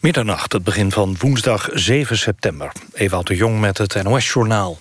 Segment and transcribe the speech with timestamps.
[0.00, 2.72] Middernacht, het begin van woensdag 7 september.
[2.92, 4.78] Ewout de Jong met het NOS-journaal.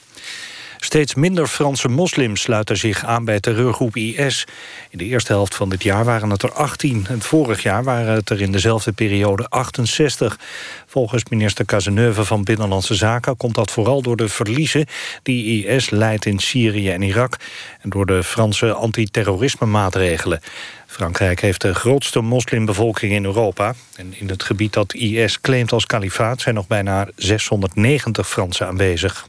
[0.85, 4.47] Steeds minder Franse moslims sluiten zich aan bij terreurgroep IS.
[4.89, 7.05] In de eerste helft van dit jaar waren het er 18.
[7.09, 10.39] En vorig jaar waren het er in dezelfde periode 68.
[10.87, 13.37] Volgens minister Cazeneuve van Binnenlandse Zaken...
[13.37, 14.85] komt dat vooral door de verliezen
[15.23, 17.37] die IS leidt in Syrië en Irak...
[17.81, 20.41] en door de Franse antiterrorisme-maatregelen.
[20.85, 23.73] Frankrijk heeft de grootste moslimbevolking in Europa.
[23.95, 26.41] En in het gebied dat IS claimt als kalifaat...
[26.41, 29.27] zijn nog bijna 690 Fransen aanwezig.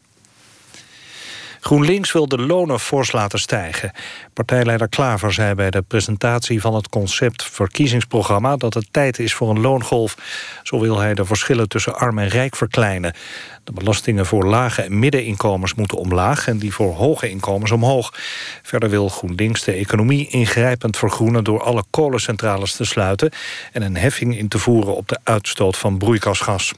[1.67, 3.93] GroenLinks wil de lonen fors laten stijgen.
[4.33, 9.51] Partijleider Klaver zei bij de presentatie van het concept verkiezingsprogramma dat het tijd is voor
[9.51, 10.17] een loongolf.
[10.63, 13.15] Zo wil hij de verschillen tussen arm en rijk verkleinen.
[13.65, 18.15] De belastingen voor lage en middeninkomens moeten omlaag en die voor hoge inkomens omhoog.
[18.63, 23.31] Verder wil GroenLinks de economie ingrijpend vergroenen door alle kolencentrales te sluiten
[23.73, 26.73] en een heffing in te voeren op de uitstoot van broeikasgas.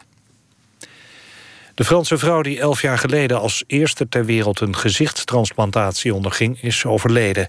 [1.79, 6.85] De Franse vrouw die elf jaar geleden als eerste ter wereld een gezichtstransplantatie onderging, is
[6.85, 7.49] overleden.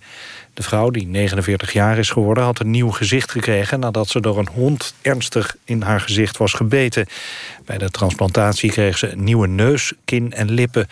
[0.53, 4.37] De vrouw, die 49 jaar is geworden, had een nieuw gezicht gekregen nadat ze door
[4.37, 7.05] een hond ernstig in haar gezicht was gebeten.
[7.65, 10.87] Bij de transplantatie kreeg ze een nieuwe neus, kin en lippen.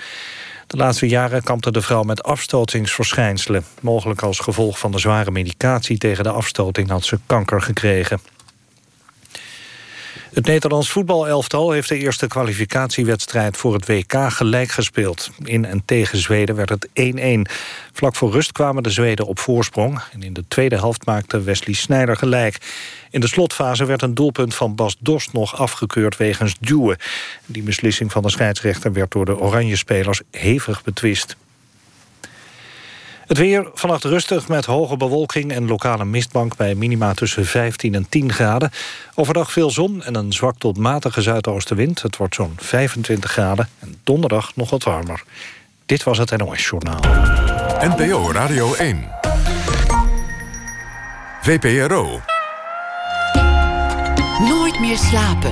[0.67, 3.65] De laatste jaren kampte de vrouw met afstotingsverschijnselen.
[3.81, 8.19] Mogelijk als gevolg van de zware medicatie tegen de afstoting had ze kanker gekregen.
[10.33, 15.29] Het Nederlands voetbalelftal heeft de eerste kwalificatiewedstrijd voor het WK gelijk gespeeld.
[15.43, 16.87] In en tegen Zweden werd het
[17.47, 17.51] 1-1.
[17.93, 20.01] Vlak voor rust kwamen de Zweden op voorsprong.
[20.13, 22.57] En in de tweede helft maakte Wesley Sneijder gelijk.
[23.09, 26.97] In de slotfase werd een doelpunt van Bas Dost nog afgekeurd wegens duwen.
[27.45, 31.35] Die beslissing van de scheidsrechter werd door de Oranje-spelers hevig betwist.
[33.27, 36.55] Het weer vannacht rustig met hoge bewolking en lokale mistbank...
[36.55, 38.71] bij minima tussen 15 en 10 graden.
[39.15, 42.01] Overdag veel zon en een zwak tot matige zuidoostenwind.
[42.01, 45.23] Het wordt zo'n 25 graden en donderdag nog wat warmer.
[45.85, 46.99] Dit was het NOS Journaal.
[47.79, 49.09] NPO Radio 1.
[51.41, 52.21] VPRO.
[54.39, 55.51] Nooit meer slapen.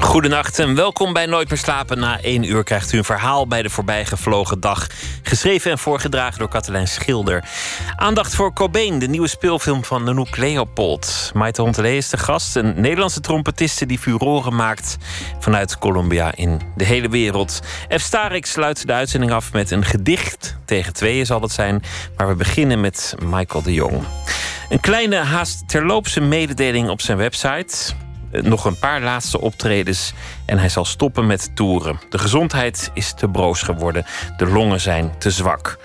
[0.00, 1.98] Goedenacht en welkom bij Nooit meer slapen.
[1.98, 4.86] Na één uur krijgt u een verhaal bij de voorbijgevlogen dag.
[5.22, 7.44] Geschreven en voorgedragen door Katelijn Schilder.
[7.96, 11.30] Aandacht voor Cobain, de nieuwe speelfilm van Nanook Leopold.
[11.34, 13.86] Maite Hontelee is de gast, een Nederlandse trompetiste...
[13.86, 14.96] die furoren maakt
[15.38, 17.60] vanuit Colombia in de hele wereld.
[17.96, 18.00] F.
[18.00, 20.56] Starik sluit de uitzending af met een gedicht.
[20.64, 21.82] Tegen tweeën zal het zijn,
[22.16, 24.02] maar we beginnen met Michael de Jong.
[24.68, 27.94] Een kleine haast terloopse mededeling op zijn website.
[28.30, 30.12] Eh, nog een paar laatste optredens
[30.46, 32.00] en hij zal stoppen met toeren.
[32.08, 35.78] De gezondheid is te broos geworden, de longen zijn te zwak.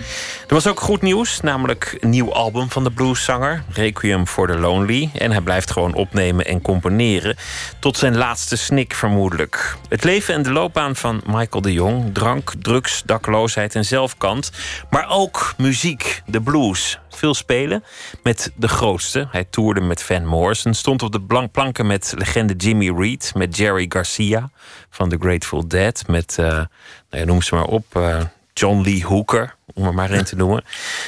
[0.48, 4.58] Er was ook goed nieuws, namelijk een nieuw album van de blueszanger, Requiem for the
[4.58, 5.10] Lonely.
[5.14, 7.36] En hij blijft gewoon opnemen en componeren,
[7.80, 9.76] tot zijn laatste snik vermoedelijk.
[9.90, 14.52] Het leven en de loopbaan van Michael de Jong, drank, drugs, dakloosheid en zelfkant,
[14.90, 17.00] maar ook muziek, de blues.
[17.16, 17.84] Veel spelen
[18.24, 19.28] met de grootste.
[19.32, 23.86] Hij toerde met Van Morrison, stond op de planken met legende Jimmy Reed, met Jerry
[23.90, 24.50] Garcia
[24.90, 26.04] van The Grateful Dead.
[26.08, 26.62] Met, uh,
[27.10, 28.22] ja, noem ze maar op, uh,
[28.58, 30.64] John Lee Hooker, om er maar een te noemen.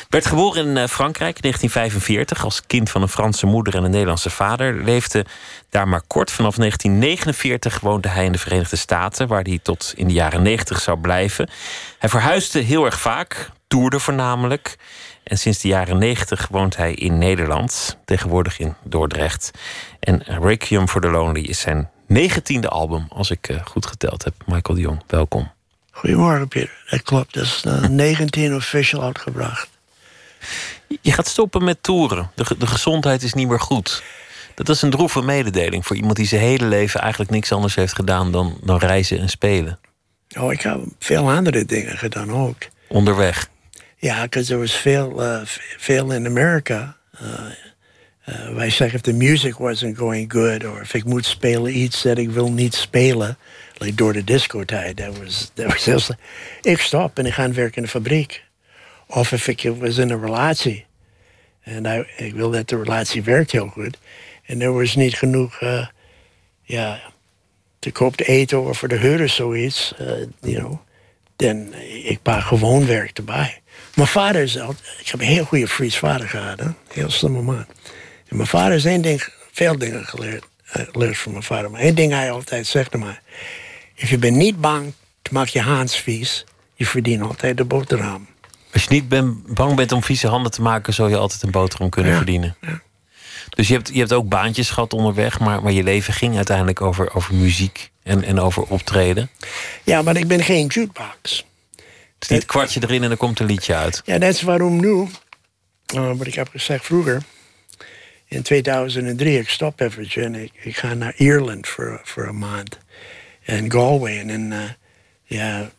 [0.09, 3.91] Werd geboren in uh, Frankrijk in 1945 als kind van een Franse moeder en een
[3.91, 4.83] Nederlandse vader.
[4.83, 5.25] Leefde
[5.69, 6.31] daar maar kort.
[6.31, 10.81] Vanaf 1949 woonde hij in de Verenigde Staten, waar hij tot in de jaren 90
[10.81, 11.49] zou blijven.
[11.99, 14.77] Hij verhuisde heel erg vaak, toerde voornamelijk.
[15.27, 19.51] En sinds de jaren 90 woont hij in Nederland, tegenwoordig in Dordrecht.
[19.99, 24.33] En Requiem for the Lonely is zijn negentiende album, als ik uh, goed geteld heb.
[24.45, 25.51] Michael de Jong, welkom.
[25.91, 26.83] Goedemorgen, Peter.
[26.89, 27.33] Dat klopt.
[27.33, 29.69] Dat is uh, 19 official uitgebracht.
[31.01, 32.31] Je gaat stoppen met toeren.
[32.35, 34.03] De, de gezondheid is niet meer goed.
[34.55, 37.93] Dat is een droeve mededeling voor iemand die zijn hele leven eigenlijk niks anders heeft
[37.93, 39.79] gedaan dan, dan reizen en spelen.
[40.37, 42.57] Oh, ik heb veel andere dingen gedaan ook.
[42.87, 43.49] Onderweg?
[43.99, 45.41] Ja, because er was veel, uh,
[45.77, 46.97] veel in Amerika.
[47.21, 47.29] Uh,
[48.29, 52.01] uh, wij zeggen, if the music wasn't going good, or if ik moet spelen iets
[52.01, 53.37] dat ik wil niet spelen,
[53.77, 56.15] like door de discotijd, dat was, dat was heel
[56.61, 58.43] Ik stop en ik ga werken in de fabriek.
[59.07, 60.85] Of if ik was in een relatie.
[61.61, 63.97] En ik wil dat de relatie werkt heel goed.
[64.45, 65.87] En er was niet genoeg, uh,
[66.61, 67.01] ja,
[67.79, 70.07] te koop te eten of voor de huur of zoiets, uh,
[70.41, 70.79] you know.
[71.35, 71.73] Dan
[72.03, 73.61] ik paar gewoon werk erbij.
[73.97, 76.67] Mijn vader is altijd, ik heb een heel goede Fries vader gehad, hè?
[76.93, 77.65] heel slimme man.
[78.27, 80.43] En mijn vader is één ding, veel dingen geleerd,
[80.77, 81.71] uh, geleerd van mijn vader.
[81.71, 83.19] Maar één ding hij altijd zegt mij.
[83.95, 88.27] If je bent niet bang te maken je haans vies, je verdient altijd de boterham.
[88.73, 91.51] Als je niet ben, bang bent om vieze handen te maken, zou je altijd een
[91.51, 92.57] boterham kunnen Ja, verdienen.
[93.49, 96.81] Dus je hebt, je hebt ook baantjes gehad onderweg, maar, maar je leven ging uiteindelijk
[96.81, 99.29] over, over muziek en, en over optreden.
[99.83, 101.45] Ja, maar ik ben geen jukebox.
[102.19, 104.01] Is niet kwartje erin en er komt een liedje uit.
[104.05, 105.07] Ja, dat is waarom nu,
[105.95, 107.21] uh, wat ik heb gezegd vroeger,
[108.27, 112.77] in 2003, ik stop eventjes en ik, ik ga naar Ierland voor, voor een maand.
[113.43, 114.69] En Galway en dan, uh,
[115.23, 115.69] ja,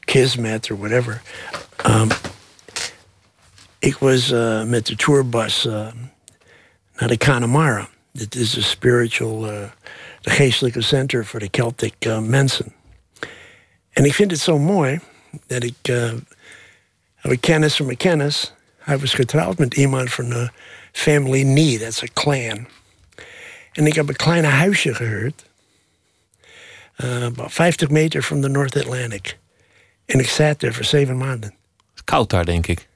[0.00, 1.22] Kismet or whatever.
[1.86, 2.08] Um,
[3.78, 5.88] ik was uh, met de tourbus uh,
[6.96, 7.88] naar de Connemara.
[8.12, 9.68] Dit is de spiritual, uh,
[10.20, 12.74] de geestelijke center voor de Celtic uh, mensen.
[13.90, 15.00] En ik vind het zo mooi
[15.46, 16.12] dat ik uh,
[17.14, 18.52] heb een kennis van mijn kennis.
[18.78, 20.50] Hij was getrouwd met iemand van de
[20.92, 22.66] family Nee, dat is een clan.
[23.72, 25.44] En ik heb een kleine huisje gehuurd.
[26.96, 29.38] Uh, about 50 meter van de North Atlantic.
[30.06, 31.54] En ik zat daar voor zeven maanden.
[32.04, 32.86] Koud daar, denk ik.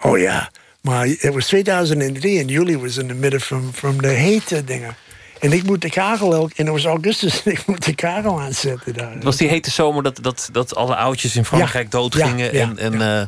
[0.00, 0.50] Oh ja,
[0.80, 4.96] maar het was 2003 en juli was in de midden van, van de hete dingen.
[5.46, 8.94] En ik moet de kagel en het was augustus en ik moet de kagel aanzetten
[8.94, 9.12] daar.
[9.12, 12.54] Het was die hete zomer dat, dat, dat alle oudjes in Frankrijk Ja, doodgingen.
[12.54, 13.20] ja, en en ja.
[13.20, 13.26] eh,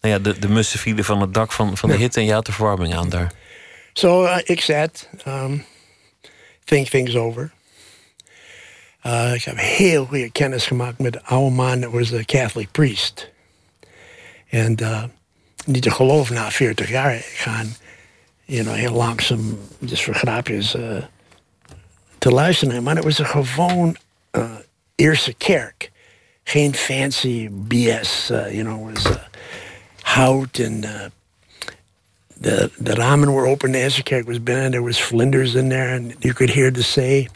[0.00, 2.32] nou ja, de, de mussen vielen van het dak van, van de hitte en je
[2.32, 3.32] had de verwarming aan daar.
[3.92, 5.64] Zo, uh, ik zat, um,
[6.64, 7.50] think things over.
[9.06, 12.70] Uh, ik heb heel goede kennis gemaakt met de oude man, dat was een Catholic
[12.70, 13.30] priest.
[14.48, 15.02] En uh,
[15.64, 17.76] niet te geloven, na 40 jaar gaan,
[18.44, 20.76] you know, heel langzaam, dus voor grapjes,
[22.18, 22.82] te luisteren.
[22.82, 23.96] Maar het was een gewoon
[24.32, 24.50] uh,
[24.94, 25.90] eerste kerk.
[26.44, 29.16] Geen fancy BS, uh, you know, was uh,
[30.00, 30.80] hout en
[32.40, 33.72] the the ramen were open.
[33.72, 34.70] The eerste kerk was binnen.
[34.70, 37.28] There was flinders in there, and you could hear the say.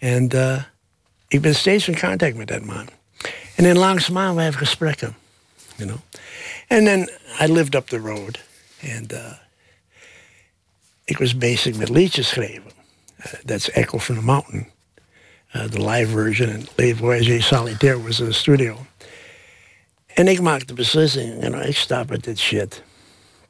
[0.00, 0.34] And
[1.28, 2.88] ik ben steeds in contact met dat man.
[3.54, 5.16] En dan langzaamaan we hebben gesprekken,
[5.76, 6.00] you know.
[6.68, 8.40] And then I lived up the road,
[8.96, 9.32] and uh,
[11.04, 12.69] ik was bezig met liedjes schrijven.
[13.20, 14.66] Uh, that's Echo from the Mountain,
[15.54, 18.86] uh, the live version, and Leef Voyager Solitaire was in the studio.
[20.14, 22.82] En ik maakte de beslissing, you know, ik stop met dit shit.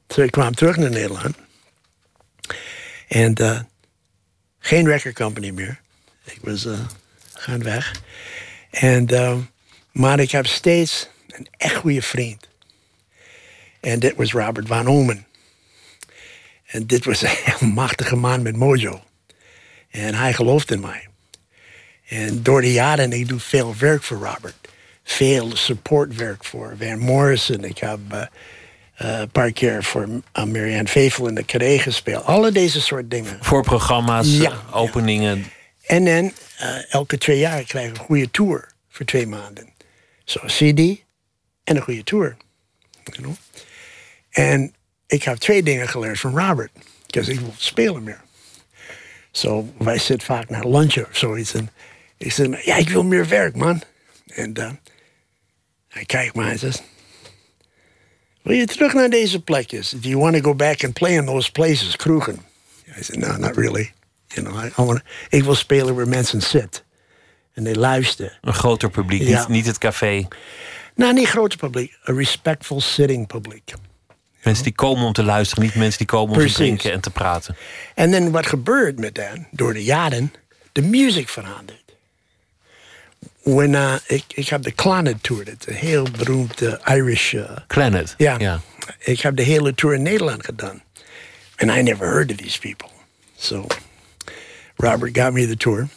[0.06, 1.36] Dus ik kwam terug naar Nederland.
[3.08, 3.60] En uh,
[4.58, 5.80] geen record company meer.
[6.24, 6.78] Ik was uh,
[7.32, 8.00] gaan weg.
[8.70, 9.36] En, uh,
[9.92, 12.48] maar ik heb steeds een echt goede vriend.
[13.80, 15.26] En dit was Robert Van Omen.
[16.66, 17.22] En dit was
[17.60, 19.02] een machtige man met mojo.
[19.90, 21.08] En hij gelooft in mij.
[22.08, 24.68] En door de jaren, ik doe veel werk voor Robert.
[25.02, 27.64] Veel supportwerk voor Van Morrison.
[27.64, 32.24] Ik heb uh, uh, een paar keer voor uh, Marianne Faithful in de Carré gespeeld.
[32.24, 33.38] Alle deze soort dingen.
[33.40, 35.44] Voor programma's, Ja, eh, openingen.
[35.86, 36.32] En dan
[36.88, 39.72] elke twee jaar krijg ik een goede tour voor twee maanden.
[40.24, 41.02] Zo'n CD
[41.64, 42.36] en een goede tour.
[43.04, 43.34] You know?
[44.30, 44.74] En
[45.06, 46.70] ik heb twee dingen geleerd van Robert.
[47.06, 48.20] Dus ik wil spelen meer.
[49.30, 51.54] Zo, wij zitten vaak naar lunchen of zoiets.
[51.54, 51.70] En
[52.16, 53.82] ik zeg, ja, ik wil meer werk, man.
[54.26, 54.70] En uh,
[55.88, 56.82] hij kijkt me en zegt...
[58.42, 59.90] Wil je terug naar deze plekjes?
[59.90, 62.38] Do you want to go back and play in those places, kroegen?
[62.98, 63.92] I said, no, not really.
[64.26, 66.82] You know, I, I wanna, ik wil spelen waar mensen zitten.
[67.52, 68.38] En die luisteren.
[68.40, 69.38] Een groter publiek, Ja.
[69.38, 70.28] niet, niet het café.
[70.94, 71.98] Nou, niet grote publiek.
[72.02, 73.72] Een respectful sitting publiek.
[74.42, 77.10] Mensen die komen om te luisteren, niet mensen die komen om te drinken en te
[77.10, 77.56] praten.
[77.94, 79.38] En dan wat gebeurt met dat?
[79.50, 80.32] Door de jaren,
[80.72, 81.78] de muziek verandert.
[83.42, 87.32] When, uh, ik, ik heb de Clannad Tour, dat is een heel beroemd uh, Irish...
[87.32, 88.14] Uh, Planet.
[88.16, 88.60] ja, ja.
[88.98, 90.82] ik heb de hele tour in Nederland gedaan.
[91.56, 92.88] And I never heard of these people.
[93.36, 93.66] So
[94.76, 95.88] Robert got me the tour.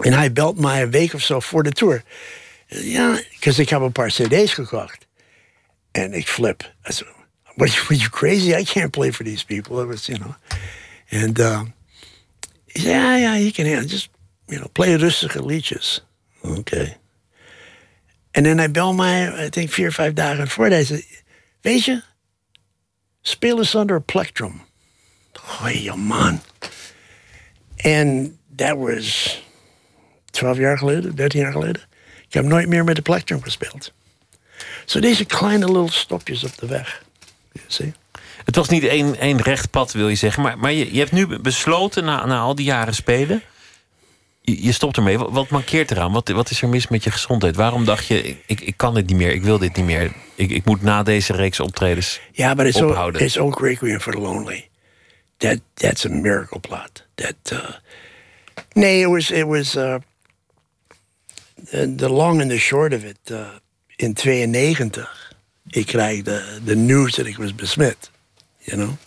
[0.00, 2.02] En hij belt mij een week of zo voor de tour.
[2.66, 5.06] Ja, because ik heb een paar cd's gekocht.
[5.90, 6.62] En ik flip.
[6.88, 7.13] I said,
[7.56, 8.54] what, are you crazy?
[8.54, 9.80] I can't play for these people.
[9.80, 10.34] It was, you know.
[11.10, 11.64] And uh,
[12.74, 14.10] said, yeah, yeah, you can handle Just,
[14.48, 16.02] you know, play rustige liedjes.
[16.42, 16.96] Okay.
[18.30, 20.66] En dan hij bel mij, ik denk vier, vijf dagen voor.
[20.66, 21.04] Hij zei,
[21.60, 22.02] weet je,
[23.22, 24.62] speel eens onder een plectrum.
[25.32, 26.40] Goeie man.
[27.76, 29.42] En that was
[30.30, 31.82] 12 jaar geleden, 13 jaar geleden.
[32.26, 33.92] Ik heb nooit meer met de plectrum gespeeld.
[34.84, 37.03] Zo deze kleine little stopjes op de weg.
[38.44, 40.42] Het was niet één, één recht pad, wil je zeggen.
[40.42, 43.42] Maar, maar je, je hebt nu besloten, na, na al die jaren spelen...
[44.40, 45.18] Je, je stopt ermee.
[45.18, 46.12] Wat, wat mankeert eraan?
[46.12, 47.56] Wat, wat is er mis met je gezondheid?
[47.56, 50.12] Waarom dacht je, ik- ik, kan dit niet meer, ik wil dit niet meer...
[50.34, 53.22] ik, ik moet na deze reeks optredens Ja, maar ophouden?
[53.22, 54.68] it's ook Requiem for the Lonely.
[55.36, 57.04] That that's a miracle plot.
[57.14, 57.58] That uh,
[58.72, 59.94] nee, it was it was uh,
[61.70, 63.38] the, the long and the short of it, uh,
[63.96, 65.23] in 92,
[65.74, 68.10] ik krijg de, de nieuws dat ik was besmet.
[68.58, 68.92] You know?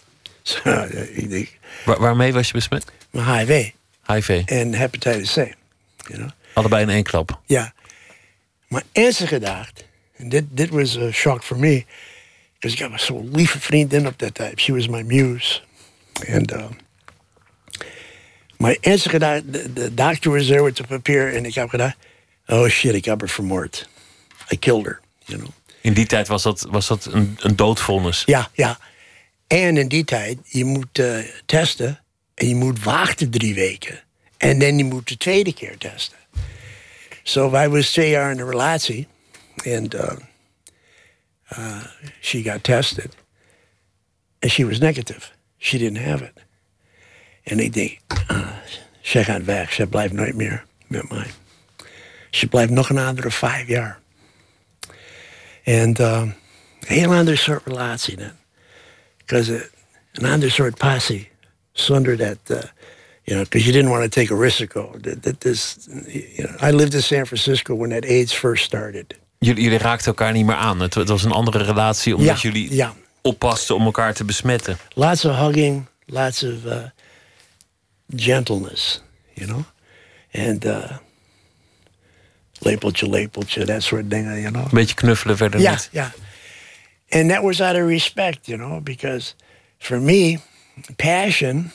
[0.48, 2.86] So, ik denk, Waar- waarmee was je besmet?
[3.10, 3.72] mijn HIV
[4.06, 4.42] HIV.
[4.46, 5.36] en hepatitis C.
[5.36, 5.54] You
[6.18, 6.30] know?
[6.54, 7.40] Allebei in één klap.
[7.46, 7.74] Ja.
[8.68, 11.86] Maar ernstig gedacht, en dit, dit was a shock for me,
[12.60, 14.60] because ik had zo'n lieve vriendin op dat tijd.
[14.60, 15.62] She was my muse.
[16.26, 16.66] En uh,
[18.58, 21.96] maar ernstig gedacht, de, de doctor was there with the papier en ik heb gedacht,
[22.46, 23.90] oh shit, ik heb haar vermoord.
[24.54, 25.52] I killed her, you know.
[25.88, 28.24] In die tijd was dat, was dat een, een doodvonnis.
[28.26, 28.80] Ja, ja.
[29.48, 32.04] En in die tijd, je moet eh, testen
[32.34, 34.04] en je moet wachten drie weken.
[34.38, 36.18] En dan je moet de tweede keer testen.
[37.24, 39.08] So wij was twee jaar in een relatie.
[39.64, 40.12] En uh,
[41.58, 41.84] uh,
[42.22, 43.16] she got tested.
[44.40, 45.22] And she was negative.
[45.58, 46.46] She didn't have it.
[47.44, 48.00] En ik denk,
[48.32, 48.48] uh,
[49.02, 49.74] ze gaat weg.
[49.74, 51.28] Ze blijft nooit meer met mij.
[52.30, 54.00] Ze blijft nog een andere vijf jaar.
[55.68, 56.34] En uh, een
[56.80, 58.32] heel ander soort relatie dan.
[59.18, 59.70] Because
[60.14, 61.30] an ander soort passie.
[61.72, 62.58] Zonder dat, uh,
[63.24, 64.74] you know, because you didn't want to take a risk.
[64.74, 69.16] That, that this, you know, I lived in San Francisco when that AIDS first started.
[69.40, 70.80] Jullie, jullie raakten elkaar niet meer aan.
[70.80, 72.94] Het, het was een andere relatie omdat Ja, jullie ja.
[73.22, 74.78] oppasten om elkaar te besmetten.
[74.94, 76.78] Lots of hugging, lots of uh,
[78.16, 79.02] gentleness,
[79.34, 79.64] you know?
[80.34, 80.92] And uh,
[82.60, 84.64] lepeltje, lepeltje, that sort of thing, you know?
[84.64, 85.90] Een beetje knuffelen verder niet.
[85.92, 86.12] yeah.
[87.10, 89.36] And that was out of respect, you know, because
[89.78, 90.40] for me,
[90.98, 91.72] passion,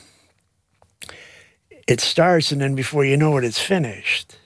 [1.87, 4.39] it starts and then before you know it, it's finished.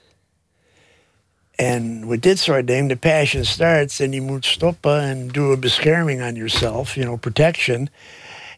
[1.59, 5.57] And with dit soort thing, the passion starts and you moet stoppen and do a
[5.57, 7.89] bescherming on yourself, you know, protection.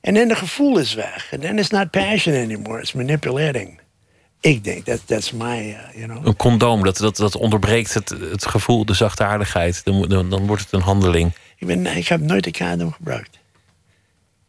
[0.04, 1.22] And then the gevoel is weg.
[1.32, 3.79] And then it's not passion anymore, it's manipulating.
[4.42, 6.26] Ik denk, that, that's my, uh, you know.
[6.26, 9.82] Een condoom, dat, dat, dat onderbreekt het, het gevoel, de zachtaardigheid.
[9.84, 11.34] Dan, dan, dan wordt het een handeling.
[11.58, 13.38] Ik, ben, ik heb nooit een condom gebruikt.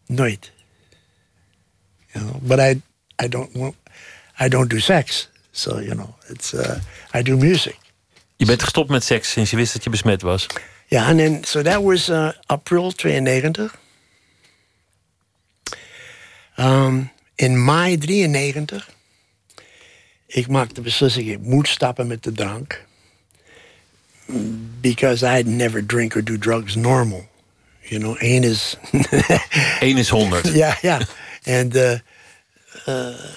[0.06, 0.52] Nooit.
[2.12, 2.80] You know, but I,
[3.24, 3.74] I don't want,
[4.40, 5.28] I don't do sex.
[5.50, 6.76] So, you know, it's, uh,
[7.14, 7.78] I do music.
[8.36, 10.46] Je bent gestopt met seks sinds je wist dat je besmet was.
[10.86, 13.78] Ja, en so that was uh, april 92.
[16.56, 18.88] Um, in mei 93,
[20.34, 22.84] ik maakte de beslissing, ik moet stoppen met de drank.
[24.80, 27.28] Because I'd never drink or do drugs normal.
[27.80, 28.76] You know, één is
[29.80, 30.52] Eén is honderd.
[30.52, 31.00] Ja, ja.
[31.42, 31.98] En uh, uh,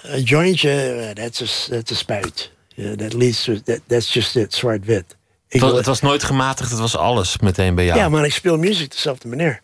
[0.03, 2.51] een jointje, uh, that's a, that's a spuit.
[2.75, 5.15] Yeah, that leads to, that, that's just it, zwart-wit.
[5.47, 7.99] Het was, wil- het was nooit gematigd, het was alles meteen bij jou.
[7.99, 9.61] ja, maar ik speel muziek dezelfde manier.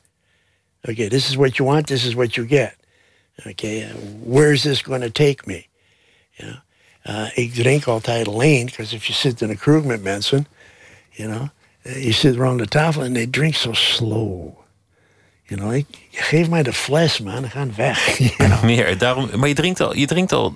[0.81, 2.75] Okay, this is what you want, this is what you get.
[3.45, 3.87] Okay, uh,
[4.25, 5.67] where is this going to take me?
[6.31, 6.59] You know?
[7.03, 10.47] Uh, ik drink altijd alleen, because if you sit in a kroeg met mensen,
[11.09, 11.47] you know,
[11.83, 14.57] uh, you sit around the tafel and they drink so slow.
[15.43, 18.17] You know, ik, geef mij de fles, man, dan gaan weg.
[18.17, 18.63] You know?
[18.63, 18.97] Meer.
[18.97, 20.53] Daarom, maar je drinkt, al, je drinkt al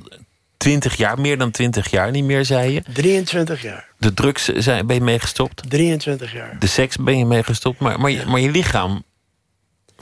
[0.58, 2.84] 20 jaar, meer dan 20 jaar niet meer, zei je.
[2.94, 3.88] 23 jaar.
[3.98, 5.70] De drugs zijn, ben je mee gestopt.
[5.70, 6.56] 23 jaar.
[6.60, 7.80] De seks ben je mee gestopt.
[7.80, 9.04] Maar, maar, maar je lichaam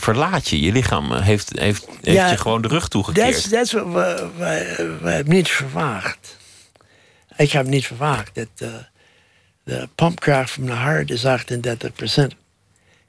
[0.01, 0.59] verlaat je.
[0.59, 3.49] Je lichaam eh, heeft, heeft, heeft Ja, je gewoon de rug toegekeerd.
[3.51, 3.71] Dat is
[5.01, 6.37] wat niet verwacht.
[7.35, 8.69] Ik heb niet verwacht dat uh,
[9.63, 11.27] de pumpkracht van de hart is 38%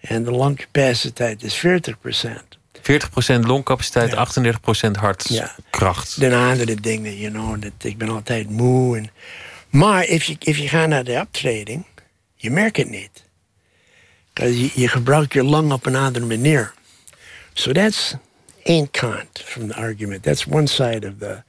[0.01, 2.53] en de longcapaciteit is 40%.
[2.81, 4.27] 40% longcapaciteit, Ja.
[4.89, 6.21] 38% hartkracht.
[6.21, 8.97] De andere dingen, you know, dat ik ben altijd moe.
[8.97, 9.11] En,
[9.69, 11.85] maar if je, if je gaat naar de optreding,
[12.35, 13.25] je merkt het niet.
[14.35, 16.73] je, je gebruikt je lung op een andere manier.
[17.55, 18.17] So that's
[18.65, 20.23] ain't cant from the argument.
[20.23, 21.43] That's one side of the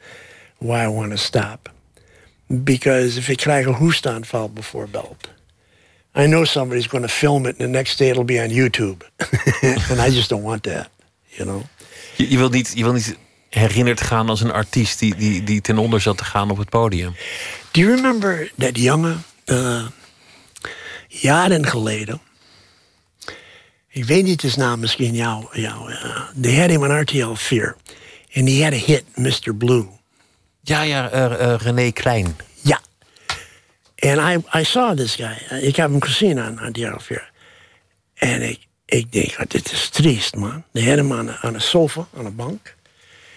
[0.59, 1.69] why I want to stop.
[2.63, 5.29] Because if ik krijg een hoestaanval bijvoorbeeld,
[6.15, 9.03] I know somebody's going to film it and the next day it'll be on YouTube.
[9.89, 10.89] and I just don't want that,
[11.29, 11.63] you know.
[12.15, 13.17] Je, je, wilt niet, je wilt niet
[13.49, 16.69] herinnerd gaan als een artiest die, die, die ten onder zat te gaan op het
[16.69, 17.15] podium.
[17.71, 19.85] Do you remember dat jongen, uh,
[21.07, 22.21] jaren geleden,
[23.93, 27.75] ik weet niet his naam, misschien jou, jou uh, they had him on RTL 4.
[28.35, 29.53] And he had a hit, Mr.
[29.57, 29.87] Blue.
[30.61, 32.35] Ja, ja, eh, eh, René Klein.
[32.61, 32.79] Ja.
[33.99, 35.37] And I, I saw this guy.
[35.51, 37.31] Uh, Ik heb hem gezien aan, RTL 4.
[38.13, 40.63] En ik, ik denk, oh, dit is triest, man.
[40.71, 42.75] They had him on a, on a sofa, on a bank.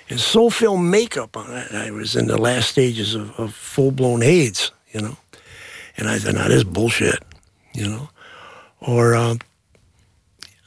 [0.08, 1.72] And zoveel make-up on it.
[1.72, 5.16] I was in the last stages of, of full-blown AIDS, you know.
[5.96, 7.22] And I said, now this is bullshit,
[7.72, 8.08] you know.
[8.78, 9.38] Or um,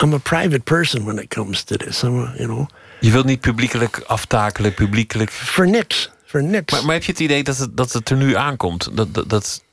[0.04, 2.04] I'm a private person when it comes to this.
[2.04, 2.68] I'm a, you know,
[3.00, 5.32] Je wilt niet publiekelijk aftakelen, publiekelijk.
[5.32, 6.74] for niks, for niks.
[6.74, 8.98] Maar, maar heb je het idee dat het, dat het er nu aankomt?
[8.98, 9.64] Dat, dat, dat,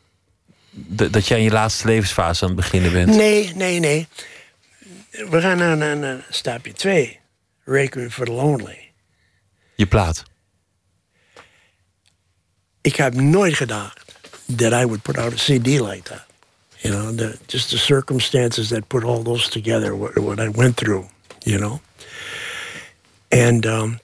[1.12, 3.08] dat jij in je laatste levensfase aan het beginnen bent?
[3.08, 4.08] Nee, nee, nee.
[5.10, 7.18] We gaan naar, naar, naar stapje 2.
[7.64, 8.90] Requiem for the Lonely.
[9.74, 10.22] Je plaat.
[12.80, 14.04] Ik heb nooit gedacht
[14.56, 16.24] that I would put out a CD like that.
[16.86, 20.76] You know, the, just the circumstances that put all those together, what, what I went
[20.76, 21.06] through,
[21.44, 21.80] you know.
[23.28, 23.98] And um,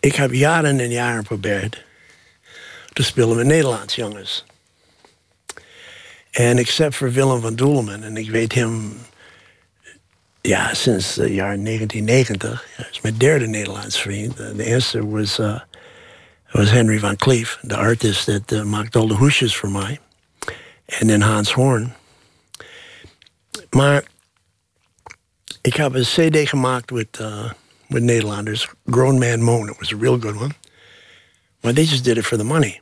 [0.00, 1.84] ik- heb jaren en jaren geprobeerd
[2.92, 4.44] te spelen met Nederlands jongens.
[6.30, 8.98] En except voor Willem van Doeleman, en ik weet hem
[10.40, 12.66] ja, sinds het jaar 1990.
[12.76, 14.36] Hij is mijn derde Nederlands vriend.
[14.36, 15.60] De eerste was, uh,
[16.50, 20.00] was Henry van Cleef, de artist dat uh, maakt al de hoesjes voor mij.
[20.84, 21.94] En dan Hans Horn.
[23.70, 24.04] Maar
[25.60, 27.50] ik heb een cd gemaakt met, uh,
[27.86, 28.68] with Nederlanders.
[28.86, 29.68] Grown Man Moan.
[29.68, 30.54] It was a real good one.
[31.60, 32.80] Maar they just did it for the money.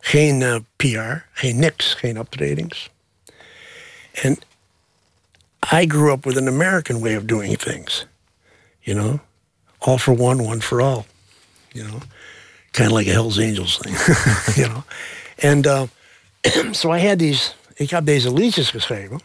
[0.00, 2.90] Geen uh, PR, geen niks, geen optredings.
[4.12, 4.38] En
[5.72, 8.06] I grew up with an American way of doing things.
[8.80, 9.20] You know,
[9.78, 11.04] all for one, one for all.
[11.72, 12.00] You know,
[12.74, 13.94] kind of like a Hell's Angels thing.
[14.56, 14.84] you know,
[15.38, 15.86] and uh,
[16.72, 17.52] so I had these.
[17.74, 19.20] Ik heb deze liedjes geschreven.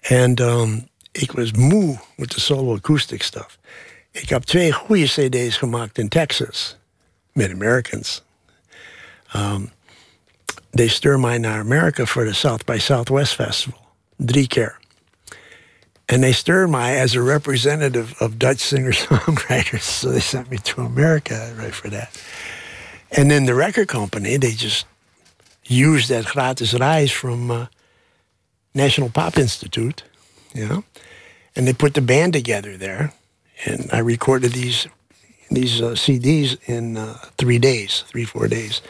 [0.00, 3.58] En um, ik was moe met de solo acoustic stuff.
[4.10, 6.76] Ik heb twee goede CD's gemaakt in Texas
[7.32, 8.22] met Americans.
[9.36, 9.72] Um,
[10.70, 13.86] they stuur mij naar Amerika voor de South by Southwest Festival.
[14.16, 14.78] Drie keer.
[16.12, 19.80] And they stirred me as a representative of Dutch singer-songwriters.
[20.02, 22.20] So they sent me to America right for that.
[23.10, 24.84] And then the record company, they just
[25.64, 27.66] used that gratis reis from uh,
[28.74, 30.02] National Pop Institute,
[30.52, 30.84] you know,
[31.56, 33.14] and they put the band together there.
[33.64, 34.86] And I recorded these
[35.50, 38.82] these uh, CDs in uh, three days, three four days.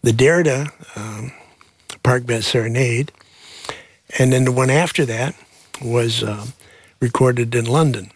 [0.00, 1.32] The Derrida um,
[2.02, 3.12] Park Bed Serenade,
[4.18, 5.34] and then the one after that
[5.82, 6.46] was uh,
[7.02, 8.10] recorded in London.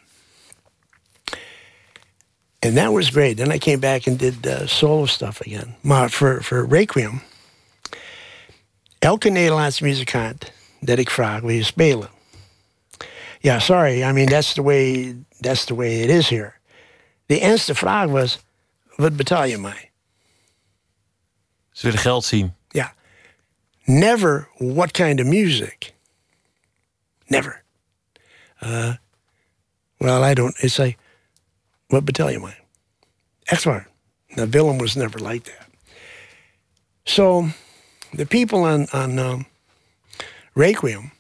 [2.63, 3.37] And that was great.
[3.37, 5.75] Then I came back and did uh, solo stuff again.
[6.09, 7.21] For, for Requiem,
[9.01, 12.09] elke Nederlandse muzikant dat ik vraag, wil je spelen?
[13.41, 14.03] Ja, sorry.
[14.03, 16.55] I mean, that's the way, that's the way it is here.
[17.27, 18.39] The eerste vraag was,
[18.97, 19.91] wat betaal je mij?
[21.73, 22.55] Ze willen geld zien.
[22.69, 22.91] Yeah.
[23.85, 25.95] Never what kind of music.
[27.27, 27.66] Never.
[28.61, 28.95] Uh,
[30.01, 30.55] well, I don't.
[30.63, 30.99] It's like,
[31.89, 32.59] what betaal je mij?
[33.45, 33.89] Echt waar.
[34.29, 35.69] Now, Willem was never like that.
[37.05, 37.49] So,
[38.13, 39.47] the people on, on um,
[40.55, 41.13] Requiem,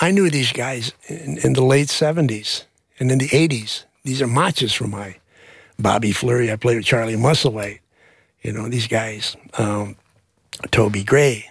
[0.00, 2.64] I knew these guys in, in the late 70s
[2.98, 3.84] and in the 80s.
[4.02, 5.16] These are matches from my
[5.78, 6.50] Bobby Fleury.
[6.50, 7.80] I played with Charlie Musselwhite.
[8.42, 9.36] You know, these guys.
[9.58, 9.96] Um,
[10.70, 11.50] Toby Gray.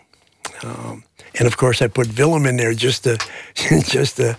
[0.64, 1.04] Um,
[1.40, 3.16] and of course, I put Willem in there just to,
[3.98, 4.36] just to,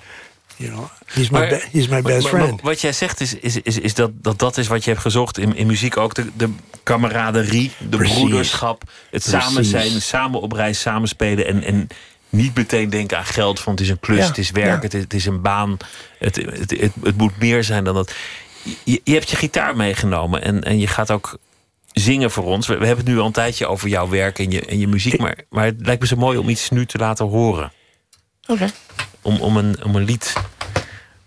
[0.57, 2.61] you know, he's my, Maar- he's my best Maar- maar friend.
[2.63, 5.39] wat jij zegt is, is, is, is dat, dat dat is wat je hebt gezocht
[5.39, 6.15] in, in muziek ook.
[6.15, 6.49] De, de
[6.83, 8.15] kameraderie, de Precies.
[8.15, 8.83] broederschap.
[9.11, 11.47] Het samen zijn, samen op reis, samen spelen.
[11.47, 11.89] En, en
[12.29, 13.65] niet meteen denken aan geld.
[13.65, 14.81] Want het is een klus, Ja, het is werk, ja.
[14.81, 15.77] het, is, het is een baan.
[16.19, 18.13] Het, het, het, het moet meer zijn dan dat.
[18.85, 21.39] Je, je hebt je gitaar meegenomen en, en je gaat ook
[21.95, 22.67] zingen voor ons.
[22.67, 24.89] We, we hebben het nu al een tijdje over jouw werk en je, en je
[24.89, 25.19] muziek.
[25.19, 27.73] Maar, maar het lijkt me zo mooi om iets nu te laten horen.
[28.47, 28.71] Okay.
[29.23, 30.33] Om, om, een, om een lied.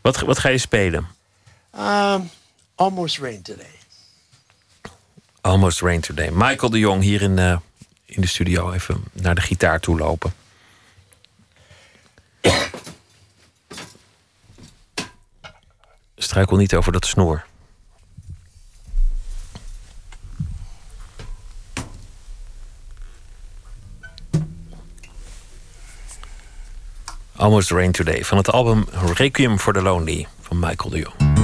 [0.01, 1.08] Wat, wat ga je spelen?
[1.80, 2.30] Um,
[2.75, 3.75] almost rain today.
[5.47, 6.30] Almost Rain Today.
[6.32, 7.58] Michael de Jong hier in, eh,
[8.06, 8.71] in de studio.
[8.71, 10.34] Even naar de gitaar toe lopen.
[16.17, 17.45] Struikel niet over dat snoer.
[27.38, 31.37] Almost Rain Today van het album Requiem for the Lonely van Michael de Jong.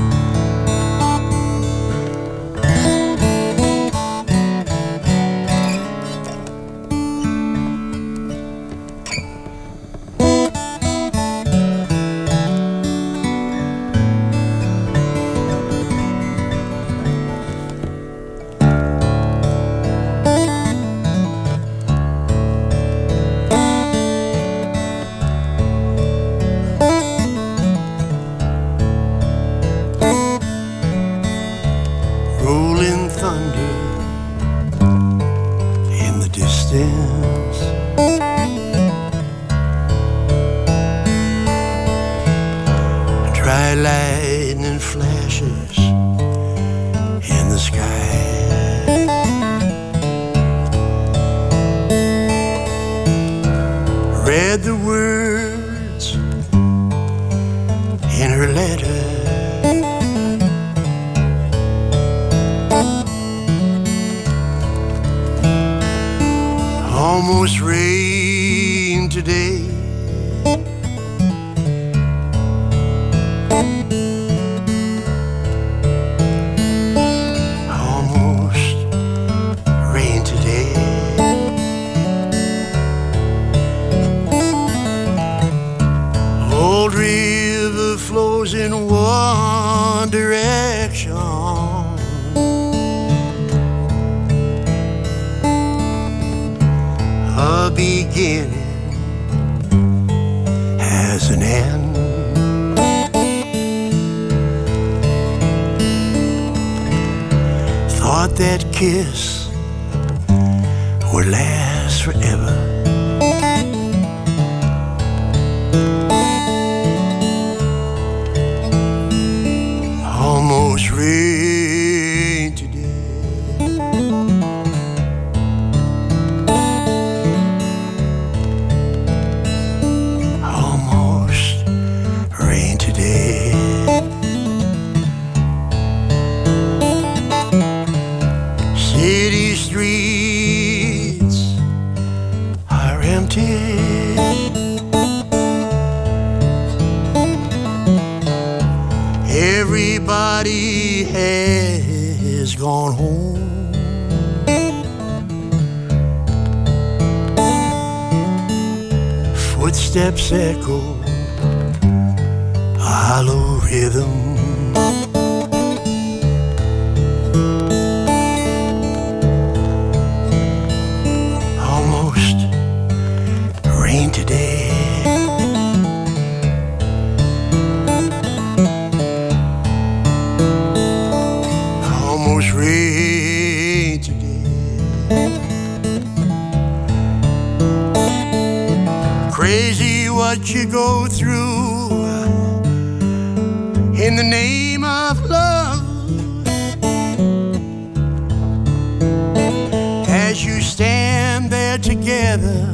[200.73, 202.65] stand there together,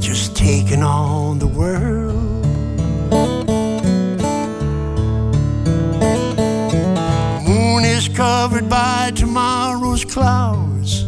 [0.00, 2.44] just taking on the world.
[7.46, 11.04] Moon is covered by tomorrow's clouds.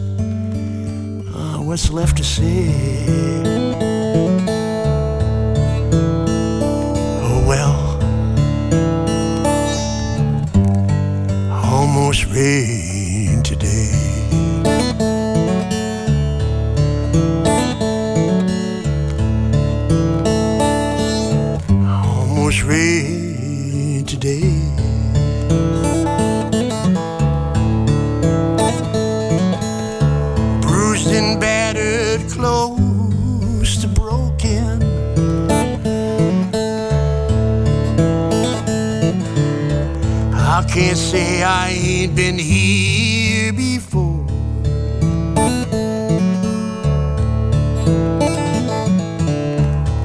[1.35, 2.71] Ah, what's left to say?
[7.27, 7.77] Oh well,
[11.51, 12.82] almost ready.
[40.95, 44.27] can't say I ain't been here before.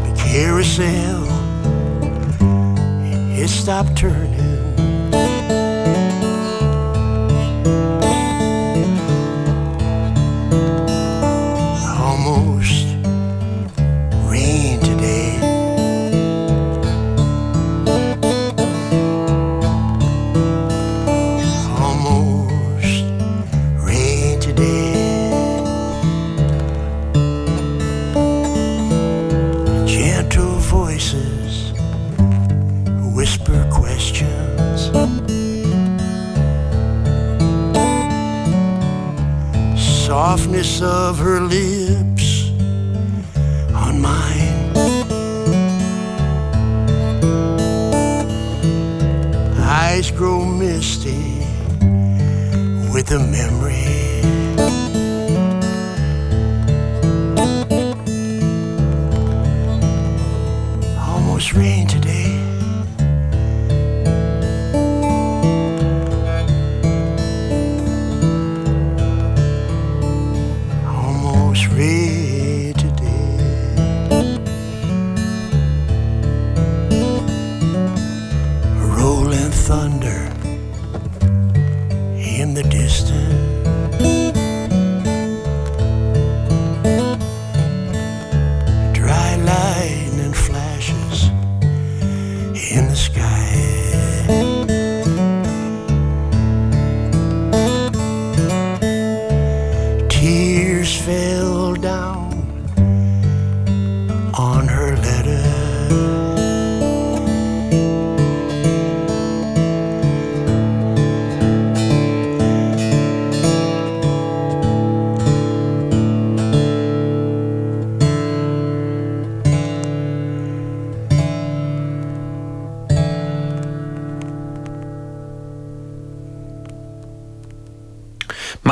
[0.05, 1.25] The carousel,
[3.37, 4.26] it stopped turning.
[41.07, 41.76] of her leaves.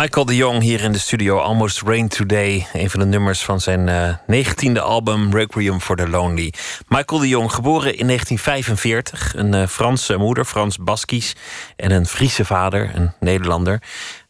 [0.06, 2.68] Michael de Jong hier in de studio, Almost Rain Today.
[2.74, 6.54] Een van de nummers van zijn uh, negentiende album Requiem for the Lonely.
[6.88, 9.36] Michael de Jong, geboren in 1945.
[9.36, 11.36] Een uh, Franse moeder, Frans Baskisch.
[11.76, 13.82] En een Friese vader, een Nederlander.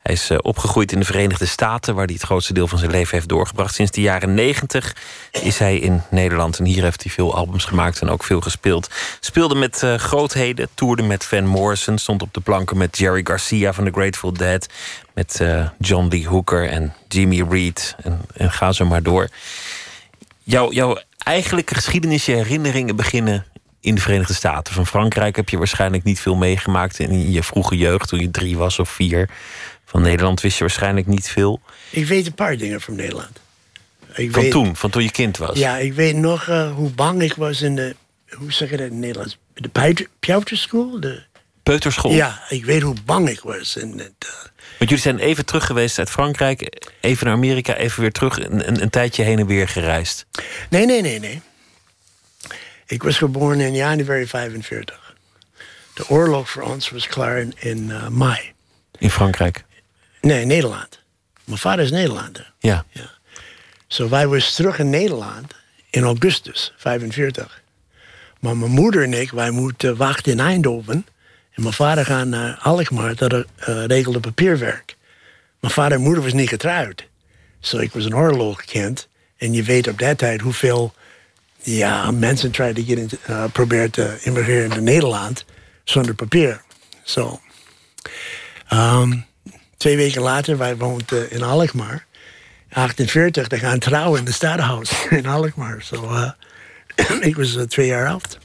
[0.05, 2.91] Hij is uh, opgegroeid in de Verenigde Staten, waar hij het grootste deel van zijn
[2.91, 3.73] leven heeft doorgebracht.
[3.73, 4.95] Sinds de jaren 90
[5.31, 8.89] is hij in Nederland en hier heeft hij veel albums gemaakt en ook veel gespeeld.
[9.19, 13.73] Speelde met uh, grootheden, toerde met Van Morrison, stond op de planken met Jerry Garcia
[13.73, 14.67] van The Grateful Dead,
[15.13, 19.29] met uh, John Lee Hooker en Jimmy Reed en, en ga zo maar door.
[20.43, 23.45] Jouw, jouw eigenlijke geschiedenis, je herinneringen beginnen
[23.85, 24.73] in de Verenigde Staten.
[24.73, 28.57] Van Frankrijk heb je waarschijnlijk niet veel meegemaakt in je vroege jeugd, toen je drie
[28.57, 29.29] was of vier.
[29.95, 31.61] Van Nederland wist je waarschijnlijk niet veel.
[31.89, 33.39] Ik weet een paar dingen van Nederland.
[34.15, 35.57] Ik van weet, toen, van toen je kind was?
[35.57, 37.95] Ja, ik weet nog uh, hoe bang ik was in de...
[38.29, 39.37] Hoe zeg je dat in het Nederlands?
[39.53, 39.69] De
[40.19, 40.99] Peuterschool?
[40.99, 41.23] De...
[41.63, 42.11] Peuterschool?
[42.11, 43.77] Ja, ik weet hoe bang ik was.
[43.77, 44.29] En het, uh...
[44.77, 46.89] Want jullie zijn even terug geweest uit Frankrijk...
[47.01, 48.39] even naar Amerika, even weer terug...
[48.39, 50.25] een, een, een tijdje heen en weer gereisd.
[50.69, 51.41] Nee, nee, nee, nee.
[52.85, 55.15] Ik was geboren in januari 45.
[55.93, 58.53] De oorlog voor ons was klaar in, in uh, mei.
[58.97, 59.63] In Frankrijk?
[60.25, 60.99] Nee, Nederland.
[61.43, 62.53] Mijn vader is Nederlander.
[62.59, 62.85] Ja.
[62.89, 63.09] ja.
[63.87, 65.53] Zo wij was terug in Nederland
[65.89, 67.61] in augustus 45.
[68.39, 71.05] Maar mijn moeder en ik, wij moeten wachten in Eindhoven.
[71.51, 73.45] En mijn vader gaat naar Alkmaar, dat uh,
[73.85, 74.97] regelde papierwerk.
[75.59, 77.07] Mijn vader en moeder was niet getrouwd.
[77.59, 79.07] Zo ik was een oorlogkind.
[79.37, 80.93] En je weet op dat tijd hoeveel
[81.61, 85.45] ja, mensen try to get into, uh, proberen te immigreren in Nederland
[85.83, 86.61] zonder papier.
[87.03, 87.39] Zo.
[88.73, 89.25] Um,
[89.85, 92.05] twee weken later, wij woonden in Alkmaar.
[92.71, 95.83] 48, te gaan trouwen in de Stadhuis in Alkmaar.
[95.83, 96.31] Zo, uh,
[97.29, 98.37] ik was uh, twee jaar oud.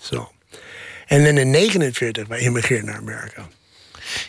[0.00, 0.32] Zo.
[1.06, 3.48] En dan in 49, wij immigreerden naar Amerika.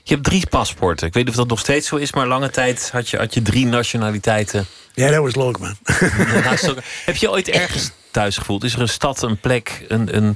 [0.03, 1.07] Je hebt drie paspoorten.
[1.07, 3.33] Ik weet niet of dat nog steeds zo is, maar lange tijd had je, had
[3.33, 4.65] je drie nationaliteiten.
[4.93, 5.77] Ja, dat was leuk, man.
[7.05, 8.63] Heb je ooit ergens thuis gevoeld?
[8.63, 10.35] Is er een stad, een plek, een, een,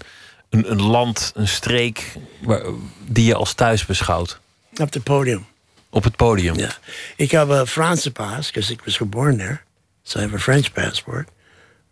[0.49, 2.61] een, een land, een streek waar,
[3.05, 4.39] die je als thuis beschouwt?
[4.77, 5.45] Op het podium.
[5.89, 6.55] Op het podium?
[6.55, 6.77] Ja.
[7.15, 9.59] Ik heb een Franse pas, because ik was geboren there.
[10.03, 11.29] So I have a French passport.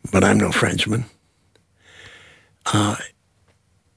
[0.01, 1.07] But I'm no Frenchman.
[2.75, 2.99] Uh,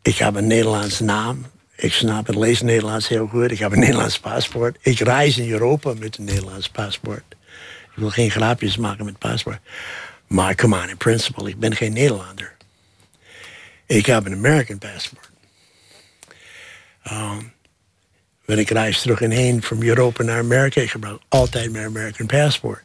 [0.03, 1.47] ik heb een Nederlandse naam.
[1.77, 3.51] Ik snap het, lees Nederlands heel goed.
[3.51, 4.77] Ik heb een Nederlands paspoort.
[4.81, 7.25] Ik reis in Europa met een Nederlands paspoort.
[7.91, 9.59] Ik wil geen grapjes maken met paspoort.
[10.27, 12.57] Maar come on, in principle, ik ben geen Nederlander.
[13.87, 15.31] Ik heb een American passport.
[17.13, 17.53] Um,
[18.51, 22.27] wanneer ik reis terug in heen van Europa naar Amerika, ik gebruik altijd mijn American
[22.27, 22.83] passport.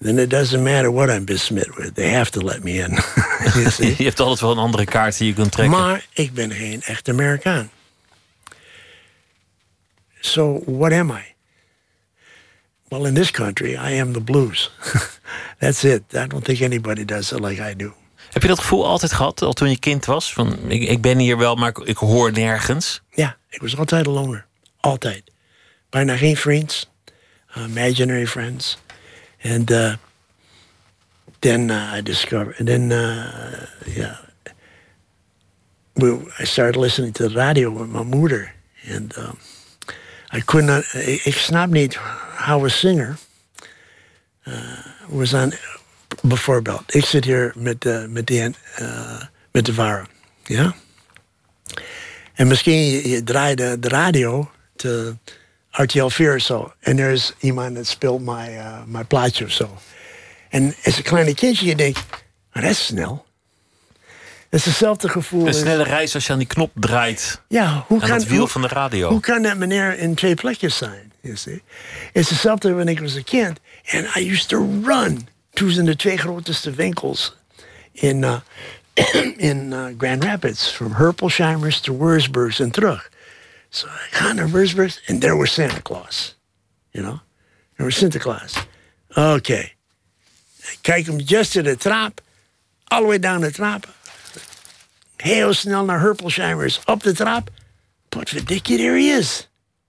[0.00, 1.94] Then it doesn't matter what I'm besmet with.
[1.94, 2.90] They have to let me in.
[3.98, 5.78] je hebt altijd wel een andere kaart die je kunt trekken.
[5.78, 7.70] Maar ik ben geen echte Amerikaan.
[10.20, 11.34] So what am I?
[12.88, 14.70] Well, in this country, I am the blues.
[15.58, 16.02] That's it.
[16.12, 17.94] I don't think anybody does it like I do.
[18.30, 20.32] Heb je dat gevoel altijd gehad, al toen je kind was?
[20.32, 23.02] Van, ik, ik ben hier wel, maar ik, ik hoor nergens.
[23.10, 24.46] Ja, ik was altijd een loner.
[24.84, 25.22] Altijd.
[25.90, 26.90] Bijna geen friends.
[27.56, 28.76] Uh, imaginary friends.
[29.42, 29.94] And uh,
[31.40, 32.90] then uh, I discovered, and then,
[33.86, 34.16] yeah,
[35.94, 38.50] we, I started listening to the radio with my moeder.
[38.90, 39.38] And um,
[40.32, 40.84] I could not,
[41.24, 41.94] ik snap niet
[42.36, 43.16] how a singer
[45.08, 45.52] was on,
[46.22, 50.08] bijvoorbeeld, ik zit hier met, uh, met, de, uh, met de varen,
[50.44, 50.74] ja?
[52.34, 55.14] En misschien je draaide de radio te
[55.70, 56.72] RTL 4 of zo.
[56.80, 59.78] En er is iemand dat speelt mijn, uh, mijn plaatje of zo.
[60.48, 62.00] En als een kleine kindje, je denkt,
[62.52, 63.24] maar dat is snel.
[64.54, 65.46] Het is hetzelfde gevoel.
[65.46, 67.40] Een snelle reis als je aan die knop draait.
[67.48, 69.08] Ja, hoe aan kan, het wiel hoe, van de radio.
[69.08, 71.12] Hoe kan dat meneer in twee plekjes zijn?
[71.20, 71.60] Het
[72.12, 73.58] is hetzelfde wanneer ik was een kind.
[73.84, 75.28] En I used to run.
[75.52, 77.36] Toen zijn de twee grootste winkels
[77.92, 78.36] in, uh,
[79.50, 80.70] in uh, Grand Rapids.
[80.70, 83.10] From Herpelsheimer's to Wurzburg's en terug.
[83.74, 83.88] So
[84.36, 86.36] to Wurzburg's and there was Santa Claus.
[86.92, 87.20] You know?
[87.76, 88.54] There was Santa Claus.
[89.16, 89.72] Okay.
[90.62, 92.20] I kijk hem just to the trap.
[92.84, 93.86] All the way down the trap.
[95.16, 96.80] Heel snel naar Herpelsheimer's.
[96.84, 97.50] Op de trap.
[98.08, 99.48] Potverdikkie, there he is.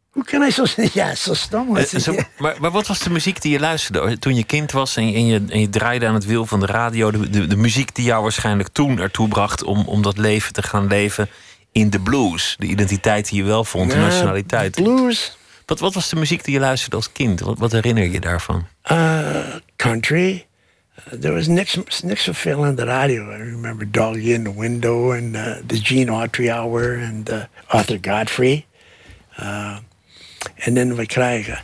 [0.09, 0.65] Hoe kan hij zo...
[0.93, 4.19] Ja, zo stom was uh, zo, maar, maar, wat was de muziek die je luisterde
[4.19, 4.95] toen je kind was...
[4.95, 7.11] en je, en je, en je draaide aan het wiel van de radio?
[7.11, 9.63] De, de, de, muziek die jou waarschijnlijk toen ertoe bracht...
[9.63, 11.29] om, om dat leven te gaan leven
[11.75, 12.55] in de blues.
[12.59, 14.75] De identiteit die je wel vond, de nationaliteit.
[14.75, 15.38] Blues.
[15.65, 17.39] Wat, wat was de muziek die je luisterde als kind?
[17.39, 18.67] Wat, wat herinner je daarvan?
[18.91, 20.45] Uh, country.
[20.99, 23.31] Uh, there was niks, niks zoveel aan de radio.
[23.31, 27.97] I remember Doggy in the Window and uh, the Gene Autry Hour and uh, Arthur
[28.01, 28.65] Godfrey.
[30.55, 31.59] En dan we krijgen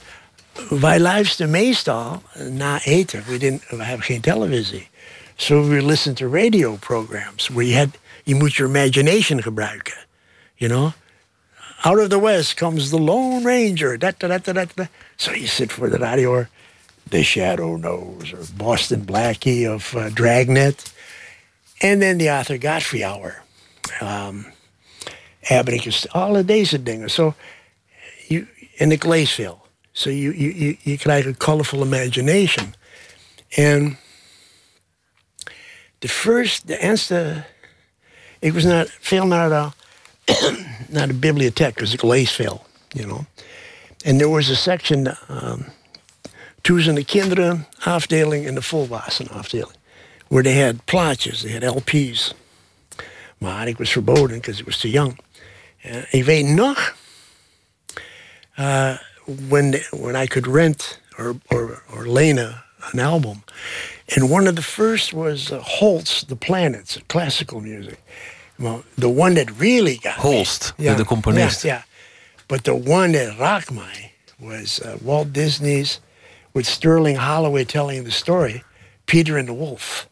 [0.69, 3.23] wij luisteren meestal na eten.
[3.27, 4.89] We, didn't, we hebben geen televisie.
[5.35, 7.89] So we listen to radio programs where you, had,
[8.25, 9.97] you moet your imagination gebruiken.
[10.57, 10.93] You know?
[11.83, 13.97] Out of the west comes the Lone Ranger.
[13.97, 14.85] Da, da, da, da, da.
[15.17, 16.49] So you sit for the radio or
[17.09, 20.93] The Shadow Knows or Boston Blackie of uh, Dragnet.
[21.81, 23.41] And then the Arthur Godfrey Hour.
[23.99, 24.45] Um,
[25.49, 27.09] Abbott alle deze dingen.
[27.09, 27.33] So,
[28.27, 29.59] you, in the Glazeville.
[29.93, 32.75] So you, you, you, you krijgt a colorful imagination.
[33.57, 33.97] And
[36.01, 37.45] the first, de eerste...
[38.41, 39.69] Ik was naar, veel naar de,
[40.95, 41.79] naar de bibliotheek.
[41.79, 43.25] was Glazeville, you know.
[44.05, 45.17] And there was a section...
[45.29, 45.65] Um,
[46.61, 49.75] toen de kinderen afdeling en de volwassen afdeling.
[50.27, 52.33] Where they had plaatjes, they had LP's.
[53.37, 55.19] Maar ik was verboden because it was too young.
[55.85, 56.45] Uh, ik weet
[58.59, 63.43] uh, when, when I could rent or, or, or lenen an album.
[64.15, 67.97] And one of the first was uh, Holst, The Planets, classical music.
[68.61, 71.63] Well, the one that really got Holst, me, yeah, the componist.
[71.63, 71.83] Yeah, yeah.
[72.47, 75.99] But the one that rocked me was uh, Walt Disney's,
[76.53, 78.63] with Sterling Holloway telling the story,
[79.05, 80.09] Peter and the Wolf.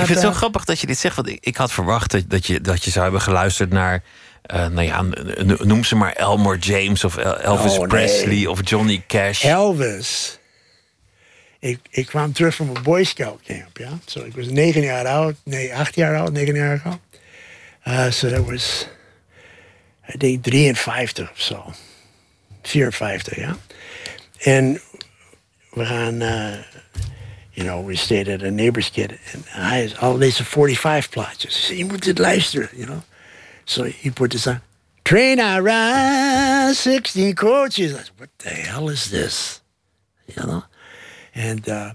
[0.00, 1.16] Ik vind het zo grappig dat je dit zegt.
[1.16, 4.02] Want ik, ik had verwacht dat, dat, je, dat je zou hebben geluisterd naar.
[4.54, 5.04] Uh, nou ja,
[5.64, 9.44] noem ze maar Elmore James of Elvis oh, Presley of Johnny Cash.
[9.44, 10.38] Elvis.
[11.60, 13.78] Ik, ik kwam terug van mijn Boy Scout camp.
[13.78, 13.98] Ja?
[14.04, 15.36] So ik was negen jaar oud.
[15.44, 16.98] Nee, acht jaar oud, negen jaar oud.
[17.86, 18.86] Uh, so that was,
[20.14, 21.72] I think 53 of zo.
[22.62, 23.56] 54, ja.
[24.38, 24.80] En
[25.70, 26.54] we gaan, uh,
[27.50, 29.10] you know, we stayed at a neighbor's kid.
[29.32, 31.68] En hij is al deze 45 plaatjes.
[31.68, 33.00] Je moet dit luisteren, you know.
[33.64, 34.60] So he put this on.
[35.02, 37.92] Train I ride, 16 coaches.
[38.16, 39.60] What the hell is this?
[40.24, 40.62] You know?
[41.40, 41.94] And uh,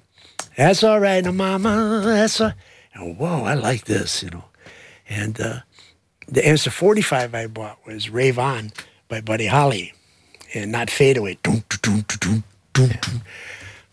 [0.57, 2.01] that's all right, no mama.
[2.03, 2.53] That's all.
[2.95, 4.45] And, whoa, I like this, you know.
[5.07, 5.59] And uh,
[6.27, 8.71] the answer 45 I bought was Rave On
[9.07, 9.93] by Buddy Holly.
[10.55, 11.37] And not Fade Away.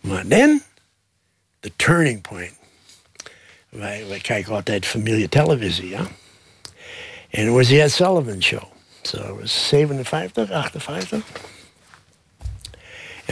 [0.02, 0.62] Maar then,
[1.60, 2.54] the turning point.
[3.68, 6.06] Wij, wij kijken altijd familie televisie, ja.
[7.34, 8.68] And it was the Ed Sullivan show.
[9.02, 11.22] So it was 57, 58.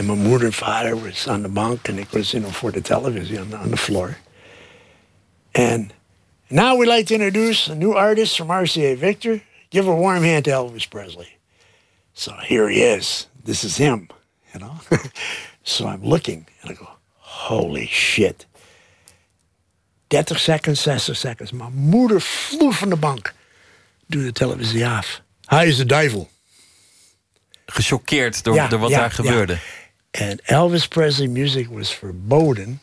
[0.07, 2.81] My moeder and father was on the bunk and ik was, you know, for the
[2.81, 4.17] television on the, floor.
[5.53, 5.93] And
[6.49, 9.41] now we'd like to introduce a new artist from RCA Victor.
[9.69, 11.37] Give a warm hand to Elvis Presley.
[12.13, 13.27] So here he is.
[13.43, 14.09] This is him,
[14.53, 14.75] you know.
[15.63, 18.47] So I'm looking and I go, holy shit.
[20.09, 21.51] 30 seconds, 60 seconds.
[21.51, 23.33] Mijn moeder vloer van de bank.
[24.07, 25.21] Doe de televisie af.
[25.45, 26.29] Hij is de duivel.
[27.65, 29.57] Gechoqueerd door, door wat daar gebeurde.
[30.13, 32.79] En Elvis Presley music was verboden.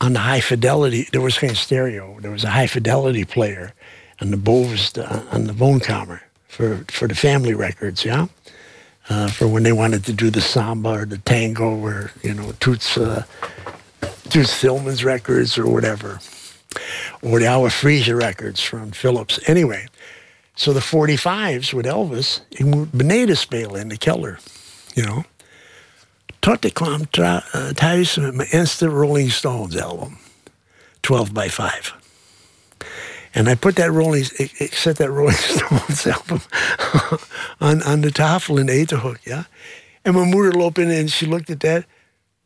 [0.00, 2.18] On the high fidelity, there was kind of stereo.
[2.20, 3.72] There was a high fidelity player.
[4.20, 6.20] on the bovenste, aan the woonkamer.
[6.48, 8.26] For, for the family records, yeah?
[9.08, 12.52] uh, for when they wanted to do the samba or the tango or you know
[12.60, 13.24] Toots uh,
[14.28, 14.62] Toots
[15.04, 16.20] records or whatever,
[17.22, 19.40] or the Our Freesia records from Phillips.
[19.48, 19.86] Anyway,
[20.54, 24.38] so the 45s with Elvis, moet beneden spelen in de kelder,
[24.94, 25.24] you know.
[26.38, 27.36] Tot ik kwam uh,
[27.74, 30.18] thuis met mijn eerste Rolling Stones album,
[31.00, 31.96] 12 by 5.
[33.32, 36.40] And I put that Rolling, ik, set that Rolling Stones album
[37.92, 39.46] on the tafel in de etenhoek, ja.
[40.02, 41.84] En mijn moeder loopt in en she looked at that.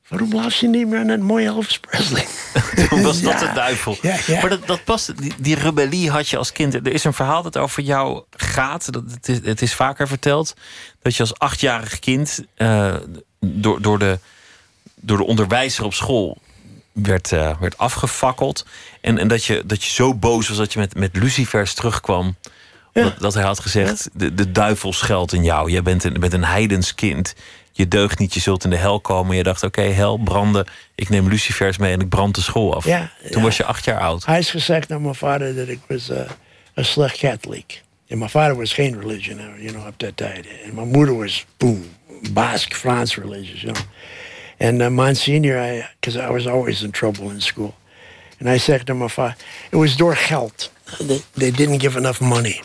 [0.09, 2.27] Waarom blaaf je niet meer aan dat mooie Elvis Presley?
[2.89, 3.99] Toen was dat de duivel.
[4.03, 4.41] Ja, ja.
[4.41, 6.75] Maar dat, dat past, die, die, rebellie had je als kind.
[6.75, 8.93] Er is een verhaal dat over jou gaat.
[8.93, 10.55] Dat, het, is, het is vaker verteld.
[11.03, 12.95] Dat je als achtjarig kind uh,
[13.45, 14.19] door, door, de,
[14.95, 16.39] door de onderwijzer op school
[16.93, 18.67] werd, uh, werd afgefakkeld.
[19.01, 22.37] En, en dat, je, dat je zo boos was dat je met, met Lucifers terugkwam.
[22.93, 25.71] Dat, dat, hij had gezegd: de, de duivel schuilt in jou.
[25.71, 27.35] Jij bent een, bent een heidens kind.
[27.73, 29.37] Je deugt niet, je zult in de hel komen.
[29.37, 30.67] Je dacht: oké, hel, branden.
[30.95, 32.85] Ik neem Lucifers mee en ik brand de school af.
[32.85, 34.27] Ja, Toen was je acht jaar oud.
[34.27, 36.19] Hij is gezegd naar mijn vader dat ik was uh,
[36.75, 37.83] een slecht katholiek.
[38.07, 40.47] En mijn vader was geen religion, you know, op dat tijd.
[40.65, 41.85] En mijn moeder was, boom,
[42.31, 43.81] Basque, Frans religious, you know.
[44.61, 47.75] And uh, Monsignor, because I, I, was always in trouble in school.
[48.39, 49.37] And I said to my father,
[49.71, 50.71] it was door geld.
[51.01, 52.63] They, they didn't give enough money.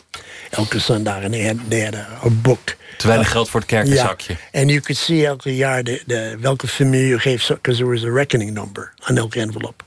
[0.51, 1.23] Elke zondag.
[1.23, 2.77] And they had, they had a, a book.
[2.97, 4.37] Te weinig geld voor het kerkenzakje.
[4.51, 4.59] Ja.
[4.59, 7.47] And you could see elke jaar de, de, welke familie je geeft.
[7.47, 9.83] Because there was a reckoning number on elke envelope.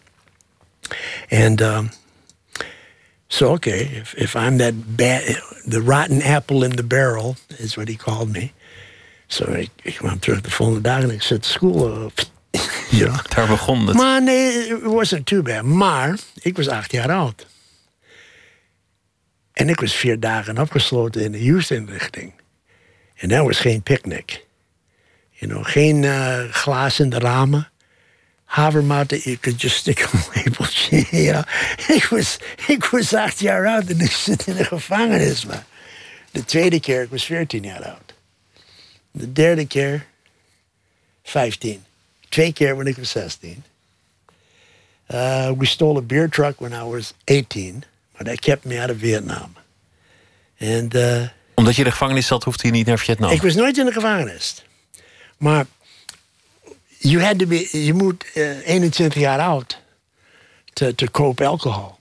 [1.29, 1.91] And um,
[3.31, 7.89] So okay, if, if I'm that bad, the rotten apple in the barrel is what
[7.89, 8.53] he called me.
[9.33, 12.13] So ik, ik kwam terug de volgende dag en ik zet school op.
[12.91, 13.23] ja.
[13.29, 13.97] Daar begon het.
[13.97, 15.63] Maar nee, it wasn't too bad.
[15.63, 17.47] Maar ik was acht jaar oud.
[19.53, 22.33] En ik was vier dagen opgesloten in de youth-inrichting.
[23.15, 24.47] En dat was geen picknick.
[25.31, 27.71] You know, geen uh, glaas in de ramen.
[28.45, 31.07] Havermout, you could just stick a labeltje.
[31.11, 31.97] You know.
[31.97, 35.47] ik, was, ik was acht jaar oud en ik zit in de gevangenis.
[35.47, 35.65] Maar
[36.31, 38.10] de tweede keer, ik was veertien jaar oud.
[39.11, 40.07] De derde keer,
[41.23, 41.85] vijftien.
[42.29, 43.65] Twee keer when I was 16.
[45.11, 47.85] Uh, we stole a beer truck when I was 18,
[48.17, 49.57] but that kept me out of Vietnam.
[50.61, 53.31] And, uh, Omdat je in de gevangenis zat, hoefde je niet naar Vietnam.
[53.31, 54.65] ik was nooit in de gevangenis.
[55.37, 55.67] Maar
[56.99, 59.79] you had to be, je moet uh, 21 jaar oud
[60.73, 61.99] to, to cope alcohol.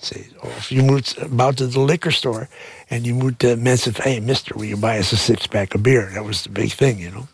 [0.00, 2.48] See, of je moet about to the liquor store
[2.90, 5.82] and you uh, mensen van, hey mister, will you buy us a six pack of
[5.82, 6.10] beer?
[6.12, 7.28] That was the big thing, you know.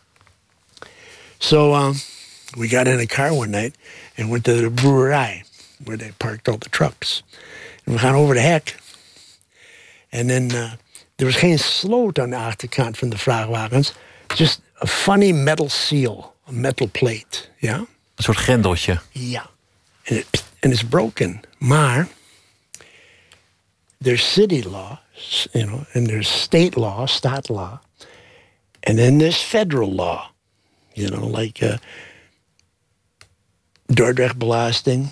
[1.39, 1.95] So um,
[2.57, 3.75] we got in a car one night
[4.17, 5.43] and went to the brewery
[5.83, 7.23] where they parked all the trucks.
[7.85, 8.75] En we gaan over de hek.
[10.09, 10.71] En dan, uh,
[11.15, 13.93] er was geen sloot aan de achterkant van de vrachtwagens.
[14.35, 17.75] Just a funny metal seal, a metal plate, ja?
[18.15, 18.99] Een soort grendeltje.
[19.11, 19.49] Ja.
[20.05, 21.41] And, it, and it's broken.
[21.57, 22.07] Maar
[24.01, 24.97] there's city law,
[25.53, 27.79] you know, and there's state law, stat law,
[28.83, 30.29] and then there's federal law.
[30.95, 31.77] You know, like uh,
[33.91, 35.11] Dordrecht-belasting,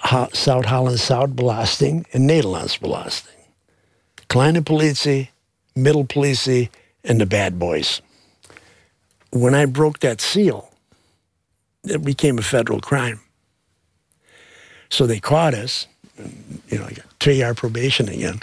[0.00, 3.32] Ha- Zuid-Holland-Zuid-belasting en Nederlands-belasting.
[4.28, 5.28] Kleine politie,
[5.76, 6.70] middle politie,
[7.04, 8.02] and the bad boys.
[9.30, 10.70] When I broke that seal,
[11.84, 13.20] it became a federal crime.
[14.90, 15.86] So they caught us.
[16.18, 18.40] and, You know, I got three year probation again.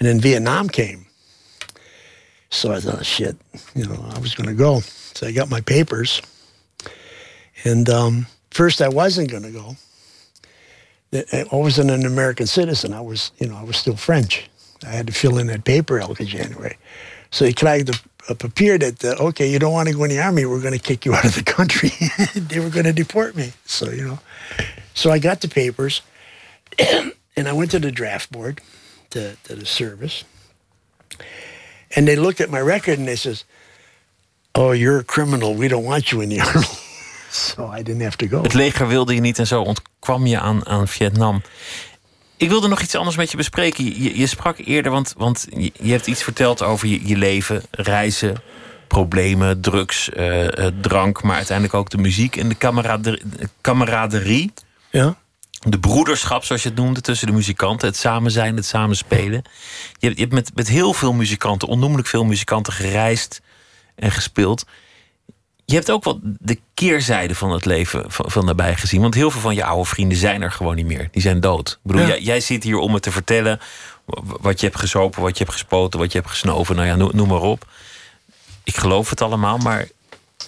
[0.00, 1.06] And then Vietnam came.
[2.48, 3.36] So I thought, shit,
[3.74, 4.80] you know, I was going to go.
[4.80, 6.20] So I got my papers.
[7.64, 9.76] And um, first, I wasn't going to go.
[11.12, 12.92] I wasn't an American citizen.
[12.92, 14.48] I was, you know, I was still French.
[14.84, 16.76] I had to fill in that paper elke January.
[17.30, 17.90] So he krijgt
[18.28, 20.72] a, papier that, uh, okay, you don't want to go in the army, we're going
[20.72, 21.90] to kick you out of the country.
[22.34, 23.52] they were going to deport me.
[23.66, 24.18] So, you know.
[24.94, 26.02] So I got the papers
[26.78, 28.60] and I went to the draft board,
[29.10, 30.24] to, to the service.
[31.96, 33.44] And they looked at my record and they says,
[34.52, 35.56] oh, you're a criminal.
[35.56, 36.66] We don't want you in the army.
[37.30, 38.42] so I didn't have to go.
[38.42, 41.42] Het leger wilde je niet en zo ontkwam je aan, aan Vietnam.
[42.36, 43.84] Ik wilde nog iets anders met je bespreken.
[43.84, 47.62] Je, je sprak eerder, want, want je, je hebt iets verteld over je, je leven,
[47.70, 48.42] reizen,
[48.88, 53.22] problemen, drugs, eh, eh, drank, maar uiteindelijk ook de muziek en de kameraderie.
[53.60, 54.52] kameraderie
[54.90, 55.16] Ja?
[55.60, 57.88] De broederschap, zoals je het noemde, tussen de muzikanten.
[57.88, 59.42] Het samen zijn, het samen spelen.
[59.98, 63.40] Je hebt, je hebt met, met heel veel muzikanten, onnoemelijk veel muzikanten, gereisd
[63.94, 64.66] en gespeeld.
[65.64, 69.00] Je hebt ook wel de keerzijde van het leven van, van daarbij gezien.
[69.00, 71.08] Want heel veel van je oude vrienden zijn er gewoon niet meer.
[71.10, 71.70] Die zijn dood.
[71.70, 72.08] Ik bedoel, Ja.
[72.08, 73.60] jij, jij zit hier om me te vertellen
[74.40, 76.76] wat je hebt gezopen, wat je hebt gespoten, wat je hebt gesnoven.
[76.76, 77.66] Nou ja, noem, noem maar op.
[78.64, 79.88] Ik geloof het allemaal, maar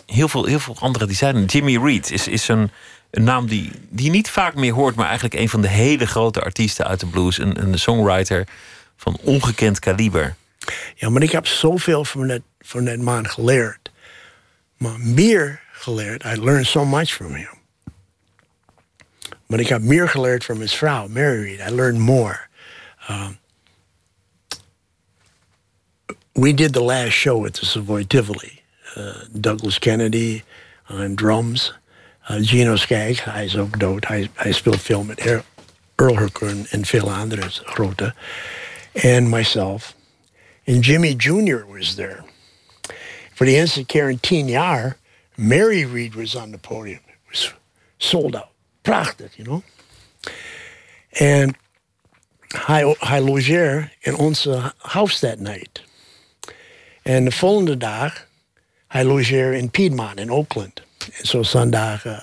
[0.07, 1.45] heel veel, heel veel anderen die zijn.
[1.45, 2.71] Jimmy Reed is, is een,
[3.13, 6.07] een naam die, die je niet vaak meer hoort, maar eigenlijk een van de hele
[6.07, 7.39] grote artiesten uit de blues.
[7.39, 8.47] Een, een songwriter
[8.97, 10.35] van ongekend kaliber.
[10.95, 13.91] Ja, maar ik heb zoveel van dat, van dat man geleerd.
[14.77, 17.61] Maar meer geleerd, I learned so much from him.
[19.47, 21.71] Maar ik heb meer geleerd van zijn vrouw, Mary Reed.
[21.71, 22.41] I learned more.
[23.11, 23.39] Um,
[26.33, 28.63] we did the last show at the Savoy Tivoli.
[28.97, 30.43] Uh, Douglas Kennedy
[30.89, 31.81] on drums.
[32.31, 34.07] Uh, Gino Skaggs, hij is ook dood.
[34.07, 35.45] Hij, hij speelt veel met Er-
[35.97, 36.67] Earl Hooker en,
[37.65, 38.15] veel.
[39.03, 39.95] And myself.
[40.67, 41.67] And Jimmy Jr.
[41.67, 42.25] was there.
[43.35, 43.53] For the
[44.21, 44.97] tien jaar,
[45.35, 47.01] Mary Reed was on the podium.
[47.07, 47.55] It was
[47.99, 48.51] sold out.
[48.83, 49.63] Prachtig, you know.
[51.11, 51.57] En
[52.49, 53.21] hij, hij
[54.01, 55.83] in onze house that night.
[57.03, 58.27] En de volgende dag,
[58.89, 60.83] hij logeerde in Piedmont in Oakland.
[61.11, 62.19] En zo zondag, uh,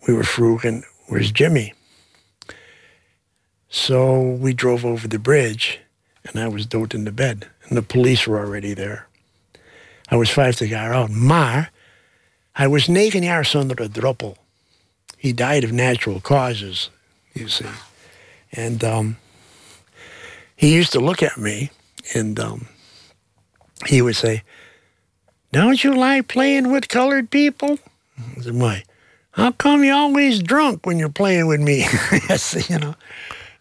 [0.00, 1.72] we were vroeg and where's Jimmy?
[3.68, 5.80] So we drove over the bridge
[6.24, 7.48] and I was dood in the bed.
[7.68, 9.06] And the police were already there.
[10.10, 11.10] I was 50 jaar oud.
[11.10, 11.72] Maar
[12.52, 14.36] hij was negen jaar zonder een druppel.
[15.16, 16.90] He died of natural causes,
[17.32, 17.66] you see.
[18.50, 19.16] And um,
[20.54, 21.70] he used to look at me
[22.14, 22.68] and um,
[23.86, 24.42] he would say,
[25.54, 27.78] Don't you like playing with colored people?
[28.36, 28.82] I said, Why?
[29.30, 31.78] How come you always drunk when you're playing with me?
[32.28, 32.96] yes, you know.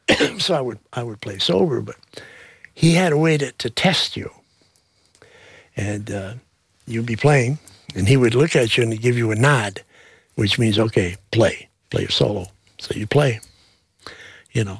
[0.39, 1.95] so I would I would play sober, but
[2.73, 4.31] he had a way to, to test you.
[5.77, 6.33] And uh,
[6.87, 7.59] you'd be playing,
[7.93, 9.83] and he would look at you and give you a nod,
[10.33, 12.47] which means okay, play, play your solo.
[12.79, 13.39] So you play,
[14.51, 14.79] you know,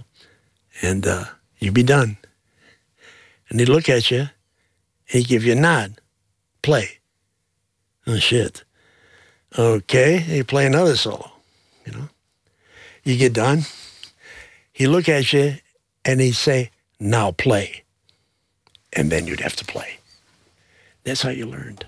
[0.81, 1.25] and uh,
[1.59, 2.17] you'd be done.
[3.49, 4.29] And he'd look at you, and
[5.09, 6.01] he'd give you a nod,
[6.63, 7.01] play.
[8.07, 8.63] Oh shit.
[9.57, 11.31] Okay, he play another solo,
[11.85, 12.09] you know.
[13.03, 13.65] You get done,
[14.71, 15.57] he look at you
[16.03, 17.83] and he'd say, now play.
[18.93, 19.99] And then you'd have to play.
[21.03, 21.85] That's how you learned,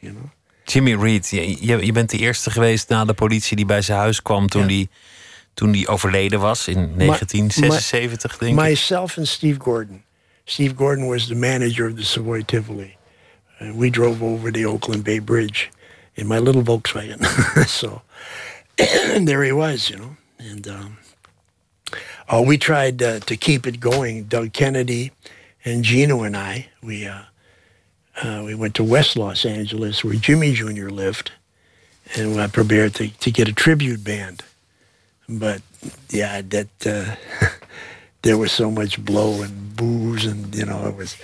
[0.00, 0.30] you know.
[0.66, 4.22] Jimmy Reed, je, je, bent de eerste geweest na de politie die bij zijn huis
[4.22, 4.68] kwam toen, Ja.
[4.68, 4.88] die,
[5.54, 8.64] toen die overleden was in 1976, denk ik.
[8.64, 10.02] Myself and Steve Gordon.
[10.44, 12.96] Steve Gordon was the manager of the Savoy Tivoli.
[13.58, 15.70] And we drove over the Oakland Bay Bridge
[16.14, 17.24] in my little Volkswagen.
[17.66, 18.02] so
[19.24, 20.16] there he was, you know.
[20.38, 20.98] And um,
[22.28, 24.24] oh, we tried uh, to keep it going.
[24.24, 25.12] Doug Kennedy
[25.64, 27.22] and Gino and I, we uh,
[28.22, 30.88] uh, we went to West Los Angeles where Jimmy Jr.
[30.88, 31.32] lived,
[32.14, 34.42] and I prepared to, to get a tribute band.
[35.28, 35.62] But
[36.10, 37.16] yeah, that uh,
[38.22, 41.16] there was so much blow and booze, and you know it was,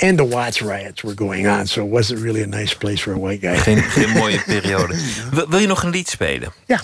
[0.00, 3.12] and the Watts riots were going on, so it wasn't really a nice place for
[3.12, 3.56] a white guy.
[3.56, 4.94] Geen, geen mooie periode.
[5.30, 6.52] Wil, wil je nog een lied spelen?
[6.66, 6.80] yeah,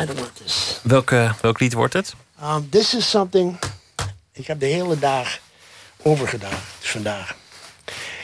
[0.00, 0.80] I don't want this.
[0.82, 2.14] Welke, welk lied wordt het?
[2.42, 3.58] Um, this is something.
[4.32, 5.38] Ik heb de hele dag
[6.02, 7.36] overgedaan vandaag.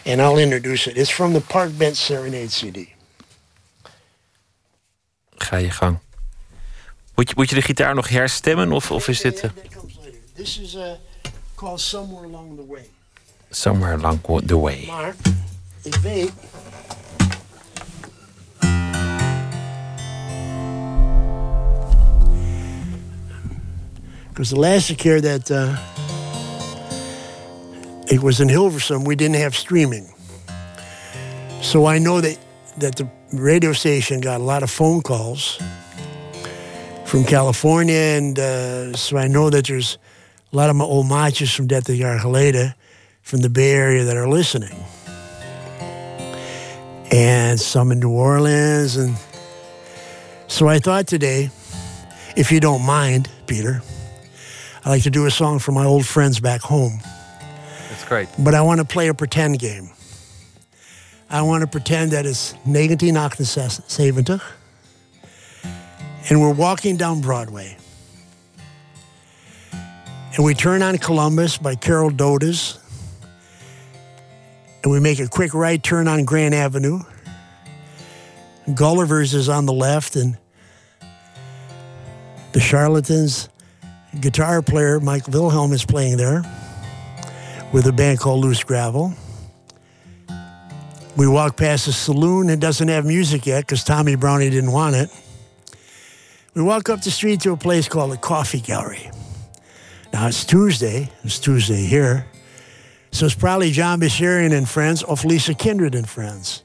[0.04, 0.96] And I'll introduce it.
[0.96, 2.88] It's from the Park Bench Serenade CD.
[5.36, 5.98] Ga je gang.
[7.14, 9.50] Moet je, moet je de gitaar nog herstemmen of, of is dit eh.
[10.34, 10.92] This is uh,
[11.54, 12.88] called Somewhere Along the Way.
[13.50, 14.84] Somewhere Along the Way?
[14.86, 15.14] Maar
[15.82, 16.32] ik weet.
[24.28, 25.76] Because the last keer that uh,
[28.06, 30.14] it was in Hilversum, we didn't have streaming.
[31.60, 32.38] So I know that,
[32.78, 35.60] that the radio station got a lot of phone calls
[37.04, 38.16] from California.
[38.16, 39.98] And uh, so I know that there's
[40.52, 42.76] a lot of my old maatjes from 30 jaar geleden
[43.30, 44.74] from the Bay Area that are listening.
[47.12, 48.96] And some in New Orleans.
[48.96, 49.16] And
[50.48, 51.50] so I thought today,
[52.36, 53.82] if you don't mind, Peter,
[54.84, 56.98] I'd like to do a song for my old friends back home.
[57.88, 58.28] That's great.
[58.36, 59.90] But I want to play a pretend game.
[61.30, 64.40] I want to pretend that it's 1978
[66.28, 67.76] and we're walking down Broadway.
[70.34, 72.79] And we turn on Columbus by Carol Dodas.
[74.82, 77.00] And we make a quick right turn on Grand Avenue.
[78.74, 80.38] Gulliver's is on the left, and
[82.52, 83.48] the Charlatans
[84.20, 86.42] guitar player Mike Wilhelm is playing there
[87.72, 89.14] with a band called Loose Gravel.
[91.16, 94.96] We walk past a saloon that doesn't have music yet because Tommy Brownie didn't want
[94.96, 95.10] it.
[96.54, 99.10] We walk up the street to a place called the Coffee Gallery.
[100.12, 101.10] Now it's Tuesday.
[101.22, 102.26] It's Tuesday here.
[103.12, 106.64] So it's probably John Basharian and friends or Lisa Kindred and friends.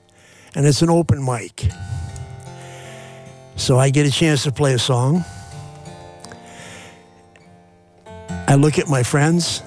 [0.55, 1.69] And it's an open mic.
[3.55, 5.23] So I get a chance to play a song.
[8.47, 9.63] I look at my friends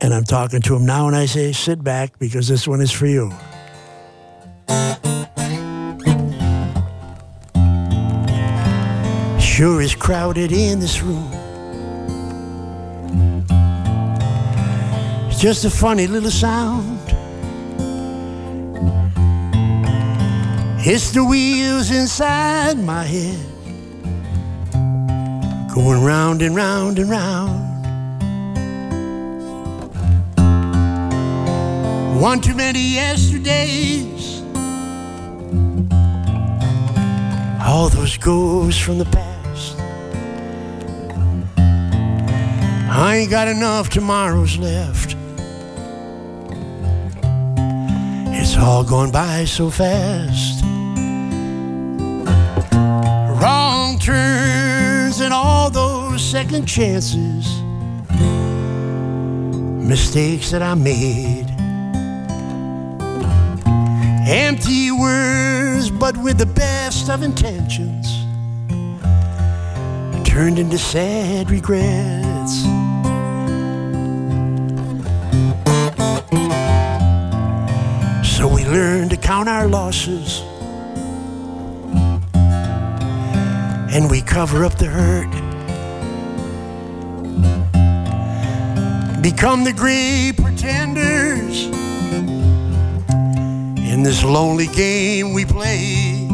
[0.00, 2.92] and I'm talking to them now and I say, sit back because this one is
[2.92, 3.32] for you.
[9.40, 11.37] Sure is crowded in this room.
[15.38, 16.98] Just a funny little sound.
[20.80, 23.38] It's the wheels inside my head
[25.72, 27.68] going round and round and round.
[32.20, 34.42] One too many yesterdays.
[37.62, 39.76] All those ghosts from the past.
[42.90, 45.07] I ain't got enough tomorrows left.
[48.58, 50.64] All going by so fast.
[53.40, 57.62] Wrong turns and all those second chances.
[59.88, 61.46] Mistakes that I made.
[64.28, 68.06] Empty words, but with the best of intentions,
[70.28, 72.77] turned into sad regrets.
[79.28, 80.40] Count our losses
[83.94, 85.30] and we cover up the hurt.
[89.20, 91.66] Become the great pretenders
[93.92, 96.26] in this lonely game we play.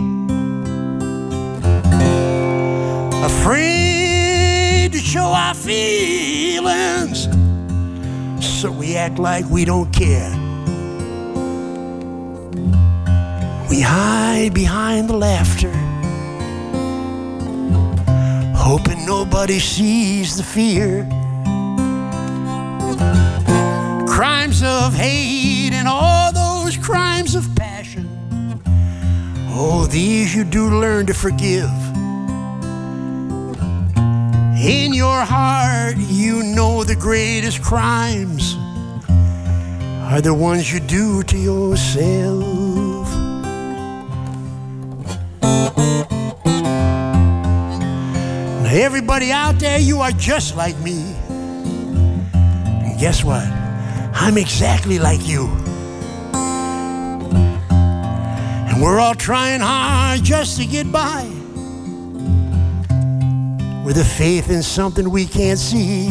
[3.25, 7.25] Afraid to show our feelings,
[8.41, 10.44] so we act like we don't care.
[13.87, 15.71] Hide behind the laughter,
[18.57, 21.07] hoping nobody sees the fear.
[24.07, 28.09] Crimes of hate and all those crimes of passion.
[29.51, 31.71] Oh, these you do learn to forgive.
[34.59, 38.57] In your heart, you know the greatest crimes
[40.11, 42.84] are the ones you do to yourself.
[48.75, 51.15] Everybody out there, you are just like me.
[52.33, 53.47] And guess what?
[54.15, 55.47] I'm exactly like you.
[58.69, 61.25] And we're all trying hard just to get by
[63.85, 66.09] with a faith in something we can't see.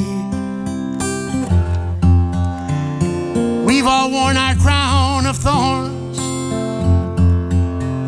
[3.66, 6.18] We've all worn our crown of thorns.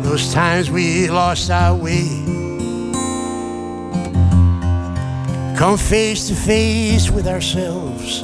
[0.06, 2.45] Those times we lost our way.
[5.56, 8.20] Come face to face with ourselves.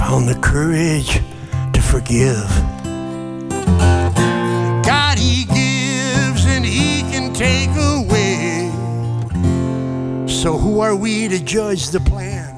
[0.00, 1.20] Found the courage
[1.72, 2.48] to forgive.
[4.84, 8.68] God, He gives and He can take away.
[10.28, 12.52] So who are we to judge the plan?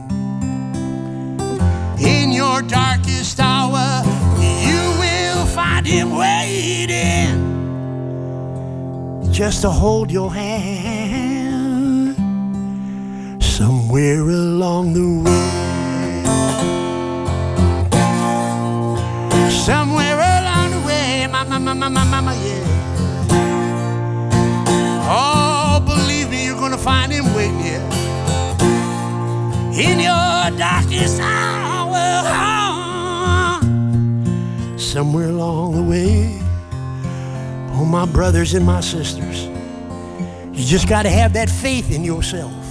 [2.00, 4.02] In your darkest hour,
[4.40, 7.36] you will find him waiting
[9.30, 11.27] just to hold your hand
[13.98, 15.50] somewhere along the way.
[19.50, 22.64] Somewhere along the way, mama, mama, mama, mama, yeah.
[25.10, 27.82] Oh, believe me, you're gonna find him waiting here.
[29.74, 31.98] In your darkest hour,
[34.78, 36.40] somewhere along the way.
[37.74, 39.48] Oh, my brothers and my sisters,
[40.52, 42.67] you just gotta have that faith in yourself.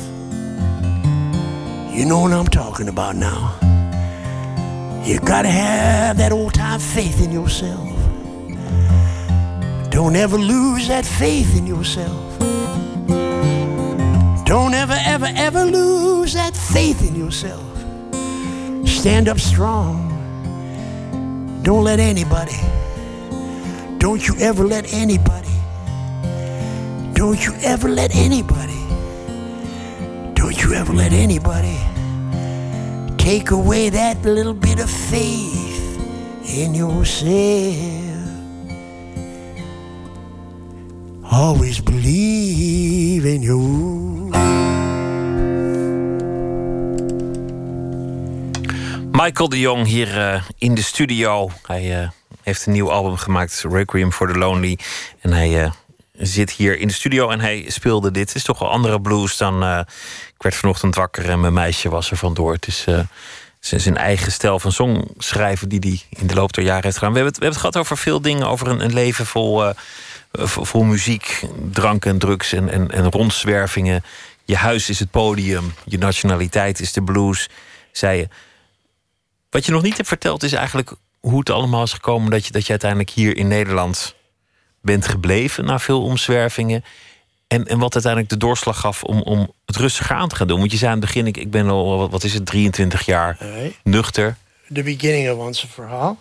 [1.98, 3.58] You know what I'm talking about now.
[5.04, 7.90] You gotta have that old time faith in yourself.
[9.90, 12.38] Don't ever lose that faith in yourself.
[14.46, 17.66] Don't ever, ever, ever lose that faith in yourself.
[18.88, 20.06] Stand up strong.
[21.64, 22.60] Don't let anybody,
[23.98, 25.50] don't you ever let anybody,
[27.14, 28.86] don't you ever let anybody,
[30.36, 31.77] don't you ever let anybody
[33.28, 36.00] take away that little bit of faith
[36.46, 37.76] in yourself.
[41.30, 44.30] Always believe in you.
[49.12, 51.50] Michael de Jong hier eh, in de studio.
[51.66, 52.10] Hij eh,
[52.44, 54.80] heeft een nieuw album gemaakt, Requiem for the Lonely.
[55.22, 55.72] En hij eh,
[56.18, 58.36] zit hier in de studio en hij speelde dit.
[58.36, 59.64] Is toch wel andere blues dan...
[60.36, 62.54] ik werd vanochtend wakker en mijn meisje was er vandoor.
[62.54, 62.86] Het is
[63.60, 67.14] zijn eigen stijl van songschrijven die hij in de loop der jaren heeft gedaan.
[67.14, 68.48] We hebben het, we hebben het gehad over veel dingen.
[68.48, 69.72] Over een, een leven vol,
[70.32, 74.04] vol muziek, drank en drugs en, en, en rondzwervingen.
[74.46, 75.74] Je huis is het podium.
[75.86, 77.50] Je nationaliteit is de blues,
[77.92, 78.28] zei je.
[79.50, 82.52] Wat je nog niet hebt verteld is eigenlijk hoe het allemaal is gekomen dat je,
[82.52, 84.16] dat je uiteindelijk hier in Nederland
[84.88, 86.84] bent gebleven na veel omzwervingen.
[87.48, 90.60] En, en wat uiteindelijk de doorslag gaf om, om het rustiger aan te gaan doen.
[90.60, 93.38] Want je zei aan het begin, ik, ik ben al, wat is het, 23 jaar
[93.84, 94.38] nuchter.
[94.68, 96.20] De beginning of ons verhaal.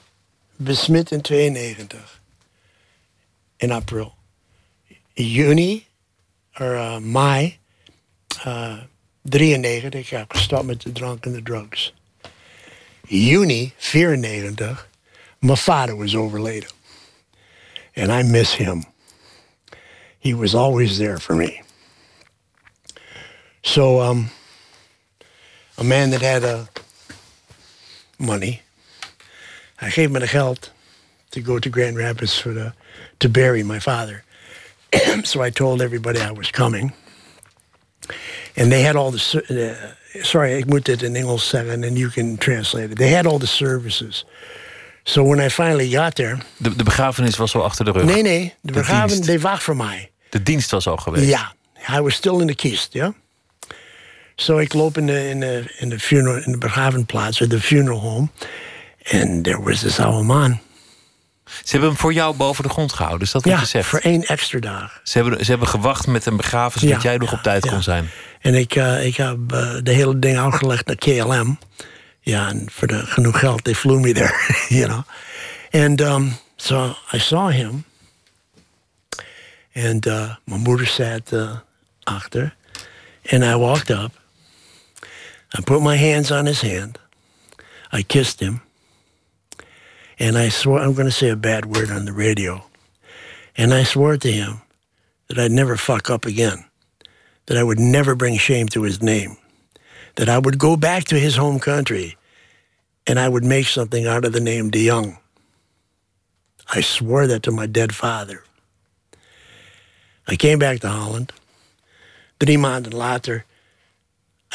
[0.56, 2.20] Besmet in 92.
[3.56, 4.14] In april.
[5.12, 5.86] In juni,
[6.52, 7.58] of uh, mei,
[8.46, 8.72] uh,
[9.22, 11.94] 93, heb ik gestopt met de drank en de drugs.
[13.08, 14.88] Juni 94,
[15.38, 16.75] mijn vader was overleden.
[17.96, 18.84] And I miss him.
[20.18, 21.62] He was always there for me.
[23.62, 24.30] So, um,
[25.78, 26.66] a man that had uh,
[28.18, 28.62] money,
[29.80, 30.70] I gave him the geld
[31.32, 32.72] to go to Grand Rapids for the,
[33.20, 34.24] to bury my father.
[35.24, 36.92] so I told everybody I was coming.
[38.56, 42.36] And they had all the, uh, sorry, I moet dit in zeggen and you can
[42.36, 42.98] translate it.
[42.98, 44.24] They had all the services.
[45.08, 48.04] So when I finally got there, De, de begrafenis was al achter de rug.
[48.04, 49.24] nee, nee, de De begraven, dienst.
[49.24, 50.10] they wacht voor mij.
[50.30, 51.28] De dienst was al geweest.
[51.28, 53.12] Ja, hij was still in de kist, ja.
[54.36, 58.00] Zo, ik loop in de, in de, in de, funeral, in de begravenplaats, de funeral
[58.00, 58.28] home.
[59.02, 60.58] En there was this oude man.
[61.44, 63.88] Ze hebben hem voor jou boven de grond gehouden, is dat Ja, wat gezegd?
[63.88, 65.00] voor één extra dag.
[65.04, 67.66] Ze hebben, ze hebben gewacht met hem begraven, zodat Ja, jij nog ja, op tijd
[67.68, 68.10] kon zijn.
[68.40, 71.58] En ik, eh, ik heb eh, de hele ding uitgelegd naar KLM.
[72.26, 74.32] Ja, and for the genoeg geld, they flew me there,
[74.70, 75.04] you know.
[75.72, 77.84] And um, so I saw him.
[79.74, 81.60] And uh, my moeder sat uh.
[83.30, 84.12] And I walked up.
[85.54, 86.98] I put my hands on his hand.
[87.92, 88.60] I kissed him.
[90.18, 92.64] And I swore, I'm going to say a bad word on the radio.
[93.56, 94.62] And I swore to him
[95.28, 96.64] that I'd never fuck up again
[97.46, 99.36] that I would never bring shame to his name,
[100.16, 102.16] that I would go back to his home country
[103.06, 105.18] and I would make something out of the name De Young.
[106.74, 108.42] I swore that to my dead father.
[110.26, 111.32] I came back to Holland.
[112.38, 113.44] Drie maanden later,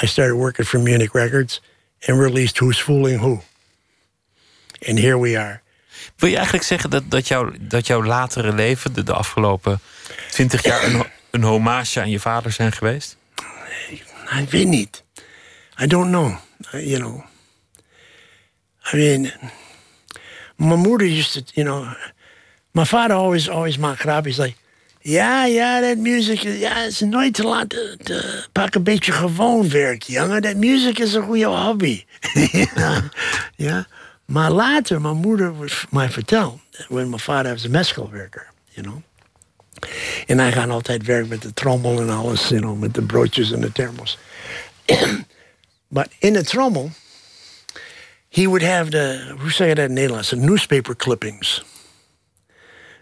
[0.01, 1.61] I started working for Munich Records
[2.07, 3.41] and released Who's Fooling Who.
[4.87, 5.61] And here we are.
[6.15, 9.79] Wil je eigenlijk zeggen dat, dat, jouw, dat jouw latere leven, de, de afgelopen
[10.29, 13.17] twintig jaar, een, een hommage aan je vader zijn geweest?
[14.39, 15.00] I weet niet.
[15.81, 16.37] I don't know.
[16.73, 17.23] I- you know.
[18.93, 19.31] I mean,
[20.57, 21.87] my mother used to, you know,
[22.73, 24.37] my father always, always maakt grapjes.
[24.37, 24.55] Like,
[25.01, 27.69] ja, ja, dat muziek, is- ja, het is nooit te laat.
[27.69, 30.41] te- te- Pak een beetje gewoon werk, jongen.
[30.41, 32.03] Dat muziek is een goede hobby.
[33.55, 33.87] ja.
[34.25, 36.59] Maar later, mijn moeder was mij verteld,
[36.89, 38.95] when my father was een meskelwerker, you know.
[39.81, 39.91] And
[40.27, 43.51] En hij gaat altijd werken met de trommel en alles, you know, met de broodjes
[43.51, 44.17] en de thermos.
[45.91, 46.89] But in the trommel,
[48.29, 50.29] he would have the, hoe zeg je dat in Nederlands?
[50.29, 51.63] The newspaper clippings.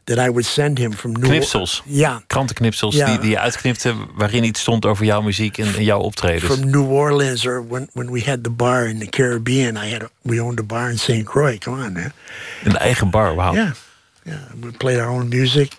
[0.03, 1.81] That I would send him from New Knipsels.
[1.85, 3.05] Ja, Krantenknipsels Ja.
[3.05, 6.43] die, die je uitknipte, waarin iets stond over jouw muziek en, en jouw optredens.
[6.53, 9.77] from New Orleans or when, when we had the bar in the Caribbean.
[9.77, 11.25] I had a, we owned a bar in St.
[11.25, 11.57] Croix.
[11.59, 12.11] Come on, man.
[12.63, 13.53] Een eigen bar, wauw.
[13.53, 13.71] Yeah,
[14.23, 14.37] yeah.
[14.61, 15.73] We played our own music,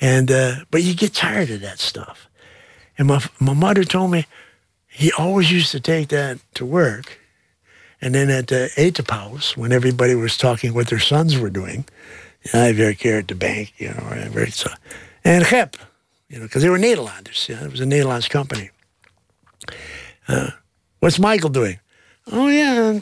[0.00, 2.28] and uh, but you get tired of that stuff.
[2.96, 4.24] And my my mother told me
[4.90, 7.18] he always used to take that to work,
[8.00, 11.84] and then at the Etapau's, when everybody was talking what their sons were doing,
[12.52, 14.70] I work here at the bank, you know, worked so,
[15.24, 15.76] and Gep,
[16.28, 17.48] you know, because they were Nederlanders.
[17.48, 18.70] Yeah, it was a Nederlands company.
[20.26, 20.50] Uh,
[20.98, 21.78] what's Michael doing?
[22.32, 23.00] Oh yeah.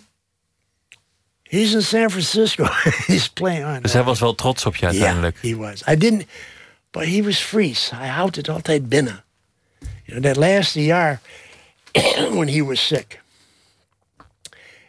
[1.48, 2.66] He's in San Francisco.
[3.06, 3.82] He's playing on.
[3.82, 5.38] Dus hij was wel trots op je uiteindelijk.
[5.40, 5.82] Yeah, he was.
[5.88, 6.26] I didn't,
[6.90, 7.90] but he was Fries.
[7.92, 9.24] I houdt het altijd binnen.
[10.04, 11.20] You know, that last year
[12.30, 13.20] when he was sick.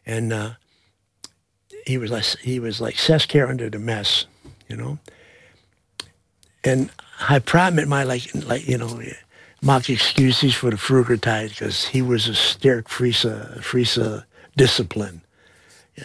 [0.05, 0.51] And uh,
[1.86, 4.26] he was like, he was like zes under the mess,
[4.68, 4.99] you know.
[6.64, 6.89] And
[7.20, 7.39] I
[7.72, 9.01] met mij like, like you know,
[9.62, 10.78] mock excuses for the
[11.18, 14.24] tijd, because he was a sterk Friese, Friese
[14.55, 15.22] discipline.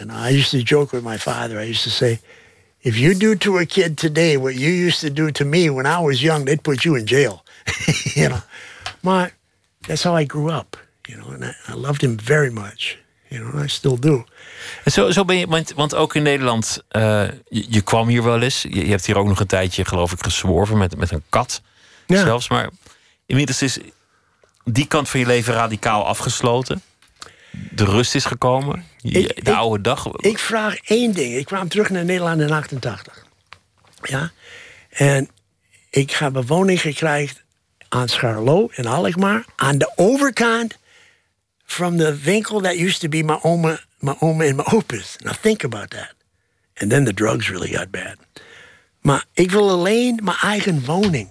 [0.03, 1.57] Know, I used to joke with my father.
[1.57, 2.19] I used to say,
[2.81, 5.85] if you do to a kid today what you used to do to me when
[5.85, 7.45] I was young, they'd put you in jail.
[8.15, 8.41] you know,
[9.01, 9.31] my
[9.87, 10.77] that's how I grew up.
[11.05, 12.97] You know, and I, I loved him very much.
[13.29, 14.25] You know, and I still do.
[14.83, 17.01] En Zo, zo ben je, want, want ook in Nederland, eh,
[17.49, 18.61] je, je kwam hier wel eens.
[18.61, 21.61] Je, je hebt hier ook nog een tijdje, geloof ik, gezworven met, met een kat.
[22.07, 22.23] Ja.
[22.23, 22.69] Zelfs, maar
[23.25, 23.77] inmiddels is
[24.63, 26.81] die kant van je leven radicaal afgesloten.
[27.71, 28.85] De rust is gekomen.
[28.97, 30.07] Je- Ik- de ik- oude dag.
[30.17, 31.33] Ik vraag één ding.
[31.35, 33.25] Ik kwam terug naar Nederland in 88.
[34.03, 34.31] Ja.
[34.89, 35.29] En
[35.89, 37.37] ik heb een woning gekregen
[37.89, 39.45] aan Scharlo in Alkmaar.
[39.55, 40.77] Aan de overkant
[41.65, 45.17] from the winkel that used to be my oma, my oma and my opa's.
[45.23, 46.13] Now think about that.
[46.77, 48.15] And then the drugs really got bad.
[49.01, 51.27] Maar ik wil alleen mijn eigen woning.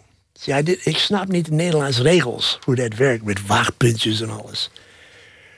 [0.47, 4.71] I did- ik snap niet de Nederlandse regels, hoe dat werkt met wachtpuntjes en alles.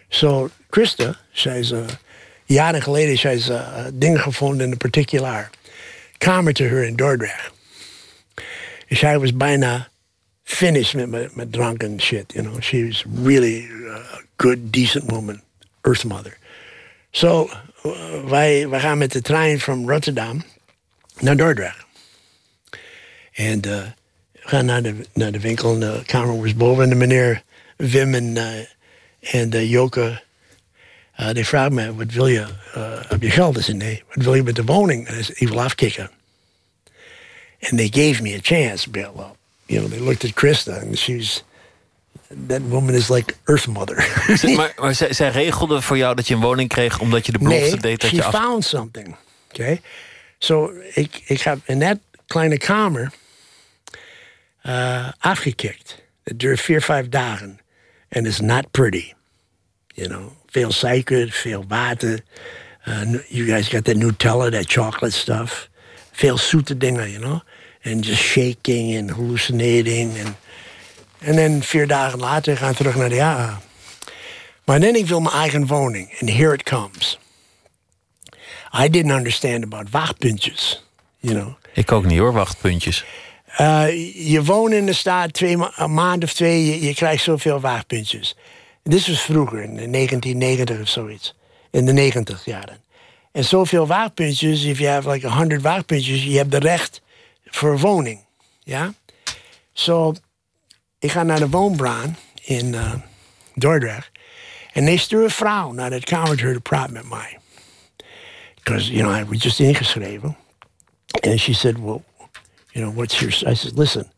[0.08, 1.84] Zo, Christa, zij is, uh,
[2.44, 5.50] jaren geleden, zij is uh, dingen gevonden in een particular
[6.18, 7.50] kamer te huur in Dordrecht.
[8.88, 9.88] En was bijna
[10.46, 12.60] finished met, my drank and shit, you know.
[12.60, 15.42] She was really a good, decent woman,
[15.82, 16.38] earth mother.
[17.12, 17.50] So,
[17.84, 20.44] uh, wij, wij gaan met de trein van Rotterdam
[21.20, 21.84] naar Dordrecht.
[23.32, 23.82] En uh,
[24.32, 26.82] we gaan naar de, naar de winkel en de kamer was boven.
[26.82, 27.42] En de meneer
[27.76, 28.46] Wim en, uh,
[29.20, 30.22] en de Joke,
[31.20, 32.46] uh, die vragen me, wat wil je?
[32.76, 33.56] Uh, heb je geld?
[33.56, 34.02] Ik zei, nee.
[34.14, 35.06] Wat wil je met de woning?
[35.06, 36.10] En ik wil afkicken.
[37.60, 38.90] And they gave me a chance.
[38.90, 39.36] Well,
[39.66, 41.42] you know, they looked at Krista and she's,
[42.48, 43.96] that woman is like Earth Mother.
[44.56, 47.38] Maar, maar zij, zij regelde voor jou dat je een woning kreeg omdat je de
[47.38, 48.34] belofte nee, deed dat she je af.
[48.34, 49.16] found something.
[49.48, 49.80] Okay?
[50.38, 53.12] So, ik, ik heb in dat kleine kamer...
[54.66, 56.02] uh, afgekikt.
[56.22, 57.58] Het duurt vier, vijf dagen.
[58.08, 59.12] En it's not pretty.
[59.86, 62.20] You know, veel suiker, veel water.
[62.88, 65.68] Uh, you guys got that Nutella, that chocolate stuff.
[66.12, 67.40] Veel zoete dingen, you know.
[67.86, 70.18] And just shaking and hallucinating.
[70.18, 70.36] And,
[71.18, 73.60] en dan vier dagen later gaan we terug naar de AA.
[74.64, 76.16] Maar dan ik wil mijn eigen woning.
[76.20, 77.18] And here it comes.
[78.84, 80.84] I didn't understand about wachtpuntjes.
[81.18, 81.54] You know.
[81.74, 83.04] Ik ook niet hoor, wachtpuntjes.
[83.60, 83.86] Uh,
[84.30, 87.60] je woont in de staat twee ma een maand of twee, je, je krijgt zoveel
[87.60, 88.36] wachtpuntjes.
[88.82, 91.34] Dit was vroeger, in 1990 of zoiets.
[91.70, 92.80] In de 90 jaren.
[93.32, 97.00] En zoveel wachtpuntjes, if you have like 100 wachtpuntjes, je hebt de recht
[97.50, 98.24] een woning.
[98.62, 98.94] Ja?
[99.72, 100.14] Zo, so,
[100.98, 102.92] ik ga naar de woonbraan in uh,
[103.54, 104.10] Dordrecht.
[104.72, 107.38] En they stuur een vrouw naar het kamertje te praten met mij.
[108.54, 110.36] Because, you know, I was just ingeschreven.
[111.20, 112.02] And she said, well,
[112.72, 113.32] you know, what's your...
[113.50, 114.12] I said, listen,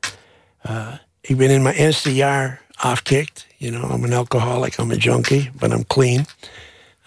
[0.66, 3.46] uh, ik ben in mijn eerste jaar afkicked.
[3.56, 6.26] You know, I'm an alcoholic, I'm a junkie, but I'm clean.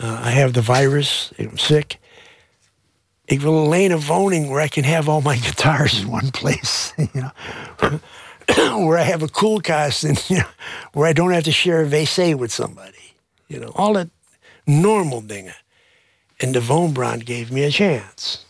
[0.02, 1.98] Uh, I have the virus, I'm sick.
[3.40, 7.22] Wil alleen een woning where I can have all my guitars in one place, you
[7.22, 8.00] know.
[8.86, 9.62] where I have a cool
[10.04, 10.50] and you know,
[10.94, 13.16] where I don't have to share a wc with somebody.
[13.48, 14.10] You know, all that
[14.66, 15.56] normal dingen.
[16.40, 18.46] And the Woonbrand gave me a chance.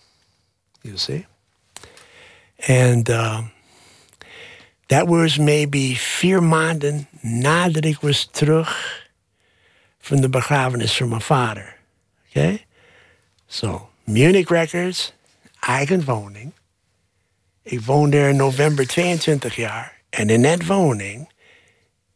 [0.84, 1.25] You see?
[2.67, 3.43] And uh,
[4.88, 8.67] that was maybe vier maanden nadat ik was terug
[9.99, 11.75] from the begrafenis from my father,
[12.29, 12.65] Okay?
[13.47, 15.14] So, Munich Records,
[15.59, 16.51] eigen woning.
[17.64, 20.01] Ik woonde er in november 22 jaar.
[20.09, 21.30] En in dat woning,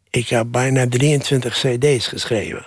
[0.09, 2.65] ik heb bijna 23 cd's geschreven.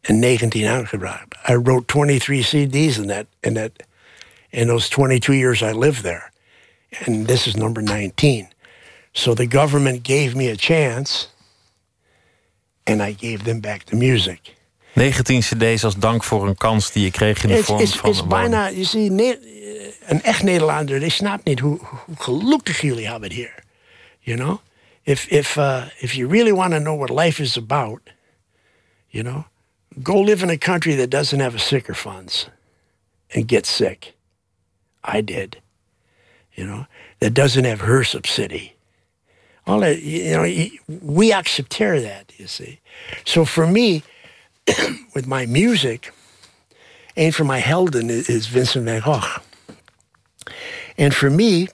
[0.00, 1.24] En 19 uitgebracht.
[1.48, 3.70] I wrote 23 cd's in that, in that,
[4.50, 6.30] in those 22 years I lived there.
[7.06, 8.48] And this is number 19.
[9.12, 11.28] So the government gave me a chance,
[12.82, 14.55] and I gave them back the music.
[14.96, 18.20] 19 cd's als dank voor een kans die je kreeg in de vorm van it's
[18.20, 19.38] een bijna, je ziet,
[20.06, 23.54] een echt Nederlander, die snapt niet hoe, hoe gelukkig jullie hebben hier.
[24.18, 24.58] You know?
[25.02, 28.00] If, if, uh, if you really want to know what life is about,
[29.08, 29.44] you know,
[30.02, 32.48] go live in a country that doesn't have a sicker funds
[33.34, 34.14] and get sick.
[35.04, 35.60] I did.
[36.52, 36.86] You know,
[37.18, 38.74] that doesn't have her subsidy.
[39.66, 40.42] All that, you know,
[41.02, 42.80] we accepteer that, you see.
[43.24, 44.02] So for me,
[45.12, 46.12] with my music,
[47.14, 49.38] een van mijn helden is Vincent van Gogh.
[50.96, 51.70] En voor mij,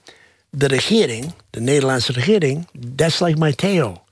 [0.49, 4.03] de regering, de Nederlandse regering, that's like my Theo.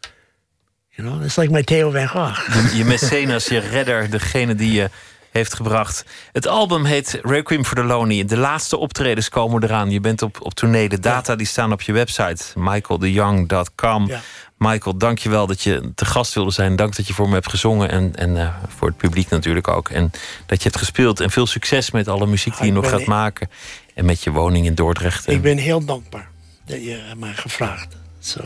[0.90, 2.74] You know, that's like my Theo van Gogh.
[2.76, 4.90] Je, mecenas, je redder, degene die je
[5.32, 6.06] heeft gebracht.
[6.32, 8.26] Het album heet Requiem for the Lonely.
[8.26, 9.92] De laatste optredens komen eraan.
[9.92, 10.90] Je bent op, op tournee.
[10.90, 14.08] De data die staan op je website, michaeldeyoung.com.
[14.08, 14.22] Ja.
[14.62, 16.76] Michael, dank je wel dat je te gast wilde zijn.
[16.76, 19.90] Dank dat je voor me hebt gezongen en, en uh, voor het publiek natuurlijk ook.
[19.90, 20.12] En
[20.46, 21.20] dat je hebt gespeeld.
[21.20, 23.50] En veel succes met alle muziek die je Ik nog gaat maken.
[23.94, 25.28] En met je woning in Dordrecht.
[25.28, 26.30] Ik ben heel dankbaar
[26.66, 27.96] dat je mij gevraagd.
[28.20, 28.42] So,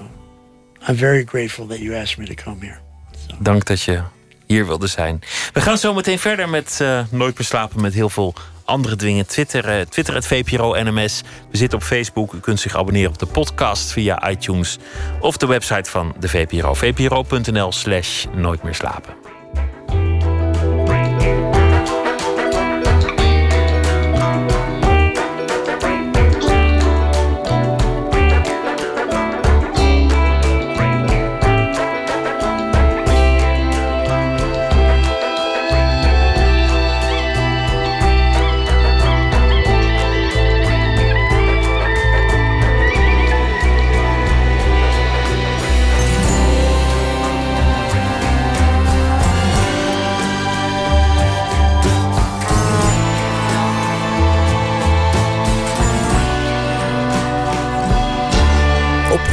[0.87, 2.77] I'm very grateful that you asked me to come here.
[3.27, 3.35] So.
[3.39, 4.01] Dank dat je
[4.45, 5.21] hier wilde zijn.
[5.53, 8.33] We gaan zo meteen verder met uh, Nooit meer slapen met heel veel
[8.65, 9.27] andere dingen.
[9.27, 11.21] Twitter, uh, Twitter het VPRO NMS.
[11.51, 12.33] We zitten op Facebook.
[12.33, 14.77] U kunt zich abonneren op de podcast via iTunes
[15.19, 16.73] of de website van de VPRO.
[16.73, 19.24] VPRO.nl slash Nooit meer slapen.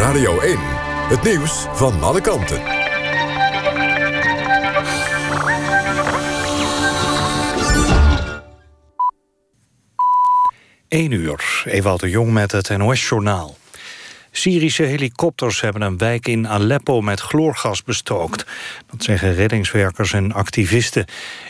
[0.03, 0.59] Radio 1.
[1.09, 2.63] Het nieuws van alle kanten.
[10.89, 13.57] 1 uur, Ewout de Jong met het NOS-journaal.
[14.35, 18.47] Syrische helikopters hebben een wijk in Aleppo met chloorgas bestookt.
[18.91, 21.05] Dat zeggen reddingswerkers en activisten.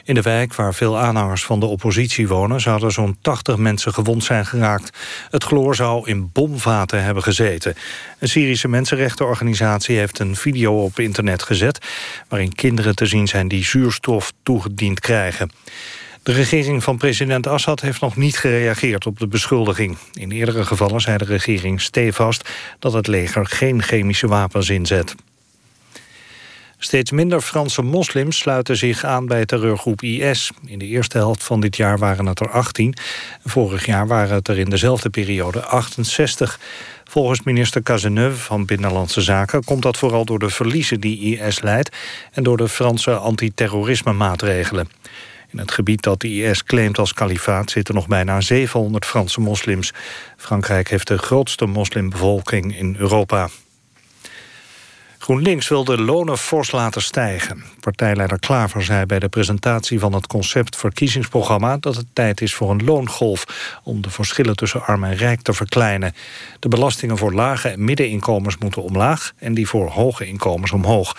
[0.05, 2.61] In de wijk, waar veel aanhangers van de oppositie wonen...
[2.61, 4.99] zouden zo'n 80 mensen gewond zijn geraakt.
[5.31, 7.75] Het chloor zou in bomvaten hebben gezeten.
[8.19, 11.87] Een Syrische mensenrechtenorganisatie heeft een video op internet gezet...
[12.29, 15.51] waarin kinderen te zien zijn die zuurstof toegediend krijgen.
[16.23, 19.97] De regering van president Assad heeft nog niet gereageerd op de beschuldiging.
[20.13, 25.15] In eerdere gevallen zei de regering stevast dat het leger geen chemische wapens inzet.
[26.79, 30.51] Steeds minder Franse moslims sluiten zich aan bij terreurgroep IS.
[30.67, 32.95] In de eerste helft van dit jaar waren het er 18.
[33.45, 36.61] Vorig jaar waren het er in dezelfde periode 68.
[37.05, 39.65] Volgens minister Cazeneuve van Binnenlandse Zaken...
[39.65, 41.97] komt dat vooral door de verliezen die IS leidt...
[42.33, 44.89] en door de Franse antiterrorisme maatregelen.
[45.53, 49.93] In het gebied dat de IS claimt als kalifaat zitten nog bijna 700 Franse moslims.
[50.37, 53.49] Frankrijk heeft de grootste moslimbevolking in Europa.
[55.23, 57.65] GroenLinks wil de lonen fors laten stijgen.
[57.81, 61.77] Partijleider Klaver zei bij de presentatie van het concept verkiezingsprogramma...
[61.77, 63.45] dat het tijd is voor een loongolf
[63.83, 66.15] om de verschillen tussen arm en rijk te verkleinen.
[66.59, 69.33] De belastingen voor lage en middeninkomens moeten omlaag...
[69.37, 71.17] en die voor hoge inkomens omhoog.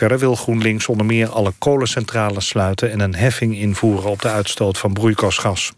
[0.00, 2.90] Verder wil GroenLinks onder meer alle kolencentrales sluiten...
[2.90, 5.72] en een heffing invoeren op de uitstoot van broeikasgas.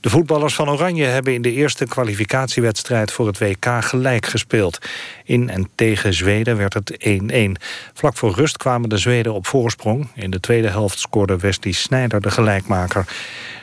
[0.00, 4.78] De voetballers van Oranje hebben in de eerste kwalificatiewedstrijd voor het WK gelijk gespeeld.
[5.24, 7.62] In en tegen Zweden werd het 1-1.
[7.94, 10.08] Vlak voor rust kwamen de Zweden op voorsprong.
[10.14, 13.06] In de tweede helft scoorde Wesley Sneijder de gelijkmaker.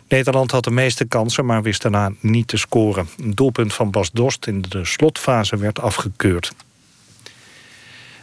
[0.07, 3.09] Nederland had de meeste kansen, maar wist daarna niet te scoren.
[3.17, 6.53] Een doelpunt van Bas Dost in de slotfase werd afgekeurd.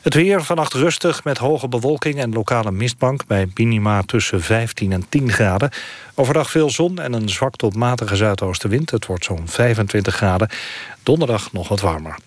[0.07, 3.26] Het weer vannacht rustig met hoge bewolking en lokale mistbank...
[3.26, 5.70] bij minima tussen 15 en 10 graden.
[6.14, 8.90] Overdag veel zon en een zwak tot matige zuidoostenwind.
[8.90, 10.48] Het wordt zo'n 25 graden.
[11.02, 12.18] Donderdag nog wat warmer.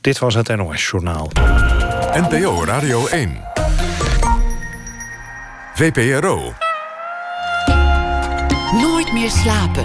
[0.00, 1.30] Dit was het NOS Journaal.
[2.12, 3.40] NPO Radio 1.
[5.74, 6.52] VPRO.
[8.72, 9.84] Nooit meer slapen.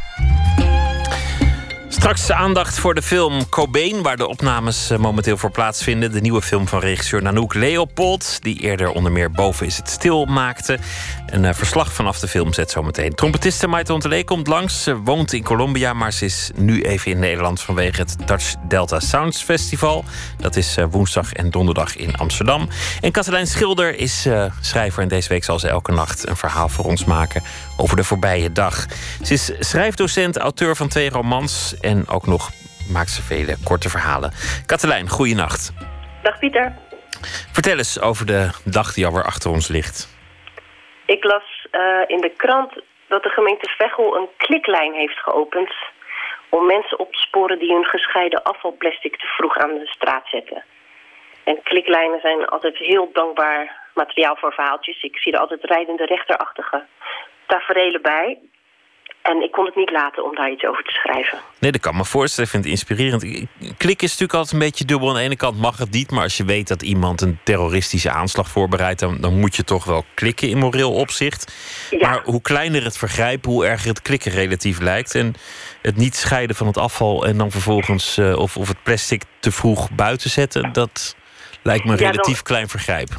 [2.01, 6.11] Straks aandacht voor de film Cobain, waar de opnames eh, momenteel voor plaatsvinden.
[6.11, 10.25] De nieuwe film van regisseur Nanook Leopold, die eerder onder meer Boven is het stil
[10.25, 10.79] maakte.
[11.25, 13.15] Een uh, verslag vanaf de film zet zometeen.
[13.15, 14.83] Trompetiste Maite Ontelee komt langs.
[14.83, 18.99] Ze woont in Colombia, maar ze is nu even in Nederland vanwege het Dutch Delta
[18.99, 20.03] Sounds Festival.
[20.37, 22.67] Dat is uh, woensdag en donderdag in Amsterdam.
[23.01, 24.27] En Katelijn Schilder is
[24.59, 27.43] schrijver en deze week zal ze elke nacht een verhaal voor ons maken
[27.77, 28.85] over de voorbije dag.
[29.23, 32.49] Ze is schrijfdocent, auteur van twee romans en ook nog
[32.91, 34.31] maakt ze vele korte verhalen.
[34.65, 35.73] Katelijn, goeienacht.
[36.23, 36.73] Dag Pieter.
[37.51, 39.97] Vertel eens over de dag die alweer achter ons ligt.
[41.05, 42.73] Ik las uh, in de krant
[43.07, 45.73] dat de gemeente Veghel een kliklijn heeft geopend...
[46.49, 50.63] om mensen op te sporen die hun gescheiden afvalplastic te vroeg aan de straat zetten.
[51.43, 55.01] En kliklijnen zijn altijd heel dankbaar materiaal voor verhaaltjes.
[55.01, 56.85] Ik zie er altijd rijdende rechterachtige
[57.47, 58.37] taferelen bij.
[59.21, 61.39] En ik kon het niet laten om daar iets over te schrijven.
[61.59, 62.45] Nee, dat kan me voorstellen.
[62.45, 63.47] Ik vind het inspirerend.
[63.77, 65.09] Klik is natuurlijk altijd een beetje dubbel.
[65.09, 66.11] Aan de ene kant mag het niet.
[66.11, 68.99] Maar als je weet dat iemand een terroristische aanslag voorbereidt...
[68.99, 71.53] dan, dan moet je toch wel klikken in moreel opzicht.
[71.89, 72.09] Ja.
[72.09, 75.15] Maar hoe kleiner het vergrijp, hoe erger het klikken relatief lijkt.
[75.15, 75.33] En
[75.81, 77.25] het niet scheiden van het afval...
[77.25, 80.73] en dan vervolgens uh, of, of het plastic te vroeg buiten zetten...
[80.73, 81.15] dat
[81.63, 83.09] lijkt me een relatief klein vergrijp.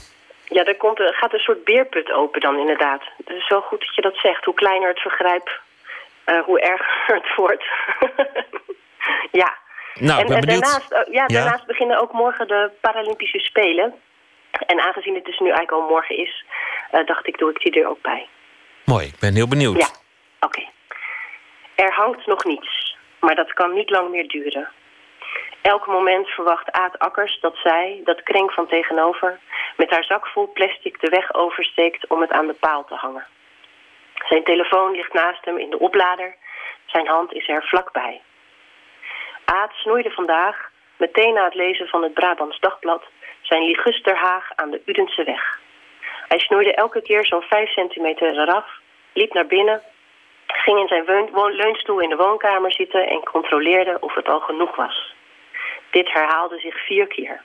[0.49, 3.03] Ja, er, komt, gaat een soort beerput open dan inderdaad.
[3.25, 4.45] Het is zo goed dat je dat zegt.
[4.45, 5.61] Hoe kleiner het vergrijp,
[6.27, 7.65] uh, hoe erger het wordt.
[9.43, 9.61] ja.
[9.95, 13.95] Nou, en, en daarnaast, uh, ja, daarnaast beginnen ook morgen de Paralympische Spelen.
[14.67, 16.45] En aangezien het dus nu eigenlijk al morgen is,
[16.93, 18.29] uh, dacht ik, doe ik die er ook bij.
[18.85, 19.77] Mooi, ik ben heel benieuwd.
[19.77, 19.89] Ja,
[20.41, 20.61] oké.
[20.61, 20.71] Okay.
[21.75, 24.69] Er hangt nog niets, maar dat kan niet lang meer duren.
[25.63, 29.39] Elk moment verwacht Aad Akkers dat zij, dat krenk van tegenover...
[29.77, 33.27] met haar zak vol plastic de weg oversteekt om het aan de paal te hangen.
[34.29, 36.35] Zijn telefoon ligt naast hem in de oplader.
[36.87, 38.21] Zijn hand is er vlakbij.
[39.45, 43.05] Aad snoeide vandaag, meteen na het lezen van het Brabants Dagblad...
[43.41, 45.61] zijn ligusterhaag aan de Udense weg.
[46.29, 48.67] Hij snoeide elke keer zo'n vijf centimeter eraf,
[49.13, 49.83] liep naar binnen...
[50.47, 55.15] ging in zijn leunstoel in de woonkamer zitten en controleerde of het al genoeg was.
[55.91, 57.43] Dit herhaalde zich vier keer.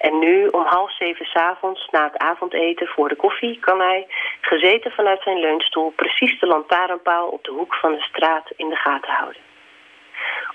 [0.00, 3.58] En nu, om half zeven s'avonds, na het avondeten voor de koffie...
[3.58, 4.06] kan hij,
[4.40, 5.90] gezeten vanuit zijn leunstoel...
[5.90, 9.42] precies de lantaarnpaal op de hoek van de straat in de gaten houden.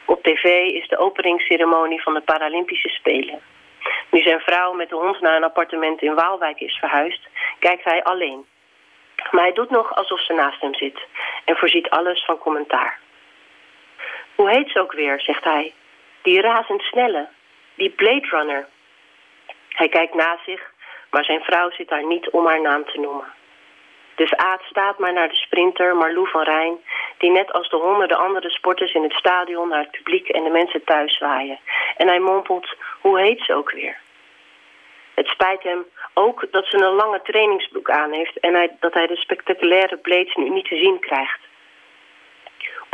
[0.06, 3.42] Op tv is de openingsceremonie van de Paralympische Spelen.
[4.12, 7.28] Nu zijn vrouw met de hond naar een appartement in Waalwijk is verhuisd...
[7.60, 8.46] kijkt hij alleen.
[9.32, 11.00] Maar hij doet nog alsof ze naast hem zit...
[11.46, 13.00] en voorziet alles van commentaar.
[14.36, 15.74] Hoe heet ze ook weer, zegt hij.
[16.22, 17.28] Die razendsnelle.
[17.76, 18.68] Die Blade Runner.
[19.76, 20.72] Hij kijkt na zich,
[21.10, 23.34] maar zijn vrouw zit daar niet om haar naam te noemen.
[24.16, 26.78] Dus Aad staat maar naar de sprinter Marlou van Rijn...
[27.18, 30.50] die net als de honderden andere sporters in het stadion naar het publiek en de
[30.50, 31.60] mensen thuis zwaaien.
[31.98, 33.98] En hij mompelt, hoe heet ze ook weer?
[35.14, 39.08] Het spijt hem ook dat ze een lange trainingsbroek aan heeft en hij, dat hij
[39.08, 41.40] de spectaculaire blades niet te zien krijgt.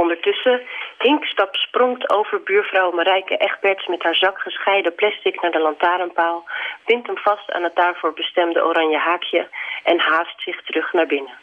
[0.01, 0.61] Ondertussen
[0.97, 6.45] hinkstap sprongt over buurvrouw Marijke Egberts met haar zak gescheiden plastic naar de lantaarnpaal,
[6.85, 9.47] bindt hem vast aan het daarvoor bestemde oranje haakje
[9.83, 11.37] en haast zich terug naar binnen.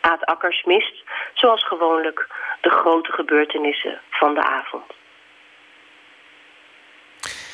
[0.00, 2.26] Aad Akkers mist, zoals gewoonlijk,
[2.60, 4.90] de grote gebeurtenissen van de avond.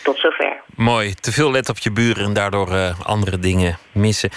[0.02, 0.62] Tot zover.
[0.76, 1.14] Mooi.
[1.14, 4.30] Te veel let op je buren en daardoor uh, andere dingen missen.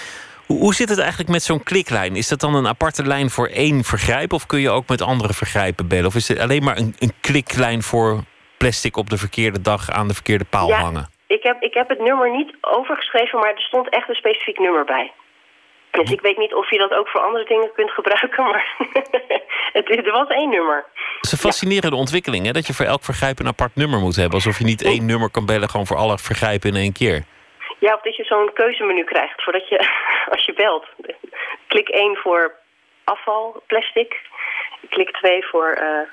[0.58, 2.16] Hoe, zit het eigenlijk met zo'n kliklijn?
[2.16, 4.32] Is dat dan een aparte lijn voor één vergrijp?
[4.32, 6.06] Of kun je ook met andere vergrijpen bellen?
[6.06, 8.20] Of is het alleen maar een, een kliklijn voor
[8.56, 11.08] plastic op de verkeerde dag aan de verkeerde paal ja, hangen?
[11.26, 14.84] Ik heb, ik heb het nummer niet overgeschreven, maar er stond echt een specifiek nummer
[14.84, 15.12] bij.
[15.90, 18.74] Dus ik weet niet of je dat ook voor andere dingen kunt gebruiken, maar
[19.72, 20.84] het, er was één nummer.
[21.16, 22.52] Het is een fascinerende ontwikkeling, hè?
[22.52, 24.34] Dat je voor elk vergrijp een apart nummer moet hebben.
[24.34, 27.24] Alsof je niet één nummer kan bellen, gewoon voor alle vergrijpen in één keer.
[27.86, 29.78] Ja, of dat je zo'n keuzemenu krijgt voordat je,
[30.34, 30.86] als je belt.
[31.66, 32.54] Klik één voor
[33.04, 34.20] afval, plastic.
[34.88, 36.08] Klik twee voor uh,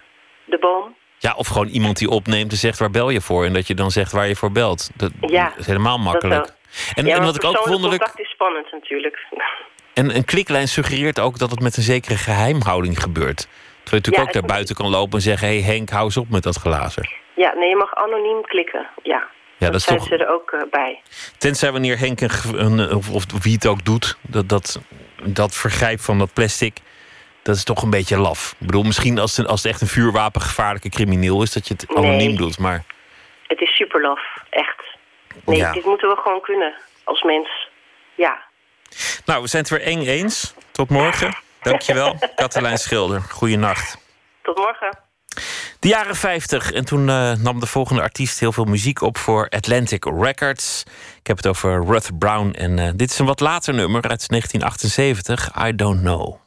[0.45, 0.95] de boom.
[1.17, 3.45] Ja, of gewoon iemand die opneemt en zegt waar bel je voor.
[3.45, 4.89] En dat je dan zegt waar je voor belt.
[4.95, 6.47] Dat ja, is helemaal makkelijk.
[6.95, 8.01] En, ja, en wat ik ook wonderlijk.
[8.01, 9.17] contact is spannend natuurlijk.
[9.93, 13.37] En een kliklijn suggereert ook dat het met een zekere geheimhouding gebeurt.
[13.83, 16.17] Terwijl je natuurlijk ook daar buiten kan lopen en zeggen: hé hey Henk, hou eens
[16.17, 17.09] op met dat glazen.
[17.35, 18.87] Ja, nee, je mag anoniem klikken.
[19.03, 19.27] Ja.
[19.59, 20.07] Ja, dat, zijn toch...
[20.07, 21.01] ze er ook uh, bij.
[21.37, 24.79] Tenzij wanneer Henk een, een, of, of wie het ook doet, dat, dat,
[25.23, 26.77] dat vergrijp van dat plastic,
[27.43, 28.55] dat is toch een beetje laf.
[28.59, 31.95] Ik bedoel, misschien als het, als het echt een vuurwapengevaarlijke crimineel is, dat je het
[31.95, 32.35] anoniem nee.
[32.35, 32.59] doet.
[32.59, 32.83] Maar...
[33.47, 34.83] Het is super laf, echt.
[35.45, 35.71] Nee, ja.
[35.71, 37.69] dit moeten we gewoon kunnen als mens.
[38.15, 38.47] Ja.
[39.25, 40.53] Nou, we zijn het weer eng eens.
[40.71, 41.37] Tot morgen.
[41.61, 43.21] Dankjewel, Katelijn Schilder.
[43.21, 43.97] Goeienacht.
[44.41, 45.08] Tot morgen.
[45.79, 46.71] De jaren 50.
[46.71, 50.83] En toen uh, nam de volgende artiest heel veel muziek op voor Atlantic Records.
[51.19, 52.51] Ik heb het over Ruth Brown.
[52.51, 55.51] En uh, dit is een wat later nummer uit 1978.
[55.67, 56.37] I Don't Know.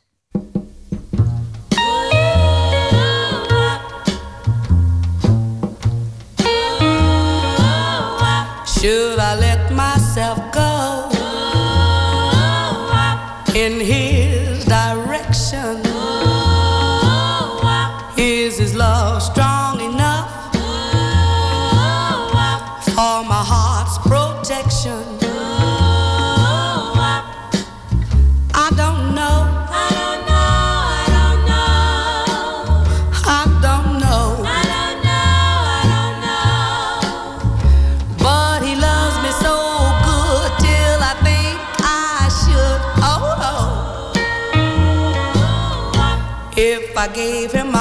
[47.02, 47.71] I gave him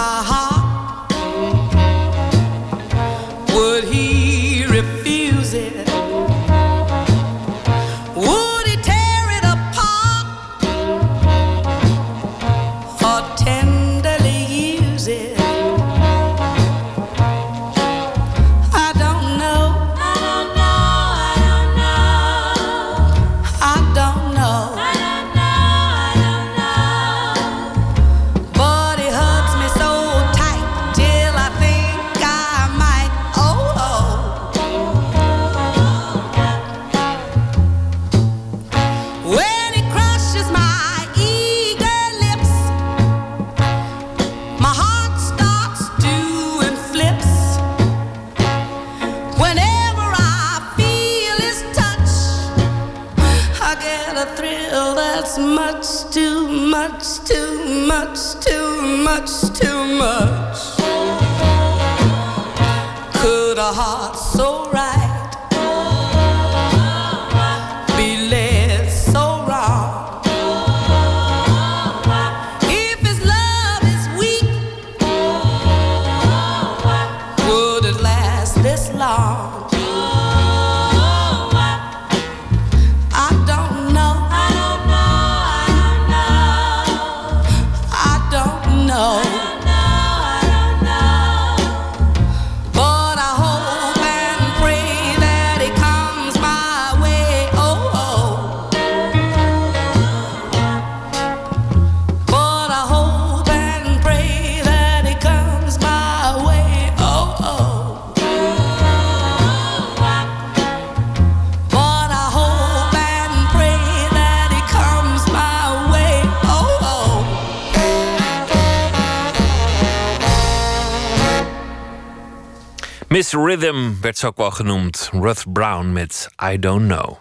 [123.34, 125.10] Rhythm werd ze ook wel genoemd.
[125.12, 127.18] Ruth Brown met I Don't Know.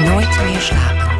[0.00, 1.15] Nooit meer slapen.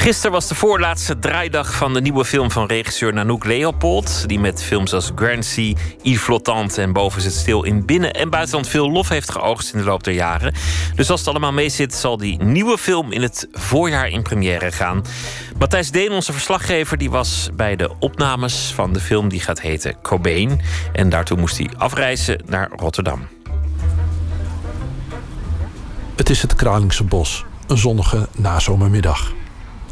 [0.00, 4.28] Gisteren was de voorlaatste draaidag van de nieuwe film van regisseur Nanook Leopold.
[4.28, 8.68] Die met films als Guernsey, Yves Flottant en Boven zit stil in binnen- en buitenland
[8.68, 10.54] veel lof heeft geoogst in de loop der jaren.
[10.94, 15.04] Dus als het allemaal meezit, zal die nieuwe film in het voorjaar in première gaan.
[15.58, 19.96] Matthijs Deen, onze verslaggever, die was bij de opnames van de film die gaat heten
[20.02, 20.60] Cobain.
[20.92, 23.26] En daartoe moest hij afreizen naar Rotterdam.
[26.16, 29.36] Het is het Kralingse bos, een zonnige nazomermiddag.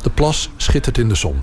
[0.07, 1.43] De plas schittert in de zon.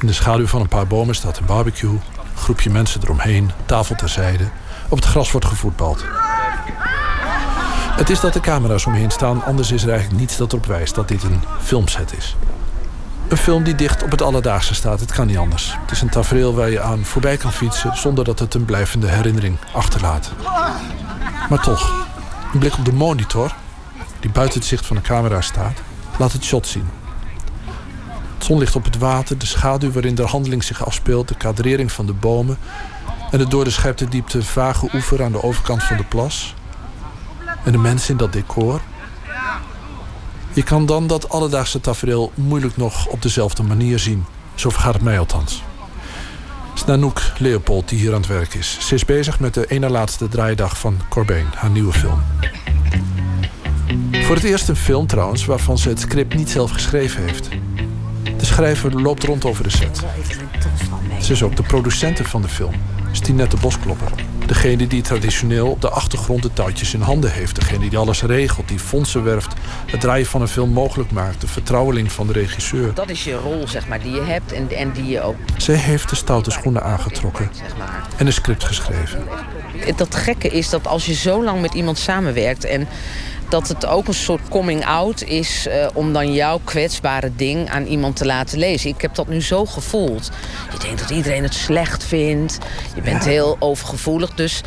[0.00, 3.94] In de schaduw van een paar bomen staat een barbecue, een groepje mensen eromheen, tafel
[3.94, 4.44] terzijde.
[4.88, 6.04] Op het gras wordt gevoetbald.
[7.96, 10.94] Het is dat de camera's omheen staan, anders is er eigenlijk niets dat erop wijst
[10.94, 12.36] dat dit een filmset is.
[13.28, 15.76] Een film die dicht op het alledaagse staat, het kan niet anders.
[15.80, 19.08] Het is een tafereel waar je aan voorbij kan fietsen zonder dat het een blijvende
[19.08, 20.30] herinnering achterlaat.
[21.48, 22.06] Maar toch,
[22.52, 23.54] een blik op de monitor,
[24.20, 25.80] die buiten het zicht van de camera staat,
[26.18, 27.02] laat het shot zien.
[28.44, 32.06] Het zonlicht op het water, de schaduw waarin de handeling zich afspeelt, de kadrering van
[32.06, 32.58] de bomen
[33.30, 36.54] en de door de scherpte diepte vage oever aan de overkant van de plas.
[37.64, 38.80] En de mensen in dat decor.
[40.52, 44.24] Je kan dan dat alledaagse tafereel moeilijk nog op dezelfde manier zien.
[44.54, 45.62] Zo vergaat het mij althans.
[46.70, 48.76] Het is Nanook Leopold die hier aan het werk is.
[48.80, 52.22] Ze is bezig met de ene laatste draaidag van Corbijn, haar nieuwe film.
[54.12, 57.48] Voor het eerst een film trouwens waarvan ze het script niet zelf geschreven heeft.
[58.44, 60.00] De schrijver loopt rond over de set.
[61.20, 62.74] Ze is ook de producente van de film.
[63.12, 64.10] Stinette Bosklopper.
[64.46, 67.54] Degene die traditioneel op de achtergrond de touwtjes in handen heeft.
[67.54, 69.54] Degene die alles regelt, die fondsen werft.
[69.86, 71.40] Het draaien van een film mogelijk maakt.
[71.40, 72.94] De vertrouweling van de regisseur.
[72.94, 75.76] Dat is je rol, zeg maar, die je hebt en, en die je ook, Zij
[75.76, 77.50] heeft de stoute schoenen aangetrokken
[78.16, 79.24] en een script geschreven.
[79.96, 82.88] Dat gekke is dat als je zo lang met iemand samenwerkt en
[83.54, 87.84] dat het ook een soort coming out is eh, om dan jouw kwetsbare ding aan
[87.84, 88.90] iemand te laten lezen.
[88.90, 90.30] Ik heb dat nu zo gevoeld.
[90.72, 92.58] Je denkt dat iedereen het slecht vindt.
[92.94, 94.34] Je bent heel overgevoelig.
[94.34, 94.60] Dus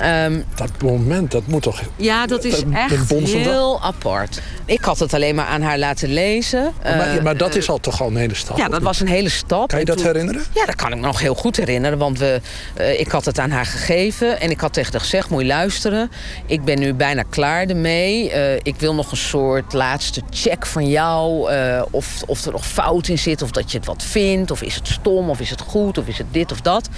[0.00, 1.80] ehm, Dat moment, dat moet toch...
[1.96, 4.40] ja, dat is Dat- dat echt heel apart.
[4.64, 6.72] Ik had het alleen maar aan haar laten lezen.
[6.82, 8.56] maar, maar dat eh, is al toch al een hele stap.
[8.56, 9.68] Ja, dat was een hele stap.
[9.68, 10.42] Kan je dat toen- herinneren?
[10.54, 11.98] Ja, dat kan ik me nog heel goed herinneren.
[11.98, 12.40] Want we,
[12.74, 14.40] eh, ik had het aan haar gegeven.
[14.40, 16.10] En ik had tegen haar gezegd, moet je luisteren.
[16.46, 18.30] Ik ben nu bijna klaar ermee.
[18.30, 21.48] Eh, ik wil nog een soort laatste check van jou.
[21.90, 23.42] of, of er nog fout in zit.
[23.42, 24.50] Of dat je het wat vindt.
[24.50, 25.30] Of is het stom.
[25.30, 25.98] Of is het goed.
[25.98, 26.88] Of is het dit of dat.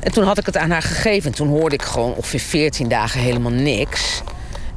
[0.00, 1.30] En toen had ik het aan haar gegeven.
[1.30, 4.22] En toen hoorde ik gewoon ongeveer 14 dagen helemaal niks.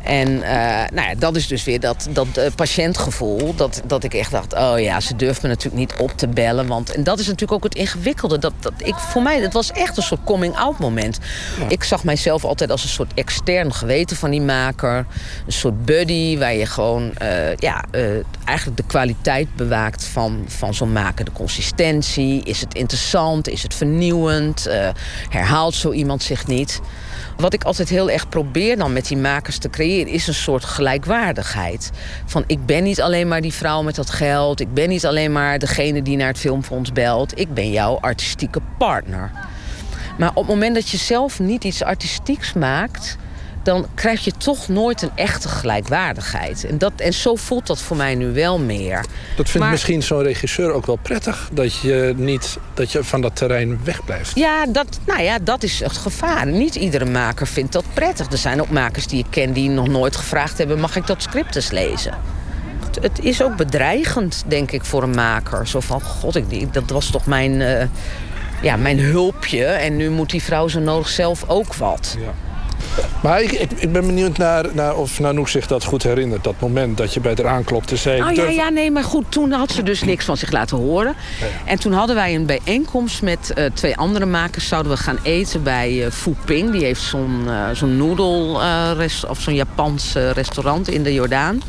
[0.03, 3.55] En eh, nou ja, dat is dus weer dat, dat eh, patiëntgevoel.
[3.55, 6.67] Dat, dat ik echt dacht, oh ja, ze durft me natuurlijk niet op te bellen.
[6.67, 8.39] Want, en dat is natuurlijk ook het ingewikkelde.
[8.39, 11.19] Dat, dat ik, voor mij, het was echt een soort coming-out moment.
[11.67, 15.05] Ik zag mijzelf altijd als een soort extern geweten van die maker.
[15.45, 17.83] Een soort buddy waar je gewoon eh, ja,
[18.45, 21.25] eigenlijk de kwaliteit bewaakt van, van zo'n maker.
[21.25, 22.43] De consistentie.
[22.43, 23.47] Is het interessant?
[23.47, 24.69] Is het vernieuwend?
[25.29, 26.81] Herhaalt zo iemand zich niet?
[27.37, 30.65] Wat ik altijd heel erg probeer dan met die makers te creëren, is een soort
[30.65, 31.91] gelijkwaardigheid.
[32.25, 35.31] Van ik ben niet alleen maar die vrouw met dat geld, ik ben niet alleen
[35.31, 39.31] maar degene die naar het filmfonds belt, ik ben jouw artistieke partner.
[40.17, 43.17] Maar op het moment dat je zelf niet iets artistieks maakt,
[43.63, 46.65] dan krijg je toch nooit een echte gelijkwaardigheid.
[46.65, 49.05] En, dat, en zo voelt dat voor mij nu wel meer.
[49.35, 51.49] Dat vindt Maar- misschien zo'n regisseur ook wel prettig.
[51.53, 54.35] Dat je niet dat je van dat terrein wegblijft.
[54.35, 56.47] Ja, dat, nou ja, dat is het gevaar.
[56.47, 58.31] Niet iedere maker vindt dat prettig.
[58.31, 60.79] Er zijn ook makers die ik ken die nog nooit gevraagd hebben...
[60.79, 62.13] mag ik dat script eens lezen?
[63.01, 65.67] Het, is ook bedreigend, denk ik, voor een maker.
[65.67, 67.87] Zo van, god, ik, dat was toch mijn, eh,
[68.61, 69.65] ja, mijn hulpje...
[69.65, 72.17] en nu moet die vrouw zo nodig zelf ook wat.
[73.21, 76.43] Maar ik, ik, ik ben benieuwd naar, naar of Nanoek zich dat goed herinnert.
[76.43, 78.21] Dat moment dat je bij haar aanklopte zei...
[78.21, 80.77] Oh ja, "Durf- ja, nee, maar goed, toen had ze dus niks van zich laten
[80.77, 81.15] horen.
[81.65, 84.67] En toen hadden wij een bijeenkomst met eh, twee andere makers.
[84.67, 86.71] Zouden we gaan eten bij eh Fu Ping.
[86.71, 91.13] Die heeft zo'n eh zo'n noedel, eh, rest- of zo'n Japans eh, restaurant in de
[91.13, 91.61] Jordaan.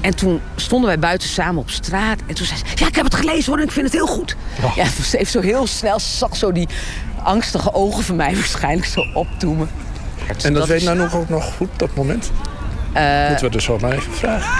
[0.00, 2.18] En toen stonden wij buiten samen op straat.
[2.26, 4.06] En toen zei ze, ja, ik heb het gelezen hoor en ik vind het heel
[4.06, 4.36] goed.
[4.76, 6.68] Ja, ze heeft zo heel snel, ze zag zo die
[7.22, 9.00] angstige ogen van mij waarschijnlijk zo
[10.42, 12.30] En dat, weet is- Nanoek ook nog goed, dat moment?
[12.92, 14.50] Eh, Moeten we dus zo maar even vragen.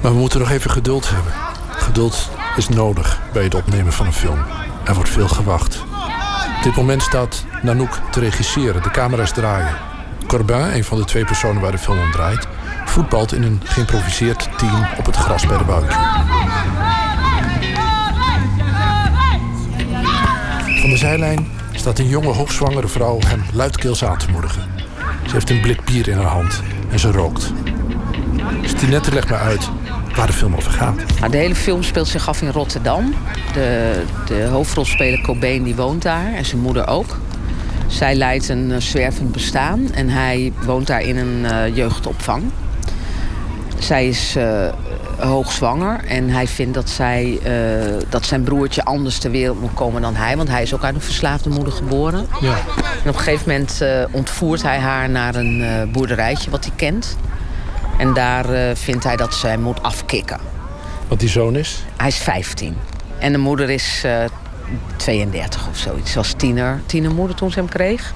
[0.00, 1.32] Maar we moeten nog even geduld hebben.
[1.70, 4.38] Geduld is nodig bij het opnemen van een film.
[4.84, 5.82] Er wordt veel gewacht.
[6.56, 8.82] Op dit moment staat Nanoek te regisseren.
[8.82, 9.74] De camera's draaien.
[10.26, 12.46] Corbin, een van de twee personen waar de film om draait...
[12.84, 15.98] voetbalt in een geïmproviseerd team op het gras bij de barbecue.
[20.80, 21.48] Van de zijlijn
[21.80, 24.62] staat een jonge hoogzwangere vrouw hem luidkeels aan te moedigen.
[25.26, 27.52] Ze heeft een blik bier in haar hand en ze rookt.
[28.62, 29.68] Stinette legt me uit
[30.14, 30.94] waar de film over gaat.
[31.20, 33.14] Nou, de hele film speelt zich af in Rotterdam.
[33.52, 37.18] De, de hoofdrolspeler Cobain die woont daar en zijn moeder ook.
[37.86, 42.42] Zij leidt een eh, zwervend bestaan en hij woont daar in een eh, jeugdopvang.
[43.78, 44.68] Zij is eh,
[45.20, 50.02] hoogzwanger en hij vindt dat, zij, eh, dat zijn broertje anders ter wereld moet komen
[50.02, 50.36] dan hij.
[50.36, 52.26] Want hij is ook uit een verslaafde moeder geboren.
[52.40, 52.56] Ja.
[53.02, 56.74] En op een gegeven moment eh, ontvoert hij haar naar een eh, boerderijtje wat hij
[56.76, 57.16] kent.
[57.98, 60.40] En daar vindt hij dat zij moet afkicken.
[61.08, 61.84] Wat die zoon is?
[61.96, 62.76] Hij is 15.
[63.18, 64.24] En de moeder is eh
[64.96, 66.10] 32 of zoiets.
[66.10, 68.12] Ze was tiener, tienermoeder toen ze hem kreeg.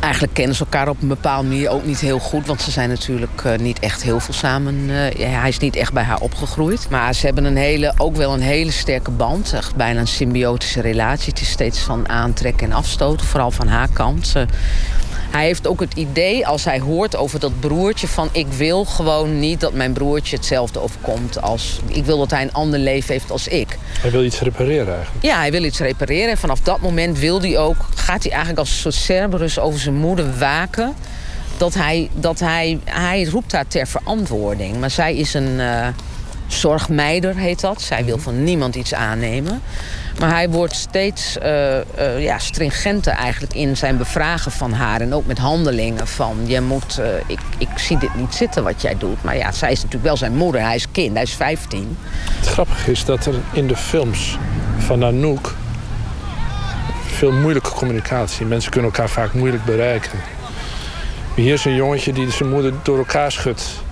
[0.00, 2.46] Eigenlijk kennen ze elkaar op een bepaalde manier ook niet heel goed.
[2.46, 4.90] Want ze zijn natuurlijk eh, niet echt heel veel samen.
[4.90, 6.86] eh, hij is niet echt bij haar opgegroeid.
[6.90, 9.52] Maar ze hebben een hele, ook wel een hele sterke band.
[9.52, 11.28] Echt bijna een symbiotische relatie.
[11.28, 13.26] Het is steeds van aantrekken en afstoten.
[13.26, 14.32] Vooral van haar kant.
[15.30, 18.08] Hij heeft ook het idee, als hij hoort over dat broertje...
[18.08, 21.80] van ik wil gewoon niet dat mijn broertje hetzelfde overkomt als...
[21.86, 23.78] ik wil dat hij een ander leven heeft als ik.
[24.00, 25.24] Hij wil iets repareren eigenlijk.
[25.24, 26.30] Ja, hij wil iets repareren.
[26.30, 29.80] En vanaf dat moment wil hij ook, gaat hij eigenlijk als een soort Cerberus over
[29.80, 30.94] zijn moeder waken.
[31.56, 34.80] Dat hij, dat hij, hij roept haar ter verantwoording.
[34.80, 35.86] Maar zij is een eh,
[36.46, 37.82] zorgmeider, heet dat.
[37.82, 39.62] Zij wil van niemand iets aannemen.
[40.18, 45.00] Maar hij wordt steeds eh, ja, stringenter eigenlijk in zijn bevragen van haar.
[45.00, 48.82] En ook met handelingen van, je moet, eh, ik, ik zie dit niet zitten wat
[48.82, 49.22] jij doet.
[49.22, 50.60] Maar ja, zij is natuurlijk wel zijn moeder.
[50.60, 51.96] Hij is kind, hij is 15.
[52.38, 54.38] Het grappige is dat er in de films
[54.78, 55.54] van Nanook
[57.06, 58.46] veel moeilijke communicatie.
[58.46, 60.18] Mensen kunnen elkaar vaak moeilijk bereiken.
[61.34, 63.84] Hier is een jongetje die zijn moeder door elkaar schudt.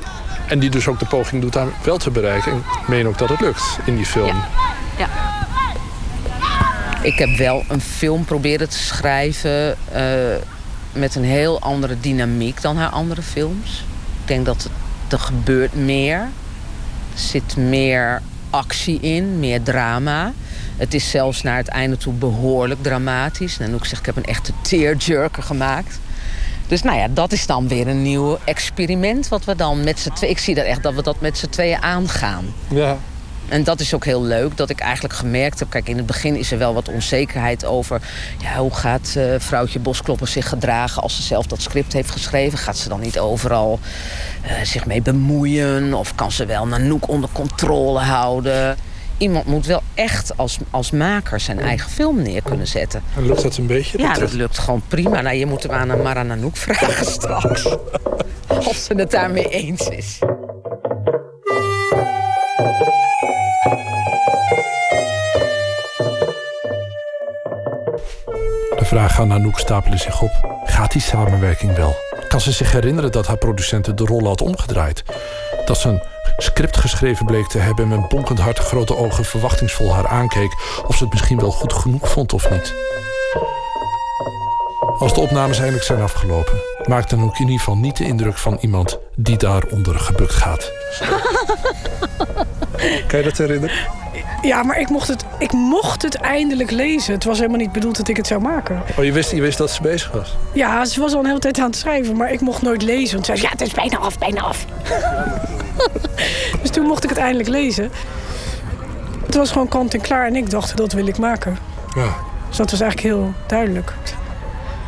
[0.47, 2.53] En die dus ook de poging doet haar wel te bereiken.
[2.53, 4.43] En ik meen ook dat het lukt in die film.
[4.99, 5.44] Ja.
[7.05, 10.05] Ik heb wel een film proberen te schrijven eh,
[10.93, 13.85] met een heel andere dynamiek dan haar andere films.
[14.21, 14.69] Ik denk dat
[15.09, 16.19] er gebeurt meer.
[16.19, 16.29] Er
[17.15, 20.33] zit meer actie in, meer drama.
[20.77, 23.59] Het is zelfs naar het einde toe behoorlijk dramatisch.
[23.59, 26.01] En ook zeg ik heb een echte tearjerker gemaakt.
[26.67, 30.11] Dus nou ja, dat is dan weer een nieuw experiment wat we dan met z'n
[30.11, 30.33] tweeën...
[30.33, 32.45] Ik zie dat echt dat we dat met z'n tweeën aangaan.
[32.69, 32.99] Ja.
[33.49, 35.71] En dat is ook heel leuk, dat ik eigenlijk gemerkt heb...
[35.71, 38.01] kijk, in het begin is er wel wat onzekerheid over...
[38.39, 42.59] Ja, hoe gaat eh, vrouwtje Bosklopper zich gedragen als ze zelf dat script heeft geschreven?
[42.59, 43.79] Gaat ze dan niet overal
[44.43, 45.95] eh, zich mee bemoeien?
[45.95, 48.77] Of kan ze wel Nanook onder controle houden?
[49.19, 53.03] Iemand moet wel echt als, als maker zijn eigen film neer kunnen zetten.
[53.17, 53.99] En lukt dat een beetje?
[53.99, 55.21] Ja, dat lukt gewoon prima.
[55.21, 57.65] Nou, je moet hem aan Mara Nanook vragen straks.
[58.49, 60.19] Of ze het daarmee eens is.
[68.85, 70.61] De vragen aan Anouk stapelen zich op.
[70.65, 71.97] Gaat die samenwerking wel?
[72.29, 75.03] Kan ze zich herinneren dat haar producenten de rol had omgedraaid?
[75.65, 76.03] Dat ze een
[76.37, 77.89] script geschreven bleek te hebben...
[77.89, 80.55] met bonkend hart grote ogen verwachtingsvol haar aankeek...
[80.87, 82.75] of ze het misschien wel goed genoeg vond of niet.
[84.99, 86.61] Als de opnames eindelijk zijn afgelopen...
[86.87, 88.99] maakt Anouk in ieder geval niet de indruk van iemand...
[89.15, 90.73] die daaronder gebukt gaat.
[93.09, 94.04] Kan je dat herinneren?
[94.45, 97.15] Ja, maar ik mocht, het, ik mocht het eindelijk lezen.
[97.15, 98.83] Het was helemaal niet bedoeld dat ik het zou maken.
[98.99, 100.37] Oh, je wist, je wist dat ze bezig was?
[100.53, 103.15] Ja, ze was al een hele tijd aan het schrijven, maar ik mocht nooit lezen.
[103.15, 104.65] Want ze zei, ja, het is bijna af, bijna af.
[106.63, 107.91] dus toen mocht ik het eindelijk lezen.
[109.27, 111.59] Het was gewoon kant en klaar en ik dacht, dat wil ik maken.
[111.95, 112.15] Ja.
[112.49, 113.95] Dus dat was eigenlijk heel duidelijk.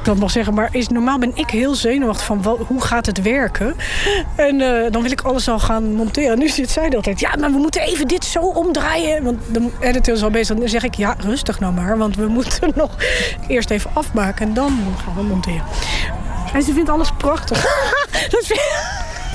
[0.06, 3.22] Dat mag zeggen, maar is, normaal ben ik heel zenuwachtig van wel, hoe gaat het
[3.22, 3.74] werken.
[4.36, 6.38] En eh, dan wil ik alles al gaan monteren.
[6.38, 9.22] Nu zit zij de hele tijd, ja, maar we moeten even dit zo omdraaien.
[9.22, 10.56] Want de editor is al bezig.
[10.56, 11.98] Dan zeg ik, ja, rustig nou maar.
[11.98, 12.90] Want we moeten nog
[13.48, 15.64] eerst even afmaken en dan gaan we monteren.
[16.52, 17.64] En ze vindt alles prachtig.
[18.30, 18.60] dat vind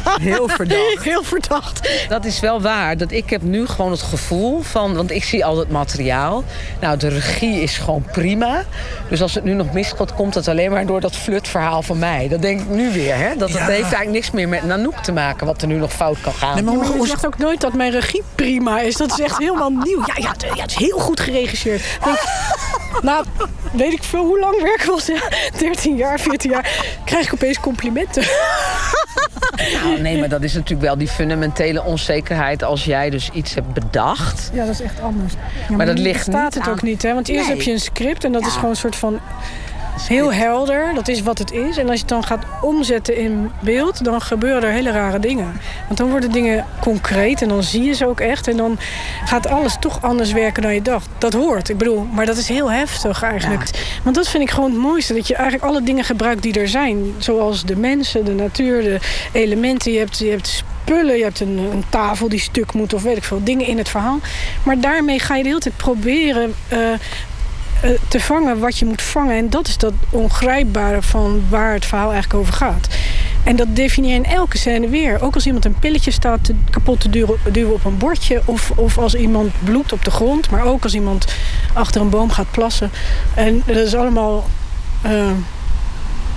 [0.22, 1.04] Heel verdacht.
[1.04, 1.90] Heel verdacht.
[2.10, 2.98] Dat is wel waar.
[2.98, 4.96] Dat ik heb nu gewoon het gevoel van...
[4.96, 6.44] Want ik zie al het materiaal.
[6.80, 8.64] Nou, de regie is gewoon prima.
[9.10, 12.28] Dus als het nu nog misgaat, komt het alleen maar door dat flutverhaal van mij.
[12.28, 13.16] Dat denk ik nu weer.
[13.16, 13.36] Hè?
[13.36, 15.46] Dat heeft eigenlijk niks meer met Nanook te maken...
[15.46, 16.56] wat er nu nog fout kan gaan.
[16.56, 18.96] Nee, maar hoe zegt ook nooit dat mijn regie prima is.
[18.96, 20.04] Dat is echt helemaal nieuw.
[20.06, 21.84] Ja, ja, het, ja, het is heel goed geregisseerd.
[22.04, 22.18] Denk,
[23.02, 23.26] nou,
[23.72, 25.16] weet ik veel hoe lang werken we al?
[25.16, 26.96] Ja, 13 jaar, 14 jaar.
[27.06, 28.24] Krijg ik opeens complimenten.
[29.84, 32.64] Nou, nee, maar dat is natuurlijk wel die fundamentele onzekerheid...
[32.64, 34.50] als jij dus iets hebt bedacht.
[34.54, 35.34] Ja, dat is echt anders.
[35.70, 37.14] Ja, Maar dat ligt staat niet het aan- ook niet, hè?
[37.14, 37.56] Want eerst Nee.
[37.56, 39.20] heb je een script en dat is gewoon een soort van
[39.98, 41.78] Heel helder, dat is wat het is.
[41.78, 45.62] En als je het dan gaat omzetten in beeld, dan gebeuren er hele rare dingen.
[45.86, 48.48] Want dan worden dingen concreet en dan zie je ze ook echt.
[48.48, 48.78] En dan
[49.26, 51.08] gaat alles toch anders werken dan je dacht.
[51.18, 53.70] Dat hoort, ik bedoel, maar dat is heel heftig eigenlijk.
[54.04, 55.14] Want dat vind ik gewoon het mooiste.
[55.14, 57.14] Dat je eigenlijk alle dingen gebruikt die er zijn.
[57.18, 59.00] Zoals de mensen, de natuur, de
[59.32, 59.92] elementen.
[59.92, 63.18] Je hebt, je hebt spullen, je hebt een, een tafel die stuk moet of weet
[63.18, 63.44] ik veel.
[63.44, 64.20] Dingen in het verhaal.
[64.64, 66.54] Maar daarmee ga je de hele tijd proberen...
[66.68, 66.80] eh,
[68.08, 69.36] te vangen wat je moet vangen.
[69.36, 72.88] En dat is dat ongrijpbare van waar het verhaal eigenlijk over gaat.
[73.44, 75.22] En dat definieer in elke scène weer.
[75.22, 78.42] Ook als iemand een pilletje staat kapot te duwen, duwen op een bordje.
[78.46, 80.50] Of, of als iemand bloedt op de grond.
[80.50, 81.34] Maar ook als iemand
[81.74, 82.92] achter een boom gaat plassen.
[83.34, 84.46] En dat is allemaal...
[85.02, 85.32] eh,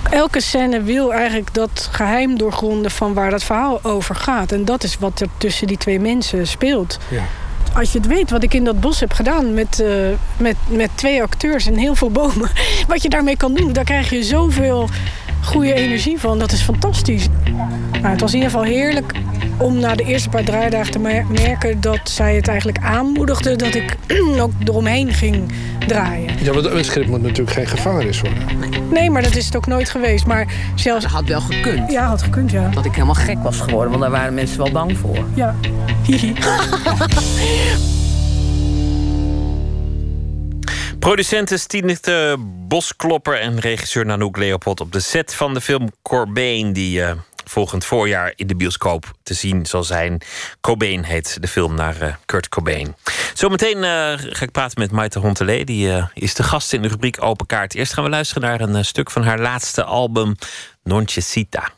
[0.09, 4.51] elke scène wil eigenlijk dat geheim doorgronden van waar dat verhaal over gaat.
[4.51, 6.97] En dat is wat er tussen die twee mensen speelt.
[7.09, 7.23] Ja.
[7.75, 9.89] Als je het weet wat ik in dat bos heb gedaan met, eh,
[10.37, 12.49] met, met twee acteurs en heel veel bomen.
[12.87, 14.89] Wat je daarmee kan doen, daar krijg je zoveel
[15.45, 16.39] goede energie van.
[16.39, 17.27] Dat is fantastisch.
[17.91, 19.13] Nou, het was in ieder geval heerlijk
[19.57, 23.75] om na de eerste paar draaidagen te mer- merken dat zij het eigenlijk aanmoedigde dat
[23.75, 23.97] ik
[24.39, 25.51] ook eromheen ging
[25.87, 26.29] draaien.
[26.41, 28.43] Ja, want een script moet natuurlijk geen gevangenis worden.
[28.91, 30.25] Nee, maar dat is het ook nooit geweest.
[30.25, 31.03] Maar zelfs...
[31.03, 31.91] Dat had wel gekund.
[31.91, 32.69] Ja, had gekund, ja.
[32.69, 35.25] Dat ik helemaal gek was geworden, want daar waren mensen wel bang voor.
[35.33, 35.55] Ja.
[41.05, 47.03] Producenten Stinete Bosklopper en regisseur Nanook Leopold op de set van de film Corbijn, die
[47.03, 47.11] eh,
[47.45, 50.21] volgend voorjaar in de bioscoop te zien zal zijn.
[50.61, 52.95] Cobain heet de film naar eh, Kurt Cobain.
[53.33, 57.23] Zometeen eh, ga ik praten met Maite Hontelé, die is de gast in de rubriek
[57.23, 57.75] Open Kaart.
[57.75, 60.35] Eerst gaan we luisteren naar een stuk van haar laatste album,
[60.83, 61.71] Noncecita.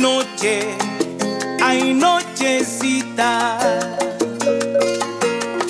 [0.00, 0.62] Noche,
[1.62, 3.58] hay nochecita.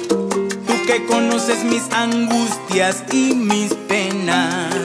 [0.08, 4.79] Tú que conoces mis angustias y mis penas.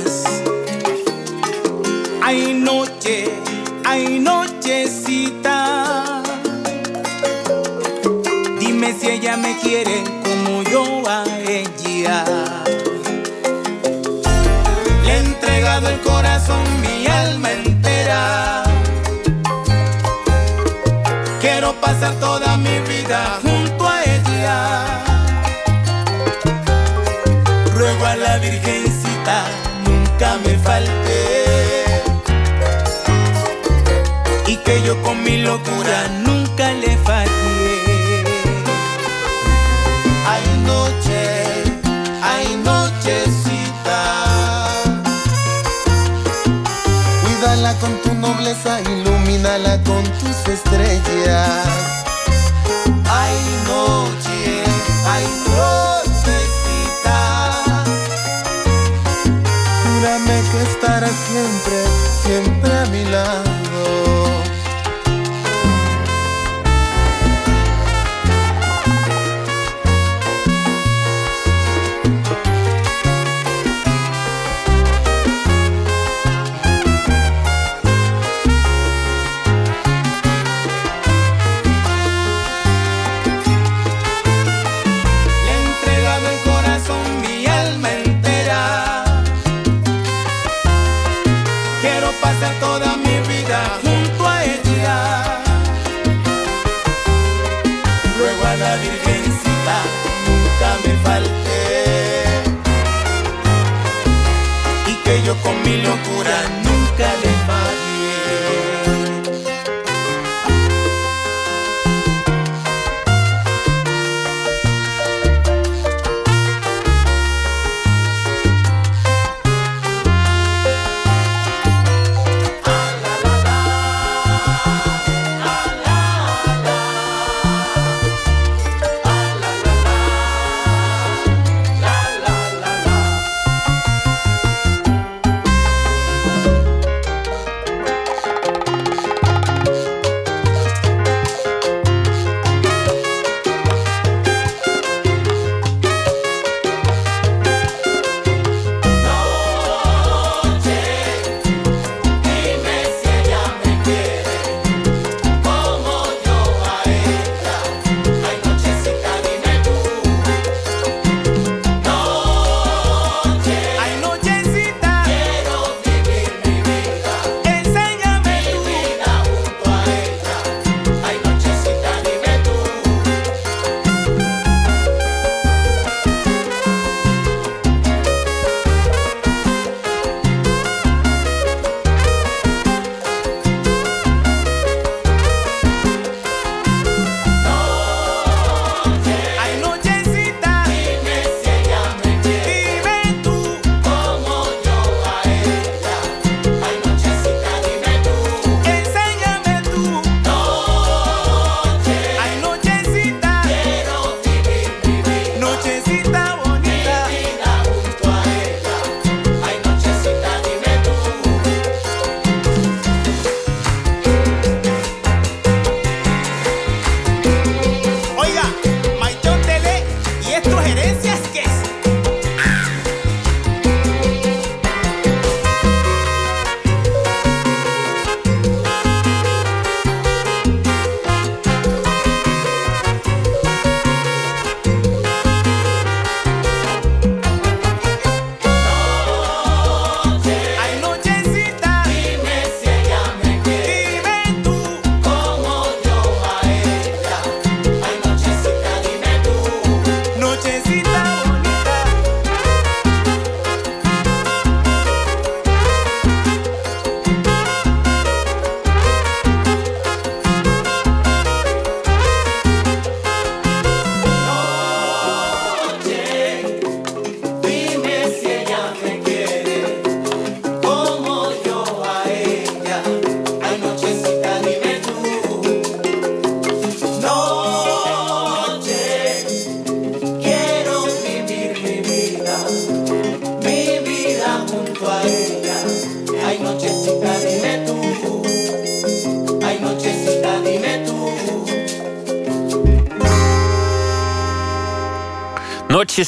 [35.26, 36.25] Mi locura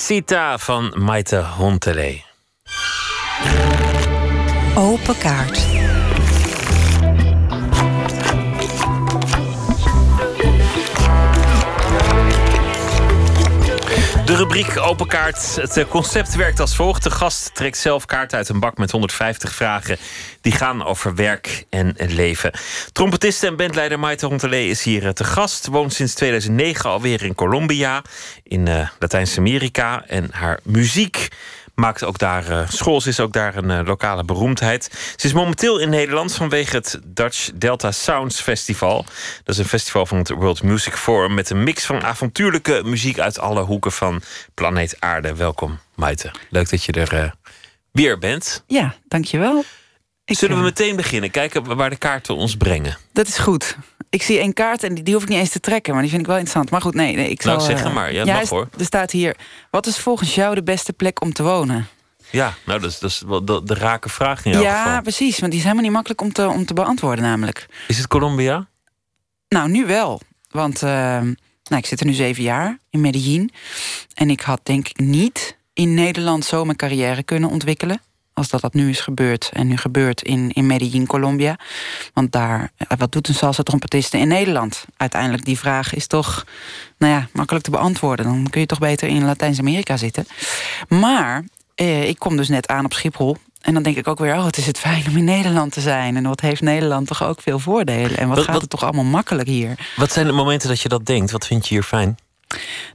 [0.08, 2.22] Nochecita van Maite Hontele.
[4.76, 5.66] Open kaart.
[14.26, 15.56] De rubriek Open Kaart.
[15.56, 17.04] Het eh, concept werkt als volgt.
[17.04, 19.98] De gast trekt zelf kaart uit een bak met 150 vragen.
[20.42, 21.47] Die gaan over werk
[21.78, 22.52] en leven.
[22.92, 25.68] Trompetiste en bandleider Maite Hontelee is hier eh, te gast.
[25.68, 28.02] Woont sinds 2009 alweer in Colombia,
[28.44, 30.04] in uh, Latijns-Amerika.
[30.08, 31.28] En haar muziek
[31.76, 33.02] maakt ook daar uh, school.
[33.02, 34.90] Ze is ook daar een lokale beroemdheid.
[35.16, 39.06] Ze is momenteel in Nederland vanwege het Dutch Delta Sounds Festival.
[39.44, 43.20] Dat is een festival van het World Music Forum met een mix van avontuurlijke muziek
[43.20, 44.22] uit alle hoeken van
[44.54, 45.36] planeet Aarde.
[45.36, 46.32] Welkom, Maite.
[46.50, 47.36] Leuk dat je er
[47.92, 48.64] weer bent.
[48.68, 49.64] Ja, dankjewel.
[50.36, 51.32] Zullen we meteen beginnen?
[51.32, 52.98] Kijken waar de kaarten ons brengen.
[53.14, 53.78] Dat is goed.
[54.10, 56.12] Ik zie één kaart en die, die hoef ik niet eens te trekken, maar die
[56.12, 56.72] vind ik wel interessant.
[56.72, 57.56] Maar goed, nee, nee ik zal.
[57.56, 58.14] Nou, zeg maar.
[58.14, 58.70] Ja, ja mag hoor.
[58.78, 59.36] Er staat hier:
[59.72, 61.88] wat is volgens jou de beste plek om te wonen?
[62.30, 65.02] Ja, nou, dat is, dat is wel de, de rake vraag in jouw ja, geval.
[65.02, 67.66] precies, want die is helemaal niet makkelijk om te, om te beantwoorden, namelijk.
[67.88, 68.68] Is het Colombia?
[69.50, 70.22] Nou, nu wel.
[70.50, 71.36] Want uh, nou,
[71.78, 73.52] ik zit er nu zeven jaar in Medellin.
[74.14, 78.02] En ik had denk ik niet in Nederland zo mijn carrière kunnen ontwikkelen
[78.38, 81.60] als dat dat nu is gebeurd en nu gebeurt in, in Medellin, Colombia.
[82.14, 84.86] Want daar, wat doet een salsa trompetiste in Nederland?
[84.98, 86.46] Uiteindelijk, die vraag is toch,
[86.98, 88.26] nou ja, makkelijk te beantwoorden.
[88.26, 90.28] Dan kun je toch beter in Latijns-Amerika zitten.
[90.88, 91.44] Maar
[91.76, 93.38] eh, ik kom dus net aan op Schiphol.
[93.62, 95.82] En dan denk ik ook weer, oh, het is het fijn om in Nederland te
[95.82, 96.16] zijn.
[96.16, 98.18] En wat heeft Nederland toch ook veel voordelen.
[98.18, 99.92] En wat, wat gaat het toch allemaal makkelijk hier.
[99.96, 101.32] Wat zijn de momenten dat je dat denkt?
[101.32, 102.18] Wat vind je hier fijn?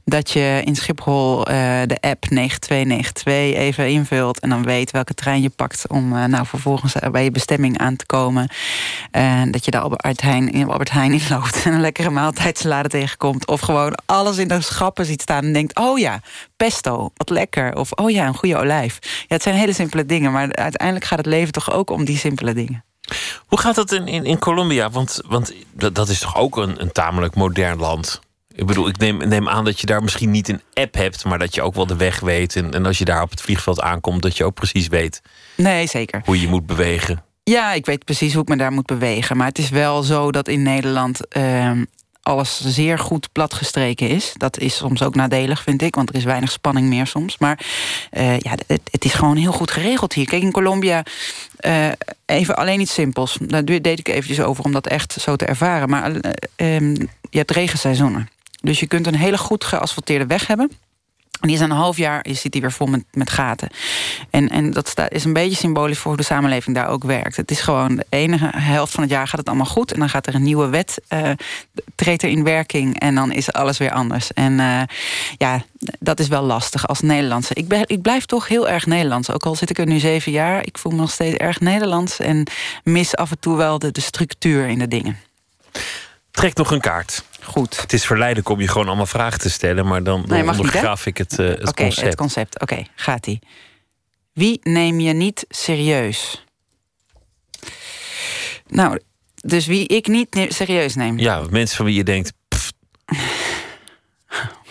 [0.05, 1.45] Dat je in Schiphol uh,
[1.85, 6.45] de app 9292 even invult en dan weet welke trein je pakt om uh, nou
[6.45, 8.49] vervolgens bij je bestemming aan te komen.
[9.11, 13.47] En dat je daar Albert Heijn, in Albert Heijn inloopt en een lekkere maaltijdsalade tegenkomt.
[13.47, 16.19] Of gewoon alles in de schappen ziet staan en denkt: oh ja,
[16.57, 17.75] pesto, wat lekker.
[17.75, 18.99] Of oh ja, een goede olijf.
[19.01, 22.17] Ja, het zijn hele simpele dingen, maar uiteindelijk gaat het leven toch ook om die
[22.17, 22.83] simpele dingen.
[23.45, 24.89] Hoe gaat dat in, in, in Colombia?
[24.89, 28.21] Want, want dat, dat is toch ook een, een tamelijk modern land?
[28.55, 31.39] Ik bedoel, ik neem, neem, aan dat je daar misschien niet een app hebt, maar
[31.39, 32.55] dat je ook wel de weg weet.
[32.55, 35.21] En, en als je daar op het vliegveld aankomt, dat je ook precies weet.
[35.55, 36.21] Nee, zeker.
[36.25, 37.23] Hoe je moet bewegen.
[37.43, 39.37] Ja, ik weet precies hoe ik me daar moet bewegen.
[39.37, 41.71] Maar het is wel zo dat in Nederland uh,
[42.21, 44.33] alles zeer goed platgestreken is.
[44.37, 47.37] Dat is soms ook nadelig, vind ik, want er is weinig spanning meer soms.
[47.37, 47.65] Maar
[48.11, 50.25] uh, ja, het, het, is gewoon heel goed geregeld hier.
[50.25, 51.03] Kijk, in Colombia,
[51.65, 51.87] uh,
[52.25, 53.37] even alleen iets simpels.
[53.41, 55.89] Daar deed ik eventjes over om dat echt zo te ervaren.
[55.89, 56.95] Maar uh,
[57.29, 58.29] je hebt regenseizoenen.
[58.63, 60.71] Dus je kunt een hele goed geasfalteerde weg hebben.
[61.43, 63.69] En die is een half jaar, je ziet die weer vol met, met gaten.
[64.29, 67.35] En, en dat is een beetje symbolisch voor hoe de samenleving daar ook werkt.
[67.35, 69.91] Het is gewoon de enige helft van het jaar gaat het allemaal goed.
[69.93, 71.29] En dan gaat er een nieuwe wet, uh,
[71.95, 72.99] treedt er in werking.
[72.99, 74.33] En dan is alles weer anders.
[74.33, 74.81] En uh,
[75.37, 75.63] ja,
[75.99, 77.53] dat is wel lastig als Nederlandse.
[77.53, 79.31] Ik, ben, ik blijf toch heel erg Nederlands.
[79.31, 80.65] Ook al zit ik er nu zeven jaar.
[80.65, 82.19] Ik voel me nog steeds erg Nederlands.
[82.19, 82.47] En
[82.83, 85.17] mis af en toe wel de, de structuur in de dingen.
[86.31, 87.23] Trek nog een kaart.
[87.43, 87.81] Goed.
[87.81, 91.05] Het is verleidelijk om je gewoon allemaal vragen te stellen, maar dan, dan nee, ondergraaf
[91.05, 92.07] ik het, uh, het okay, concept.
[92.07, 92.61] het concept.
[92.61, 93.39] Oké, okay, gaat ie.
[94.33, 96.45] Wie neem je niet serieus?
[98.67, 98.99] Nou,
[99.35, 101.19] dus wie ik niet serieus neem.
[101.19, 102.33] Ja, mensen van wie je denkt.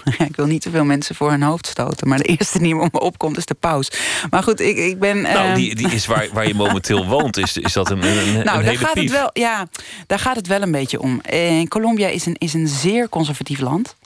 [0.28, 2.08] ik wil niet te veel mensen voor hun hoofd stoten.
[2.08, 3.90] Maar de eerste die me opkomt is de paus.
[4.30, 5.20] Maar goed, ik, ik ben.
[5.22, 5.54] Nou, uh...
[5.54, 7.36] die, die is waar, waar je momenteel woont.
[7.36, 9.30] Is, is dat een, een, nou, een daar gaat het wel.
[9.32, 9.68] Ja,
[10.06, 11.20] daar gaat het wel een beetje om.
[11.32, 13.96] Uh, Colombia is een, is een zeer conservatief land.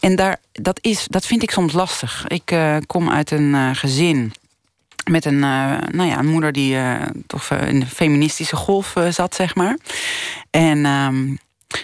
[0.00, 2.24] En daar, dat, is, dat vind ik soms lastig.
[2.28, 4.32] Ik uh, kom uit een gezin
[5.10, 9.08] met een, uh, nou ja, een moeder die uh, toch in de feministische golf uh,
[9.08, 9.78] zat, zeg maar.
[10.50, 11.38] En um,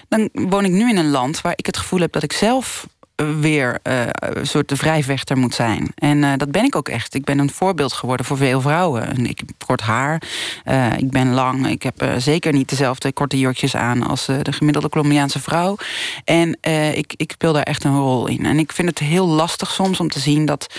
[0.09, 2.87] dan woon ik nu in een land waar ik het gevoel heb dat ik zelf
[3.17, 5.93] weer uh, een soort de vrijvechter moet zijn.
[5.95, 7.15] En uh, dat ben ik ook echt.
[7.15, 9.27] Ik ben een voorbeeld geworden voor veel vrouwen.
[9.27, 10.23] Ik heb kort haar,
[10.65, 11.69] uh, ik ben lang.
[11.69, 15.77] Ik heb zeker niet dezelfde korte jurkjes aan als de gemiddelde Colombiaanse vrouw.
[16.25, 16.59] En
[16.95, 18.47] ik, ik speel daar echt een rol in.
[18.47, 20.75] En ik vind het heel lastig soms om te zien dat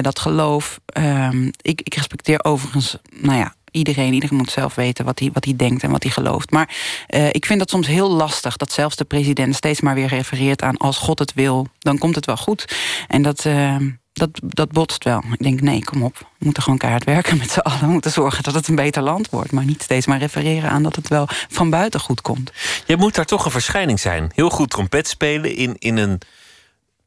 [0.00, 0.80] dat geloof...
[0.86, 5.44] Ehm, ik, ik respecteer overigens, nou ja, iedereen, iedereen moet zelf weten wat hij, wat
[5.44, 6.50] hij denkt en wat hij gelooft.
[6.50, 6.76] Maar
[7.08, 10.62] uh, ik vind dat soms heel lastig dat zelfs de president steeds maar weer refereert
[10.62, 12.76] aan als God het wil, dan komt het wel goed.
[13.08, 13.44] En dat.
[13.44, 13.76] Uh,
[14.12, 15.22] dat, dat botst wel.
[15.32, 16.18] Ik denk, nee, kom op.
[16.18, 17.80] We moeten gewoon keihard werken met z'n allen.
[17.80, 19.52] We moeten zorgen dat het een beter land wordt.
[19.52, 22.52] Maar niet steeds maar refereren aan dat het wel van buiten goed komt.
[22.86, 24.30] Je moet daar toch een verschijning zijn.
[24.34, 26.20] Heel goed trompet spelen in, in een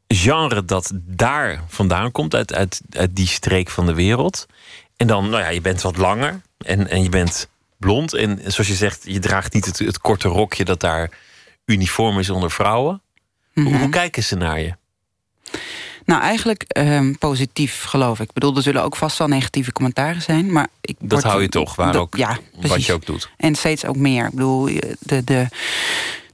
[0.08, 2.36] genre dat daar vandaan komt.
[2.36, 4.46] Uit, uit, uit die streek van de wereld.
[4.98, 8.14] En dan, nou ja, je bent wat langer en, en je bent blond.
[8.14, 11.10] En zoals je zegt, je draagt niet het, het korte rokje dat daar
[11.66, 13.02] uniform is onder vrouwen.
[13.54, 14.74] Hoe, hoe, kijken ze naar je?
[16.06, 18.28] Nou, eigenlijk ehm, positief, geloof ik.
[18.28, 20.52] Ik bedoel, er zullen ook vast wel negatieve commentaren zijn.
[20.52, 23.30] Maar ik Dat word- hou je toch, waar dat- ook, ja, wat je ook doet.
[23.38, 24.26] En steeds ook meer.
[24.26, 24.66] Ik bedoel,
[25.00, 25.48] de, de,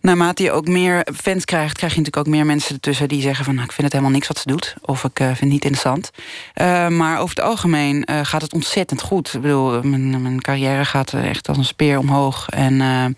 [0.01, 3.45] naarmate je ook meer fans krijgt, krijg je natuurlijk ook meer mensen ertussen die zeggen
[3.45, 4.75] van nou, ik vind het helemaal niks wat ze doet.
[4.81, 6.11] Of ik eh, vind het niet interessant.
[6.53, 9.33] Eh, maar over het algemeen eh, gaat het ontzettend goed.
[9.33, 12.49] Ik bedoel, mijn, mijn carrière gaat echt als een speer omhoog.
[12.49, 13.15] En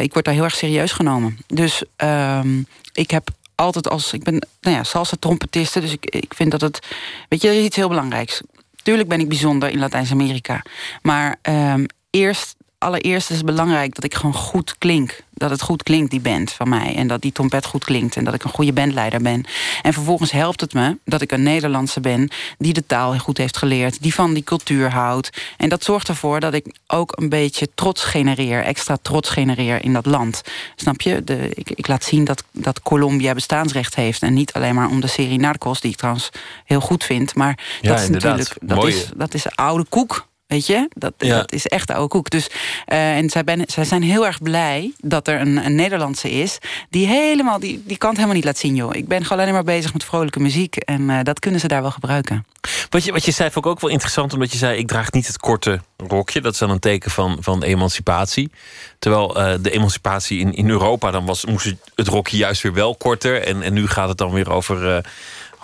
[0.00, 1.38] ik word daar heel erg serieus genomen.
[1.46, 2.62] Dus ehm,
[2.92, 4.12] ik heb altijd als.
[4.12, 6.86] Ik ben nou ja, salsa trompetiste, dus ik, ik vind dat het.
[7.28, 8.40] Weet je, er is iets heel belangrijks.
[8.82, 10.62] Tuurlijk ben ik bijzonder in Latijns-Amerika.
[11.02, 15.23] Maar ehm, eerst, allereerst is het belangrijk dat ik gewoon goed klink.
[15.34, 16.94] Dat het goed klinkt, die band van mij.
[16.96, 18.16] En dat die trompet goed klinkt.
[18.16, 19.44] En dat ik een goede bandleider ben.
[19.82, 22.30] En vervolgens helpt het me dat ik een Nederlandse ben...
[22.58, 24.02] die de taal goed heeft geleerd.
[24.02, 25.30] Die van die cultuur houdt.
[25.56, 28.62] En dat zorgt ervoor dat ik ook een beetje trots genereer.
[28.62, 30.42] Extra trots genereer in dat land.
[30.76, 31.24] Snap je?
[31.24, 34.22] De, ik, ik laat zien dat, dat Colombia bestaansrecht heeft.
[34.22, 35.80] En niet alleen maar om de serie Narcos...
[35.80, 36.30] die ik trouwens
[36.64, 37.34] heel goed vind.
[37.34, 38.36] Maar Ja, dat is inderdaad.
[38.36, 38.68] natuurlijk...
[38.68, 38.94] Dat Mooie.
[38.94, 40.26] is, dat is oude koek.
[40.54, 41.36] Weet je, dat, Ja.
[41.36, 42.30] dat is echt oude koek.
[42.30, 42.48] Dus,
[42.86, 46.58] eh, en zij, ben, zij zijn heel erg blij dat er een, een Nederlandse is...
[46.90, 48.94] die helemaal, die, die kan het helemaal niet laten zien, joh.
[48.94, 50.76] Ik ben gewoon alleen maar bezig met vrolijke muziek...
[50.76, 52.46] en eh, dat kunnen ze daar wel gebruiken.
[52.90, 55.12] Wat je, wat je zei vond ik ook wel interessant, omdat je zei: ik draag
[55.12, 56.40] niet het korte rokje.
[56.40, 58.50] Dat is dan een teken van, van emancipatie.
[58.98, 62.94] Terwijl eh, de emancipatie in, in Europa, dan was, moest het rokje juist weer wel
[62.96, 63.42] korter.
[63.42, 65.04] En, en nu gaat het dan weer over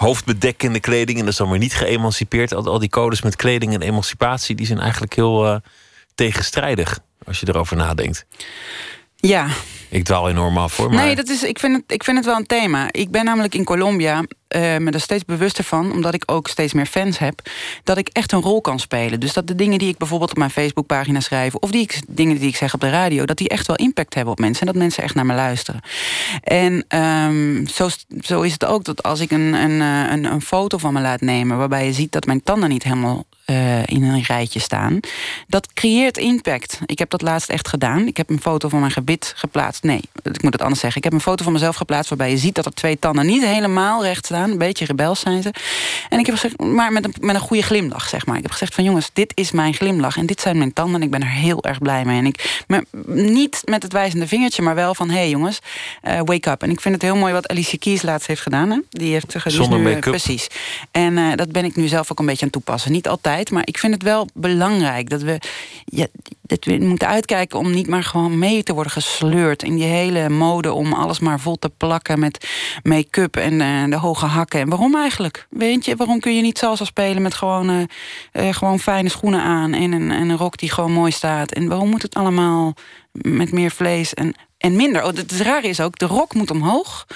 [0.01, 1.19] hoofdbedekkende kleding.
[1.19, 2.55] En dat is dan weer niet geëmancipeerd.
[2.55, 5.57] Al, al die codes met kleding en emancipatie, die zijn eigenlijk heel eh,
[6.15, 6.99] tegenstrijdig.
[7.25, 8.27] Als je erover nadenkt.
[9.17, 9.49] Ja,
[9.91, 10.93] Ik dwaal enorm af hoor.
[10.93, 12.89] Maar Nee, dat is, ik, vind het, ik vind het wel een thema.
[12.91, 15.93] Ik ben namelijk in Colombia eh, me er steeds bewuster van...
[15.93, 17.41] omdat ik ook steeds meer fans heb...
[17.85, 19.21] dat ik echt een rol kan spelen.
[19.21, 21.55] Dus dat de dingen die ik bijvoorbeeld op mijn Facebookpagina schrijf...
[21.55, 23.25] of die ik, dingen die ik zeg op de radio...
[23.25, 24.67] dat die echt wel impact hebben op mensen...
[24.67, 25.81] en dat mensen echt naar me luisteren.
[26.43, 27.89] En ehm, zo,
[28.21, 31.01] zo is het ook dat als ik een, een, eh, een, een foto van me
[31.01, 31.59] laat nemen...
[31.59, 35.01] waarbij je ziet dat mijn tanden niet helemaal eh, in een rijtje staan...
[35.49, 36.79] dat creëert impact.
[36.87, 38.07] Ik heb dat laatst echt gedaan.
[38.07, 39.80] Ik heb een foto van mijn gebit geplaatst.
[39.83, 40.99] Nee, ik moet het anders zeggen.
[40.99, 42.09] Ik heb een foto van mezelf geplaatst...
[42.09, 44.51] waarbij je ziet dat er twee tanden niet helemaal recht staan.
[44.51, 45.53] Een beetje rebels zijn ze.
[46.09, 48.37] En ik heb gezegd, maar met een, met een goede glimlach, zeg maar.
[48.37, 50.17] Ik heb gezegd van jongens, dit is mijn glimlach...
[50.17, 52.19] en dit zijn mijn tanden en ik ben er heel erg blij mee.
[52.19, 55.11] En ik, maar niet met het wijzende vingertje, maar wel van...
[55.11, 55.59] hé hey jongens,
[56.03, 56.63] eh, wake up.
[56.63, 58.71] En ik vind het heel mooi wat Alicia Keys laatst heeft gedaan.
[58.71, 58.79] Hè?
[58.91, 60.03] Die heeft, is Zonder eh, make-up.
[60.03, 60.47] Precies.
[60.91, 62.93] En dat ben ik nu zelf ook een beetje aan toepassen.
[62.93, 65.11] Niet altijd, maar ik vind het wel belangrijk...
[65.11, 65.39] dat we,
[65.85, 66.07] ja,
[66.43, 69.63] dat we moeten uitkijken om niet maar gewoon mee te worden gesleurd...
[69.71, 72.49] in die hele mode om alles maar vol te plakken met
[72.83, 74.61] make-up en eh, de hoge hakken.
[74.61, 75.47] En waarom eigenlijk?
[75.51, 79.41] Weet je, waarom kun je niet salsa spelen met gewoon, eh, eh, gewoon fijne schoenen
[79.41, 79.73] aan...
[79.73, 81.53] En een, en een rok die gewoon mooi staat?
[81.53, 82.75] En waarom moet het allemaal
[83.13, 85.05] met meer vlees en, en minder?
[85.05, 87.07] Oh, het rare is ook, de rok moet omhoog...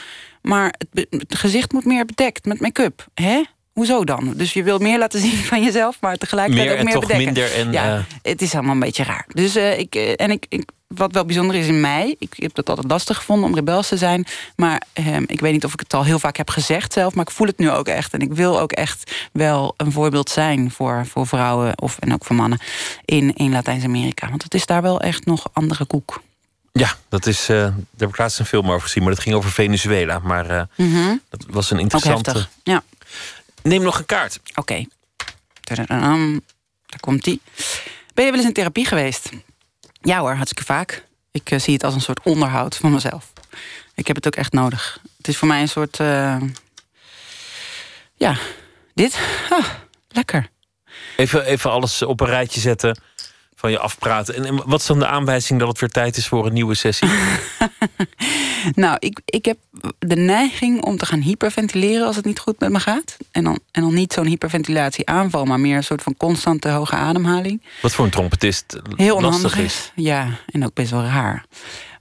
[0.43, 3.07] maar het, het gezicht moet meer bedekt met make-up.
[3.15, 3.43] Hè?
[3.73, 4.33] Hoezo dan?
[4.37, 7.07] Dus je wil meer laten zien van jezelf, maar tegelijkertijd Meer ook en meer toch
[7.07, 7.35] bedekken.
[7.35, 9.27] minder en, ja, het is allemaal een beetje raar.
[9.33, 12.91] Dus ik, en ik, ik, wat wel bijzonder is in mij, ik heb het altijd
[12.91, 14.27] lastig gevonden om rebels te zijn.
[14.57, 17.25] Maar eh, ik weet niet of ik het al heel vaak heb gezegd zelf, maar
[17.25, 18.13] ik voel het nu ook echt.
[18.13, 22.25] En ik wil ook echt wel een voorbeeld zijn voor, voor vrouwen of, en ook
[22.25, 22.59] voor mannen
[23.05, 24.29] in, in Latijns-Amerika.
[24.29, 26.23] Want het is daar wel echt nog andere koek.
[26.73, 27.49] ja, dat is.
[27.49, 30.19] eh, daar heb ik laatst een film over gezien, maar dat ging over Venezuela.
[30.19, 31.17] Maar Mhm.
[31.31, 32.47] dat was een interessante.
[32.63, 32.83] Ja.
[33.63, 34.41] Neem nog een kaart.
[34.55, 34.85] Oké.
[35.61, 37.41] Daar komt die.
[38.15, 39.31] Ben je wel eens in therapie geweest?
[40.05, 41.05] Ja hoor, hartstikke vaak.
[41.31, 43.33] Ik eh, zie het als een soort onderhoud van mezelf.
[43.95, 44.99] Ik heb het ook echt nodig.
[45.17, 46.01] Het is voor mij een soort...
[46.01, 46.37] eh,
[48.15, 48.37] ja,
[48.95, 49.19] dit.
[49.51, 49.67] Ah,
[50.09, 50.49] lekker.
[51.17, 52.99] Even, even alles op een rijtje zetten.
[53.65, 54.35] Van je afpraten.
[54.35, 56.75] En, en wat is dan de aanwijzing dat het weer tijd is voor een nieuwe
[56.75, 57.09] sessie?
[58.75, 59.59] Nou, ik, ik heb
[59.99, 63.17] de neiging om te gaan hyperventileren als het niet goed met me gaat.
[63.31, 67.63] En dan, en dan niet zo'n hyperventilatieaanval, maar meer een soort van constante hoge ademhaling.
[67.83, 69.65] Wat voor een trompetist Heel lastig onhandig is.
[69.65, 69.93] is.
[69.95, 71.45] Ja, en ook best wel raar.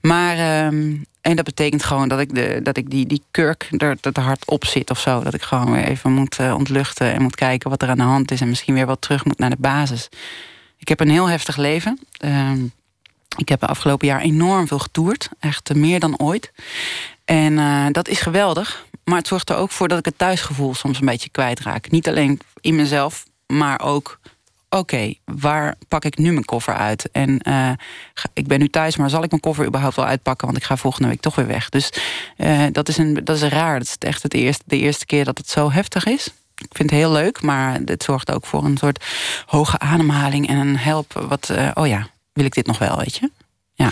[0.01, 3.99] Maar, ehm, en dat betekent gewoon dat ik, de, dat ik die, die kurk er
[3.99, 5.23] te hard op zit of zo.
[5.23, 8.03] Dat ik gewoon weer even moet eh, ontluchten en moet kijken wat er aan de
[8.03, 8.41] hand is.
[8.41, 10.09] En misschien weer wat terug moet naar de basis.
[10.83, 11.99] Ik heb een heel heftig leven.
[12.17, 12.65] Ehm,
[13.37, 15.29] ik heb afgelopen jaar enorm veel getoerd.
[15.39, 16.51] Echt meer dan ooit.
[17.25, 18.85] En eh, dat is geweldig.
[19.03, 21.91] Maar het zorgt er ook voor dat ik het thuisgevoel soms een beetje kwijtraak.
[21.91, 24.19] Niet alleen in mezelf, maar ook...
[24.69, 27.09] Oké, waar pak ik nu mijn koffer uit?
[27.11, 27.71] En eh,
[28.33, 30.47] ik ben nu thuis, maar zal ik mijn koffer überhaupt wel uitpakken?
[30.47, 31.69] Want ik ga volgende week toch weer weg.
[31.69, 31.89] Dus
[32.37, 33.79] eh, dat, is een, dat is raar.
[33.79, 36.33] Dat is echt het eerste, de eerste keer dat het zo heftig is.
[36.63, 39.05] Ik vind het heel leuk, maar het zorgt ook voor een soort
[39.45, 41.13] hoge ademhaling en een help.
[41.27, 43.31] Wat, eh, oh ja, wil ik dit nog wel, weet je?
[43.73, 43.91] Ja.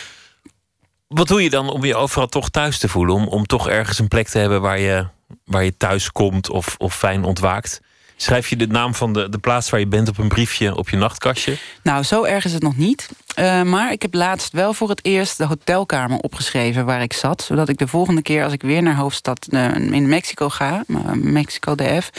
[1.08, 3.16] Wat doe je dan om je overal toch thuis te voelen?
[3.16, 5.08] Om, om toch ergens een plek te hebben waar je,
[5.46, 7.82] waar je thuis komt of, of fijn ontwaakt?
[8.16, 10.90] Schrijf je de naam van de, de plaats waar je bent op een briefje op
[10.90, 11.58] je nachtkastje?
[11.84, 13.10] Nou, zo erg is het nog niet.
[13.40, 17.42] Uh, maar ik heb laatst wel voor het eerst de hotelkamer opgeschreven waar ik zat.
[17.42, 20.98] Zodat ik de volgende keer als ik weer naar hoofdstad uh, in Mexico ga, uh,
[21.12, 22.10] Mexico DF,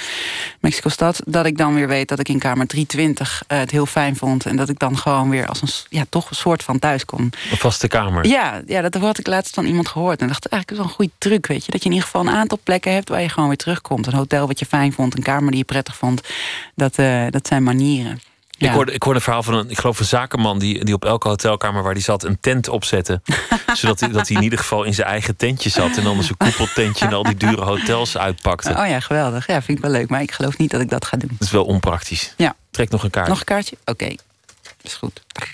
[0.60, 4.16] Mexico stad, dat ik dan weer weet dat ik in kamer 320 het heel fijn
[4.16, 4.46] vond.
[4.46, 5.68] En dat ik dan gewoon weer als een,
[5.98, 7.30] ja, toch een soort van thuis kom.
[7.50, 8.26] Een vaste kamer?
[8.26, 10.20] Ja, ja dat had ik laatst van iemand gehoord.
[10.20, 11.72] En dacht, eigenlijk is wel een goede truc, weet je.
[11.72, 14.06] Dat je in ieder geval een aantal plekken hebt waar je gewoon weer terugkomt.
[14.06, 16.20] Een hotel wat je fijn vond, een kamer die je prettig vond.
[16.74, 16.94] Dat,
[17.30, 18.31] dat zijn manieren.
[18.62, 18.68] Ja.
[18.68, 21.04] Ik, hoorde, ik hoorde een verhaal van een, ik geloof een zakenman die, die op
[21.04, 23.20] elke hotelkamer waar die zat een tent opzette.
[23.72, 26.36] zodat hij, dat hij in ieder geval in zijn eigen tentje zat en dan een
[26.36, 28.70] koepeltentje en al die dure hotels uitpakte.
[28.70, 29.46] Oh ja, geweldig.
[29.46, 30.08] Ja, vind ik wel leuk.
[30.08, 31.30] Maar ik geloof niet dat ik dat ga doen.
[31.30, 32.34] Dat is wel onpraktisch.
[32.36, 32.56] Ja.
[32.70, 33.30] Trek nog een kaartje.
[33.30, 33.76] Nog een kaartje?
[33.80, 33.90] Oké.
[33.90, 34.18] Okay.
[34.82, 35.22] is goed.
[35.34, 35.46] Oké.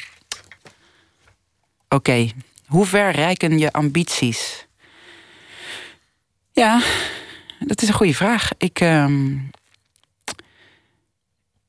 [1.89, 2.35] Okay.
[2.67, 4.67] Hoe ver reiken je ambities?
[6.53, 6.81] Ja,
[7.59, 8.51] dat is een goede vraag.
[8.59, 8.81] Ik.
[8.81, 9.51] Um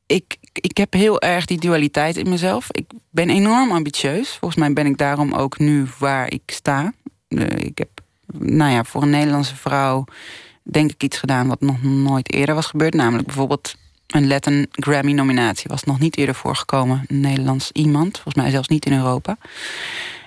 [0.09, 2.67] ik, ik heb heel erg die dualiteit in mezelf.
[2.71, 4.29] Ik ben enorm ambitieus.
[4.29, 6.93] Volgens mij ben ik daarom ook nu waar ik sta.
[7.57, 7.89] Ik heb,
[8.37, 10.05] nou ja, voor een Nederlandse vrouw
[10.63, 12.93] denk ik iets gedaan wat nog nooit eerder was gebeurd.
[12.93, 13.75] Namelijk bijvoorbeeld
[14.07, 15.69] een Latin Grammy-nominatie.
[15.69, 17.03] Was nog niet eerder voorgekomen.
[17.07, 18.13] Een Nederlands iemand.
[18.13, 19.37] Volgens mij zelfs niet in Europa.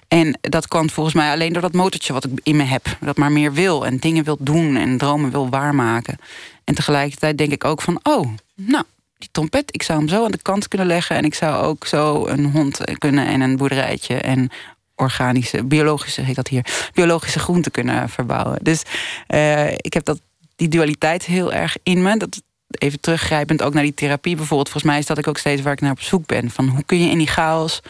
[0.09, 2.97] En dat kwam volgens mij alleen door dat motortje wat ik in me heb.
[3.01, 6.19] Dat maar meer wil en dingen wil doen en dromen wil waarmaken.
[6.65, 8.85] En tegelijkertijd denk ik ook van, oh, nou,
[9.23, 11.17] die trompet, ik zou hem zo aan de kant kunnen leggen.
[11.17, 14.51] En ik zou ook zo een hond kunnen en een boerderijtje en
[14.97, 18.59] organische, biologische, heet dat hier, biologische groenten kunnen verbouwen.
[18.63, 18.83] Dus
[19.29, 20.21] uh, ik heb dat,
[20.57, 22.17] die dualiteit heel erg in me.
[22.17, 24.69] Dat, even teruggrijpend ook naar die therapie bijvoorbeeld.
[24.69, 26.51] Volgens mij is dat ik ook steeds waar ik naar op zoek ben.
[26.51, 27.81] Van hoe kun je in die chaos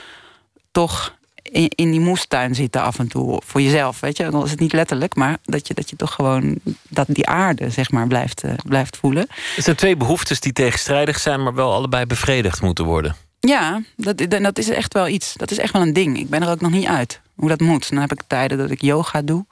[0.73, 4.01] toch in, in die moestuin zitten af en toe voor jezelf.
[4.01, 6.59] Weet je, dan is het niet letterlijk, maar dat je, dat je toch gewoon
[6.89, 9.27] dat die aarde zeg maar blijft, uh, blijft voelen.
[9.55, 13.17] Het zijn twee behoeftes die tegenstrijdig zijn, maar wel allebei bevredigd moeten worden.
[13.41, 15.35] Ja, dat, dat is echt wel iets.
[15.35, 16.19] Dat is echt wel een ding.
[16.19, 17.91] Ik ben er ook nog niet uit hoe dat moet.
[17.91, 19.47] Dan heb ik tijden dat ik yoga doe.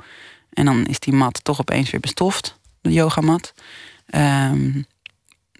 [0.52, 3.54] En dan is die mat toch opeens weer bestoft, de yogamat.
[4.14, 4.86] Um,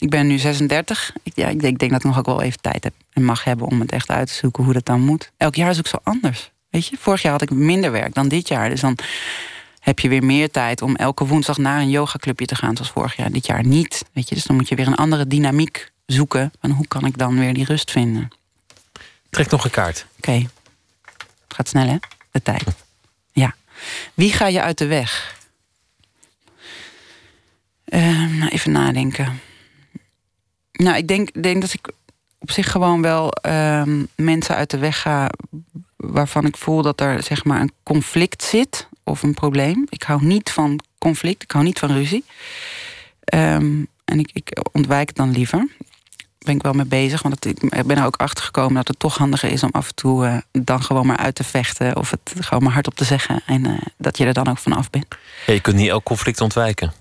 [0.01, 1.13] ik ben nu 36.
[1.23, 3.25] Ik, ja, ik, denk, ik denk dat ik nog ook wel even tijd heb en
[3.25, 5.31] mag hebben om het echt uit te zoeken hoe dat dan moet.
[5.37, 6.51] Elk jaar is ook zo anders.
[6.71, 8.69] Weet je, vorig jaar had ik minder werk dan dit jaar.
[8.69, 8.99] Dus dan
[9.81, 13.17] heb je weer meer tijd om elke woensdag naar een yogaclubje te gaan, zoals vorig
[13.17, 13.31] jaar.
[13.31, 14.05] Dit jaar niet.
[14.13, 16.53] Weet je, dus dan moet je weer een andere dynamiek zoeken.
[16.61, 18.29] Van hoe kan ik dan weer die rust vinden?
[19.31, 20.07] Trek nog een kaart.
[20.17, 20.33] Oké.
[20.33, 21.97] Het gaat snel, hè?
[22.31, 22.65] De tijd.
[23.33, 23.55] Ja.
[24.15, 25.39] Wie ga je uit de weg?
[27.89, 29.41] Uh, even nadenken.
[30.81, 31.91] Nou, ik denk, denk dat ik
[32.39, 35.31] op zich gewoon wel um, mensen uit de weg ga
[35.97, 39.87] waarvan ik voel dat er zeg maar een conflict zit of een probleem.
[39.89, 42.25] Ik hou niet van conflict, ik hou niet van ruzie.
[43.35, 45.69] Um, en ik, ik ontwijk het dan liever.
[46.39, 49.17] Ben ik wel mee bezig, want ik ben er ook achter gekomen dat het toch
[49.17, 52.33] handiger is om af en toe uh, dan gewoon maar uit te vechten of het
[52.41, 55.07] gewoon maar hardop te zeggen en uh, dat je er dan ook van af bent.
[55.47, 56.93] Ja, je kunt niet elk conflict ontwijken.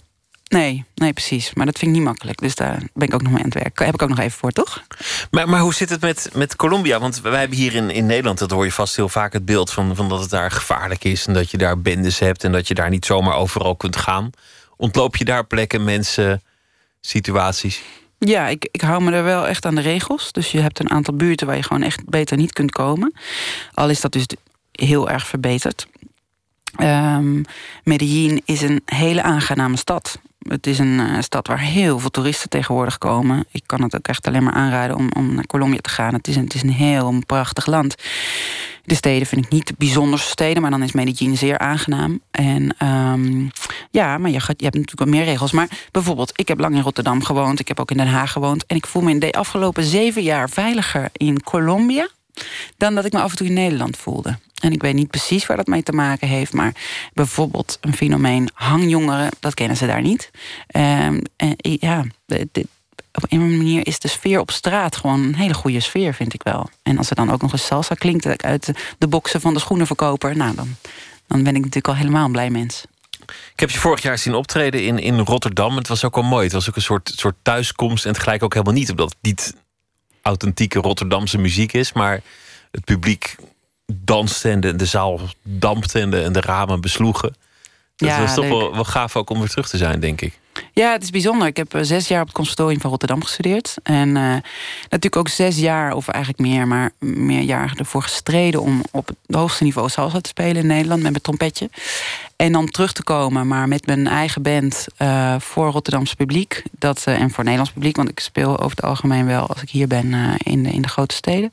[0.50, 1.54] Nee, nee, precies.
[1.54, 2.40] Maar dat vind ik niet makkelijk.
[2.40, 3.80] Dus daar ben ik ook nog mee aan het werk.
[3.80, 4.84] Heb ik ook nog even voor, toch?
[5.32, 7.00] Maar, maar hoe zit het met, met Colombia?
[7.00, 9.72] Want wij hebben hier in, in Nederland, dat hoor je vast heel vaak het beeld
[9.72, 11.26] van, van dat het daar gevaarlijk is.
[11.26, 14.30] En dat je daar bendes hebt en dat je daar niet zomaar overal kunt gaan.
[14.78, 16.44] Ontloop je daar plekken, mensen,
[17.02, 17.82] situaties?
[18.18, 20.32] Ja, ik, ik hou me er wel echt aan de regels.
[20.32, 23.14] Dus je hebt een aantal buurten waar je gewoon echt beter niet kunt komen.
[23.74, 24.26] Al is dat dus
[24.72, 25.88] heel erg verbeterd.
[26.82, 27.46] Um,
[27.84, 30.20] Medellin is een hele aangename stad.
[30.48, 33.46] Het is een uh, stad waar heel veel toeristen tegenwoordig komen.
[33.52, 36.14] Ik kan het ook echt alleen maar aanraden om, om naar Colombia te gaan.
[36.14, 37.96] Het is, een, het is een heel prachtig land.
[38.84, 42.22] De steden vind ik niet de bijzonderste steden, maar dan is Medellin zeer aangenaam.
[42.32, 43.52] En um,
[43.92, 45.52] ja, maar je, je hebt natuurlijk wel meer regels.
[45.52, 47.60] Maar bijvoorbeeld, ik heb lang in Rotterdam gewoond.
[47.60, 48.66] Ik heb ook in Den Haag gewoond.
[48.66, 52.08] En ik voel me in de afgelopen zeven jaar veiliger in Colombia
[52.78, 54.38] dan dat ik me af en toe in Nederland voelde.
[54.62, 56.74] En ik weet niet precies waar dat mee te maken heeft, maar
[57.14, 60.32] bijvoorbeeld een fenomeen hangjongeren, dat kennen ze daar niet.
[60.76, 62.04] Um, en, ja,
[63.14, 66.44] op een manier is de sfeer op straat gewoon een hele goede sfeer, vind ik
[66.44, 66.70] wel.
[66.84, 70.38] En als er dan ook nog eens salsa klinkt uit de boksen van de schoenenverkoper,
[70.38, 70.76] nou dan,
[71.28, 72.86] dan ben ik natuurlijk al helemaal een blij mens.
[73.54, 75.76] Ik heb je vorig jaar zien optreden in, in Rotterdam.
[75.76, 76.44] Het was ook al mooi.
[76.44, 78.06] Het was ook een soort, soort thuiskomst.
[78.06, 79.54] En tegelijk ook helemaal niet, omdat niet
[80.30, 81.94] authentieke Rotterdamse muziek is.
[81.94, 82.22] Maar
[82.72, 83.36] het publiek
[83.94, 87.36] danste en de, de zaal dampte en de, en de ramen besloegen.
[87.96, 90.40] Dat Ja, was toch wel, wel gaaf ook om weer terug te zijn, denk ik.
[90.74, 91.48] Ja, het is bijzonder.
[91.48, 93.76] Ik heb eh, zes jaar op het conservatorium van Rotterdam gestudeerd.
[93.84, 94.24] En eh,
[94.82, 99.36] natuurlijk ook zes jaar, of eigenlijk meer, maar meer jaar ervoor gestreden om op het
[99.36, 101.70] hoogste niveau salsa te spelen in Nederland met mijn trompetje.
[102.36, 106.64] En dan terug te komen, maar met mijn eigen band eh, voor Rotterdams publiek.
[106.72, 109.88] Dat, en voor Nederlands publiek, want ik speel over het algemeen wel als ik hier
[109.88, 111.52] ben in, de, in de grote steden.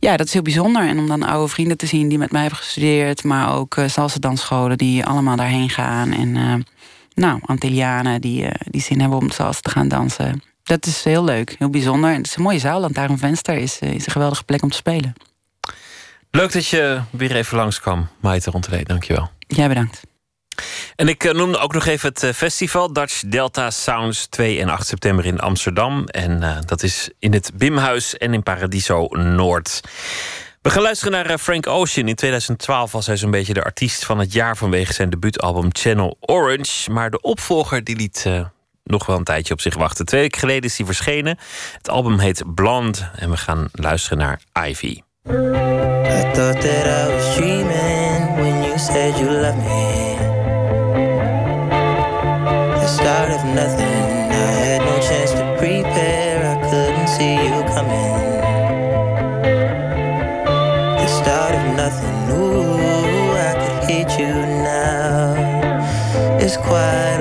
[0.00, 0.88] Ja, dat is heel bijzonder.
[0.88, 4.18] En om dan oude vrienden te zien die met mij hebben gestudeerd, maar ook salsa
[4.18, 6.12] dansscholen die allemaal daarheen gaan.
[6.12, 6.64] En
[7.14, 10.42] nou, Antillianen die, eh, die zin hebben om salsa te gaan dansen.
[10.62, 12.10] Dat is heel leuk, heel bijzonder.
[12.10, 14.44] En het is een mooie zaal, want daar een venster is, eh, is een geweldige
[14.44, 15.14] plek om te spelen.
[16.30, 18.84] Leuk dat je weer even langskwam, Maite Rontelee.
[18.84, 19.30] Dankjewel.
[19.38, 20.00] Jij bedankt.
[20.96, 24.86] En ik eh, noemde ook nog even het festival Dutch Delta Sounds 2 en 8
[24.86, 26.04] september in Amsterdam.
[26.06, 29.80] En dat is in het Bimhuis en in Paradiso Noord.
[30.62, 32.08] We gaan luisteren naar eh, Frank Ocean.
[32.08, 36.16] In 2012 was hij zo'n beetje de artiest van het jaar vanwege zijn debuutalbum Channel
[36.20, 36.90] Orange.
[36.90, 38.44] Maar de opvolger die liet eh,
[38.84, 40.06] nog wel een tijdje op zich wachten.
[40.06, 41.38] Twee weken geleden is hij verschenen.
[41.76, 45.00] Het album heet Blonde en we gaan luisteren naar Ivy.
[45.26, 50.16] I thought that I was dreaming when you said you loved me.
[52.80, 53.91] The start of nothing,
[66.64, 67.11] It's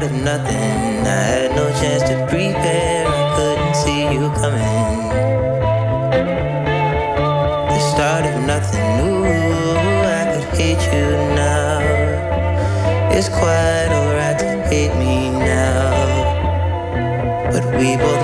[0.00, 5.08] Start of nothing, I had no chance to prepare, I couldn't see you coming.
[7.68, 9.74] The start of nothing, ooh,
[10.18, 11.80] I could hate you now.
[13.12, 15.92] It's quite alright to hate me now.
[17.52, 18.19] But we both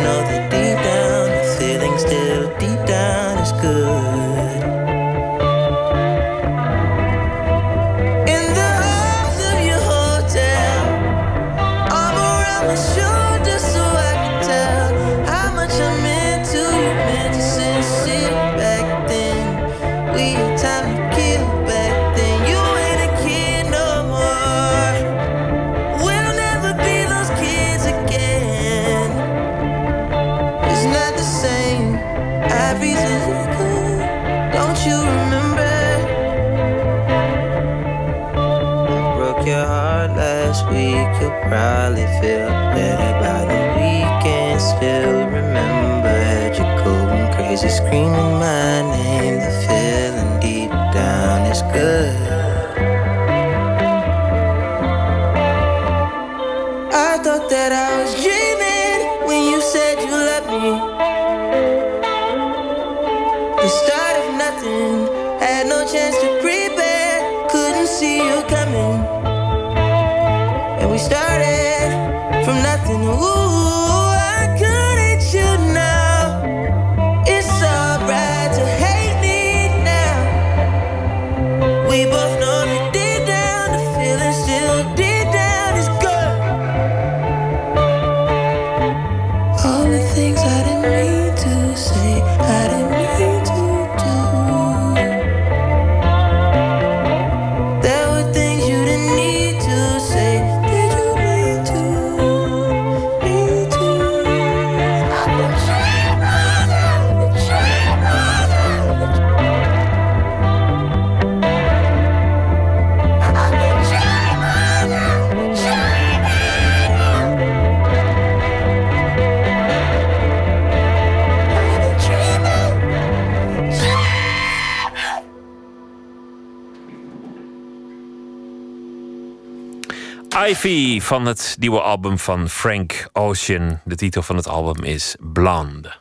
[131.07, 133.81] van het nieuwe album van Frank Ocean.
[133.85, 135.95] De titel van het album is Blonde.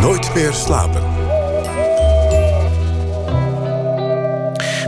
[0.00, 1.03] Nooit meer slapen.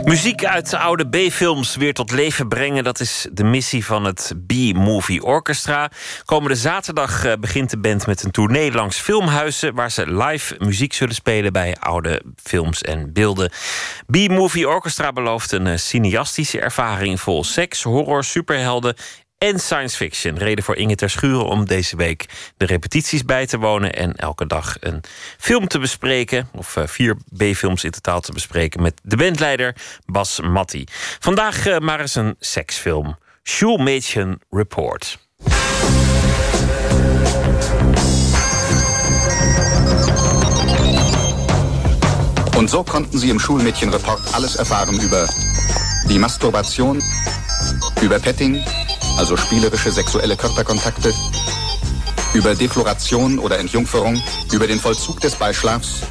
[0.07, 4.33] Muziek uit de oude B-films weer tot leven brengen, dat is de missie van het
[4.47, 5.91] B-Movie Orchestra.
[6.25, 10.93] Komende zaterdag eh, begint de band met een tournee langs filmhuizen, waar ze live muziek
[10.93, 13.51] zullen spelen bij oude films en beelden.
[14.11, 18.95] B-Movie Orchestra belooft een eh, cineastische ervaring vol seks, horror, superhelden
[19.37, 20.37] en science fiction.
[20.37, 22.25] Reden voor Inge ter Schuren om deze week
[22.57, 25.03] de repetities bij te wonen en elke dag een
[25.37, 30.39] film te bespreken, of eh, vier B-films in totaal te bespreken met de bandleider Bas
[30.41, 30.83] Matti.
[31.19, 33.17] Vandaag eh, maar eens een seksfilm.
[33.43, 35.17] Schulmädchen Report.
[42.57, 45.29] Und so konnten sie im Schulmädchenreport alles erfahren über
[46.07, 47.01] die Masturbation,
[48.01, 48.63] über Petting,
[49.17, 51.13] also spielerische sexuelle Körperkontakte,
[52.33, 54.21] über Defloration oder Entjungferung,
[54.51, 56.01] über den Vollzug des Beischlafs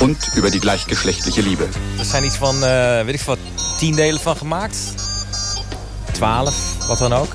[0.00, 1.68] und über die gleichgeschlechtliche Liebe.
[1.98, 3.38] Er zijn iets van, eh, weet ik wat,
[3.78, 4.76] tien delen van gemaakt.
[6.12, 6.54] Twaalf,
[6.88, 7.32] wat dan ook.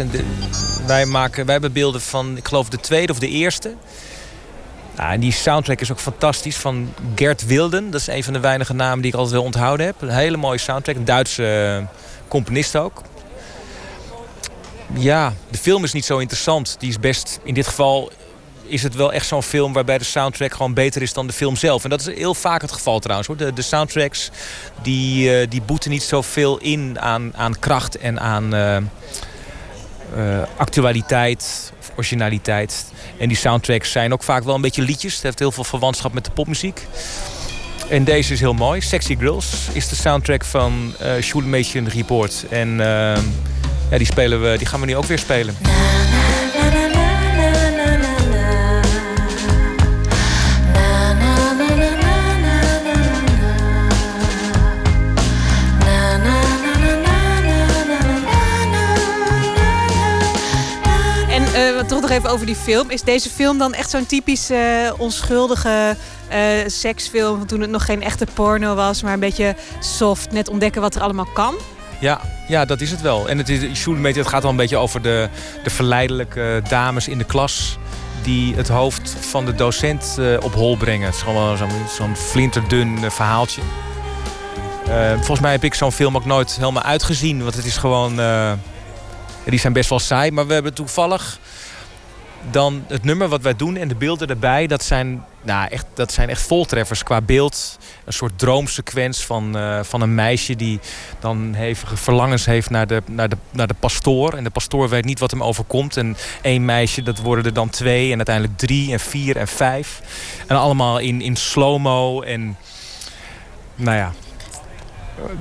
[0.86, 3.74] Wij, maken, wij hebben beelden van, ik geloof, de tweede of de eerste.
[4.98, 7.92] Ja, en die soundtrack is ook fantastisch van Gert Wilden.
[7.92, 10.02] Dat is een van de weinige namen die ik altijd wel onthouden heb.
[10.02, 10.96] Een hele mooie soundtrack.
[10.96, 11.98] Een Duitse eh,
[12.28, 13.02] componist ook.
[14.94, 16.76] Ja, de film is niet zo interessant.
[16.80, 18.12] Die is best, in dit geval
[18.68, 21.56] is het wel echt zo'n film waarbij de soundtrack gewoon beter is dan de film
[21.56, 21.84] zelf.
[21.84, 23.28] En dat is heel vaak het geval trouwens.
[23.28, 23.38] Hoor.
[23.38, 24.30] De, de soundtracks
[24.82, 28.84] die, eh, die boeten niet zoveel in aan, aan kracht en aan eh, eh,
[30.58, 32.86] actualiteit of originaliteit.
[33.20, 35.14] En die soundtracks zijn ook vaak wel een beetje liedjes.
[35.14, 36.88] Het heeft heel veel verwantschap met de popmuziek.
[37.90, 38.82] En deze is heel mooi.
[38.82, 42.46] Sexy Girls is de soundtrack van uh, Schulmädchen Report.
[42.50, 42.80] En
[43.90, 45.56] ja, die, spelen we, die gaan we nu ook weer spelen.
[61.30, 62.90] En eh, toch nog even over die film.
[62.90, 64.60] Is deze film dan echt zo'n typisch eh,
[64.98, 65.96] onschuldige
[66.28, 67.38] eh, seksfilm...
[67.38, 69.02] van toen het nog geen echte porno was...
[69.02, 71.56] maar een beetje soft, net ontdekken wat er allemaal kan?
[72.00, 73.30] Ja, ja, dat is het wel.
[73.30, 75.30] En het, is, het gaat wel een beetje over de,
[75.64, 77.78] de verleidelijke dames in de klas...
[78.24, 81.06] die het hoofd van de docent eh, op hol brengen.
[81.06, 83.62] Het is gewoon zo'n zo'n flinterdun eh, verhaaltje.
[84.88, 87.44] Eh, volgens mij heb ik zo'n film ook nooit helemaal uitgezien.
[87.44, 88.20] Want het is gewoon...
[89.46, 90.32] die zijn best wel saai.
[90.32, 91.40] Maar we hebben toevallig
[92.52, 96.12] dan het nummer wat wij doen en de beelden erbij, dat zijn, nou, echt, dat
[96.12, 97.78] zijn echt voltreffers qua beeld.
[98.06, 100.80] Een soort droomsequens van, eh, van een meisje die
[101.20, 104.34] dan hevige verlangens heeft naar de, naar, de, naar de pastoor.
[104.34, 105.98] En de pastoor weet niet wat hem overkomt.
[105.98, 110.02] En één meisje, dat worden er dan twee en uiteindelijk drie en vier en vijf.
[110.48, 112.58] En allemaal in, in slow-mo en
[113.76, 114.14] nou ja.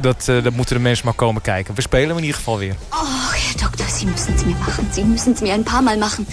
[0.01, 1.75] Dat, eh, dat moeten de mensen maar komen kijken.
[1.75, 2.75] We spelen hem in ieder geval weer.
[2.91, 4.89] Och, Herr Doktor, müssen es mir machen.
[4.93, 6.27] Sie müssen es mir ein paar Mal machen.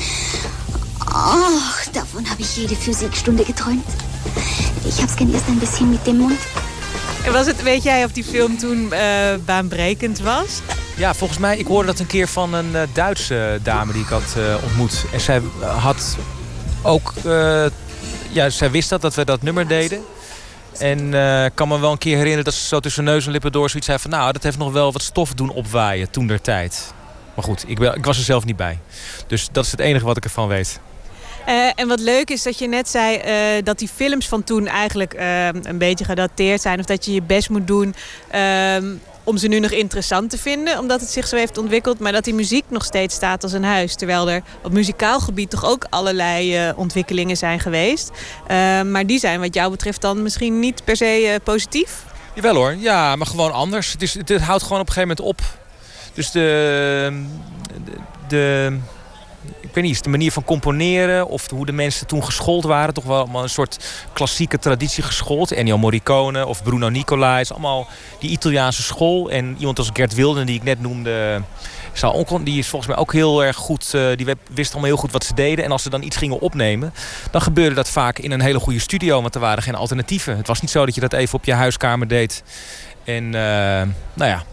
[1.15, 3.85] Ach, davon habe ich jede Physikstunde geträumt.
[4.85, 6.40] Ich hab's gern erst ein bisschen mit dem Mund.
[7.26, 10.61] En was het, weet jij of die film toen eh, baanbrekend was?
[10.95, 14.07] Ja, volgens mij, ik hoorde dat een keer van een eh, Duitse dame die ik
[14.07, 15.06] had eh, ontmoet.
[15.14, 16.18] En zij had
[16.81, 17.65] ook, eh,
[18.30, 20.02] ja, zij wist dat, dat we dat nummer deden.
[20.80, 23.31] En eh, ik kan me wel een keer herinneren dat ze zo tussen neus en
[23.31, 24.10] lippen door zoiets zei van...
[24.10, 26.94] nou, dat heeft nog wel wat stof doen opwaaien toen der tijd.
[27.35, 28.80] Maar goed, ik, ben, ik was er zelf niet bij.
[29.27, 30.80] Dus dat is het enige wat ik ervan weet.
[31.45, 34.68] Eh, en wat leuk is dat je net zei eh, dat die films van toen
[34.68, 36.80] eigenlijk eh, een beetje gedateerd zijn.
[36.80, 37.95] Of dat je je best moet doen
[38.32, 38.86] ehm,
[39.24, 40.80] om ze nu nog interessant te vinden.
[40.80, 41.99] Omdat het zich zo heeft ontwikkeld.
[41.99, 43.95] Maar dat die muziek nog steeds staat als een huis.
[43.95, 48.11] Terwijl er op muzikaal gebied toch ook allerlei ontwikkelingen zijn geweest.
[48.48, 52.03] Eh, maar die zijn wat jou betreft dan misschien niet per se positief.
[52.36, 53.91] Jawel hoor, ja, maar gewoon anders.
[53.91, 55.41] Het, is, het, houdt gewoon op een gegeven moment op.
[56.14, 57.24] Dus de,
[58.28, 58.78] de-
[59.73, 63.03] ik weet niet, de manier van componeren of hoe de mensen toen geschoold waren, toch
[63.03, 65.51] wel een soort klassieke traditie geschoold.
[65.51, 67.87] Ennio Morricone of Bruno Nicolai, is allemaal
[68.19, 69.31] die Italiaanse school.
[69.31, 71.41] En iemand als Gert Wilden, die ik net noemde,
[72.43, 75.23] die is volgens mij ook heel erg goed, eh, die wist allemaal heel goed wat
[75.23, 75.65] ze deden.
[75.65, 76.93] En als ze dan iets gingen opnemen,
[77.31, 80.37] dan gebeurde dat vaak in een hele goede studio, want er waren geen alternatieven.
[80.37, 82.43] Het was niet zo dat je dat even op je huiskamer deed.
[83.03, 84.43] En eh, nou ja,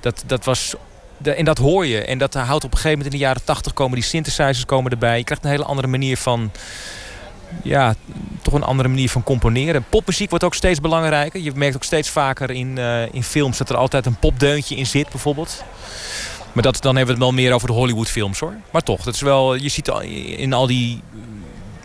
[0.00, 0.74] dat, dat was
[1.18, 2.04] de- en dat hoor je.
[2.04, 4.90] En dat houdt op een gegeven moment in de jaren 80 komen die synthesizers komen
[4.90, 5.18] erbij.
[5.18, 6.50] Je krijgt een hele andere manier van.
[7.62, 7.94] Ja,
[8.42, 9.84] toch een andere manier van componeren.
[9.88, 11.40] Popmuziek wordt ook steeds belangrijker.
[11.40, 14.86] Je merkt ook steeds vaker in, eh, in films dat er altijd een popdeuntje in
[14.86, 15.64] zit, bijvoorbeeld.
[16.52, 18.54] Maar dat, dan hebben we het wel meer over de Hollywoodfilms hoor.
[18.70, 19.88] Maar toch, dat is wel, je ziet
[20.36, 21.02] in al die,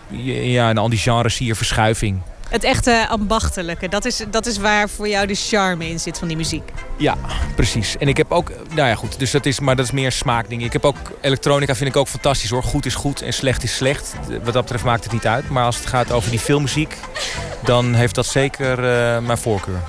[0.09, 2.21] ja, in al die genres je verschuiving.
[2.53, 6.27] Het echte ambachtelijke, dat is, dat is waar voor jou de charme in zit van
[6.27, 6.71] die muziek.
[6.97, 7.17] Ja,
[7.55, 7.97] precies.
[7.97, 10.63] En ik heb ook, nou ja goed, dus dat is, maar dat is meer smaakding.
[10.63, 12.63] Ik heb ook, elektronica vind ik ook fantastisch hoor.
[12.63, 14.13] Goed is goed en slecht is slecht.
[14.43, 15.49] Wat dat betreft maakt het niet uit.
[15.49, 16.97] Maar als het gaat over die filmmuziek,
[17.59, 19.81] dan heeft dat zeker uh, mijn voorkeur.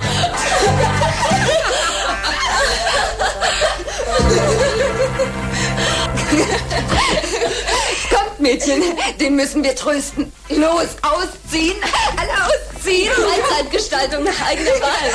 [8.09, 8.81] Kommt, Mädchen,
[9.17, 10.33] den müssen wir trösten.
[10.47, 11.75] Los, ausziehen,
[12.15, 12.54] alle
[12.85, 13.11] ausziehen.
[13.13, 15.09] Freizeitgestaltung nach eigener Wahl.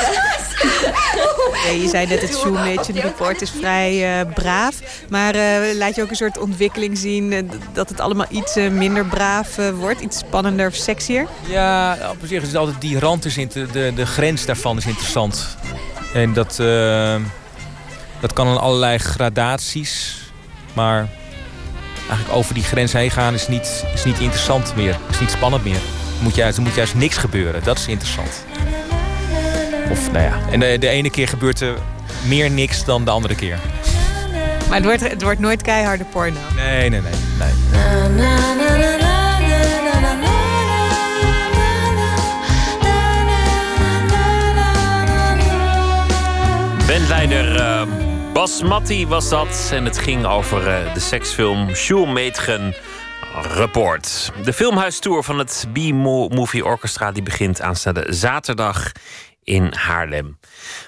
[1.64, 4.74] Ja, je zei net, het Shoemation Report is vrij uh, braaf.
[5.08, 7.32] Maar uh, laat je ook een soort ontwikkeling zien...
[7.32, 7.42] Uh,
[7.72, 10.00] dat het allemaal iets minder braaf wordt?
[10.00, 11.26] Iets spannender of sexier?
[11.46, 14.86] Ja, op zich is het altijd die rand is de, de, de grens daarvan is
[14.86, 15.56] interessant.
[16.14, 16.56] En dat,
[18.20, 20.18] dat kan in allerlei gradaties.
[20.72, 21.08] Maar
[22.08, 24.98] eigenlijk over die grens heen gaan is niet, is niet interessant meer.
[25.10, 25.80] Is niet spannend meer.
[26.20, 27.64] Er moet juist, er moet juist niks gebeuren.
[27.64, 28.44] Dat is interessant.
[29.90, 31.74] Of nou ja, en de, de ene keer gebeurt er
[32.26, 33.58] meer niks dan de andere keer.
[34.68, 36.38] Maar het wordt, het wordt nooit keiharde porno.
[36.56, 37.12] Nee, nee, nee.
[37.38, 37.50] nee.
[46.86, 47.82] Bandleider uh,
[48.32, 49.70] Bas Matti was dat.
[49.72, 52.74] En het ging over uh, de seksfilm Shoematren
[53.46, 54.32] Report.
[54.44, 58.92] De filmhuistour van het B-Movie Orchestra die begint aanstaande zaterdag
[59.44, 60.38] in Haarlem.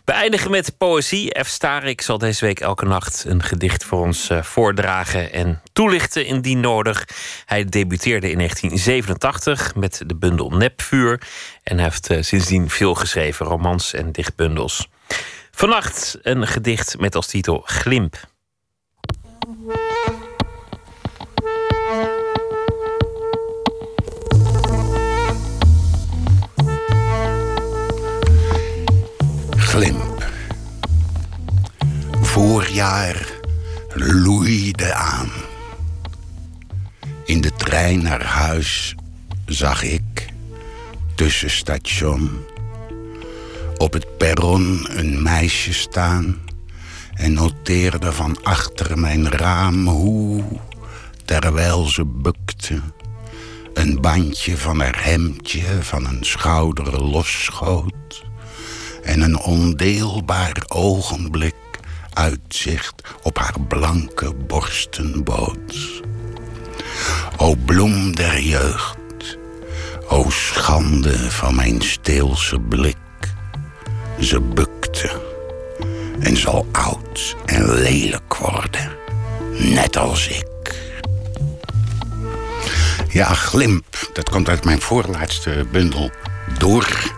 [0.05, 1.41] We eindigen met poëzie.
[1.45, 1.47] F.
[1.47, 6.61] Starik zal deze week elke nacht een gedicht voor ons uh, voordragen en toelichten indien
[6.61, 7.09] nodig.
[7.47, 11.21] Hij debuteerde in 1987 met de bundel Nepvuur
[11.63, 14.89] en heeft uh, sindsdien veel geschreven, romans en dichtbundels.
[15.51, 18.31] Vannacht een gedicht met als titel Glimp.
[29.73, 30.31] Glimp.
[32.21, 33.27] Voorjaar
[33.95, 35.31] loeide aan.
[37.25, 38.95] In de trein naar huis
[39.47, 40.33] zag ik
[41.15, 42.45] tussen station
[43.77, 46.39] op het perron een meisje staan
[47.15, 50.45] en noteerde van achter mijn raam hoe,
[51.25, 52.81] terwijl ze bukte,
[53.75, 58.22] een bandje van haar hemdje van een schouder losschoot
[59.03, 61.55] en een ondeelbaar ogenblik
[62.13, 66.03] uitzicht op haar blanke borsten bood.
[67.37, 69.39] O bloem der jeugd,
[70.09, 72.97] o schande van mijn steelse blik,
[74.21, 75.21] ze bukte
[76.21, 78.91] en zal oud en lelijk worden,
[79.59, 80.51] net als ik.
[83.09, 86.11] Ja, glimp, dat komt uit mijn voorlaatste bundel.
[86.59, 87.13] Door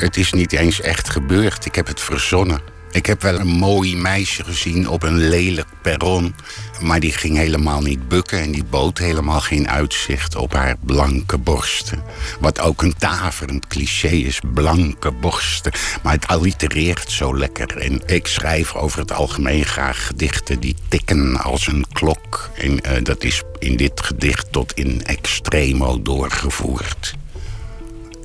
[0.00, 1.64] het is niet eens echt gebeurd.
[1.64, 2.60] Ik heb het verzonnen.
[2.90, 6.34] Ik heb wel een mooi meisje gezien op een lelijk perron.
[6.80, 11.38] Maar die ging helemaal niet bukken en die bood helemaal geen uitzicht op haar blanke
[11.38, 12.02] borsten.
[12.40, 15.72] Wat ook een taverend cliché is, blanke borsten.
[16.02, 17.76] Maar het allitereert zo lekker.
[17.76, 22.50] En ik schrijf over het algemeen graag gedichten die tikken als een klok.
[22.54, 27.14] En uh, dat is in dit gedicht tot in extremo doorgevoerd.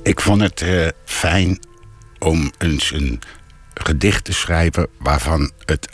[0.04, 1.58] Ik vond het uh, fijn
[2.18, 3.20] om eens een
[3.74, 5.88] gedicht te schrijven waarvan het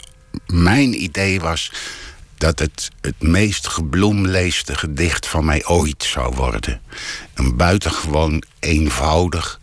[0.45, 1.71] mijn idee was
[2.37, 6.81] dat het het meest gebloemleeste gedicht van mij ooit zou worden.
[7.33, 9.59] Een buitengewoon eenvoudig,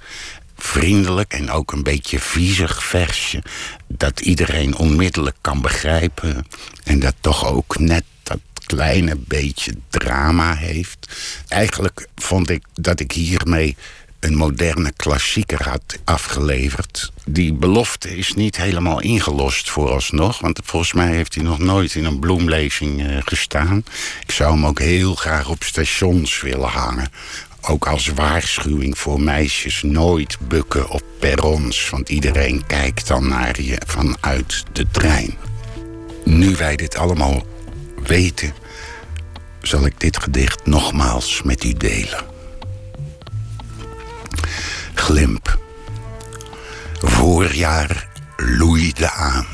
[0.56, 3.42] vriendelijk en ook een beetje viezig versje
[3.86, 6.46] dat iedereen onmiddellijk kan begrijpen
[6.84, 11.16] en dat toch ook net dat kleine beetje drama heeft.
[11.48, 13.76] Eigenlijk vond ik dat ik hiermee
[14.20, 17.12] een moderne klassieker had afgeleverd.
[17.24, 20.40] Die belofte is niet helemaal ingelost vooralsnog.
[20.40, 23.84] Want volgens mij heeft hij nog nooit in een bloemlezing uh, gestaan.
[24.22, 27.10] Ik zou hem ook heel graag op stations willen hangen.
[27.60, 31.90] Ook als waarschuwing voor meisjes nooit bukken op perrons.
[31.90, 35.36] Want iedereen kijkt dan naar je vanuit de trein.
[36.24, 37.46] Nu wij dit allemaal
[38.06, 38.54] weten,
[39.62, 42.37] zal ik dit gedicht nogmaals met u delen.
[44.98, 45.58] Glimp.
[47.00, 49.46] Voorjaar loeide aan.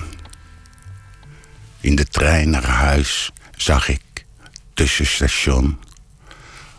[1.80, 4.26] In de trein naar huis zag ik
[4.74, 5.78] tussen station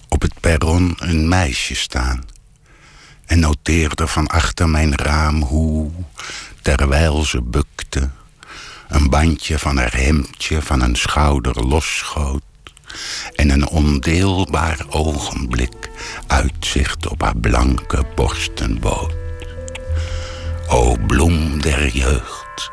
[0.07, 2.23] op het perron een meisje staan
[3.25, 5.91] en noteerde van achter mijn raam hoe,
[6.61, 8.09] terwijl ze bukte,
[8.87, 12.43] een bandje van haar hemdje van een schouder losschoot.
[13.35, 15.89] En een ondeelbaar ogenblik
[16.27, 19.13] uitzicht op haar blanke borsten bood.
[20.67, 22.71] O bloem der jeugd,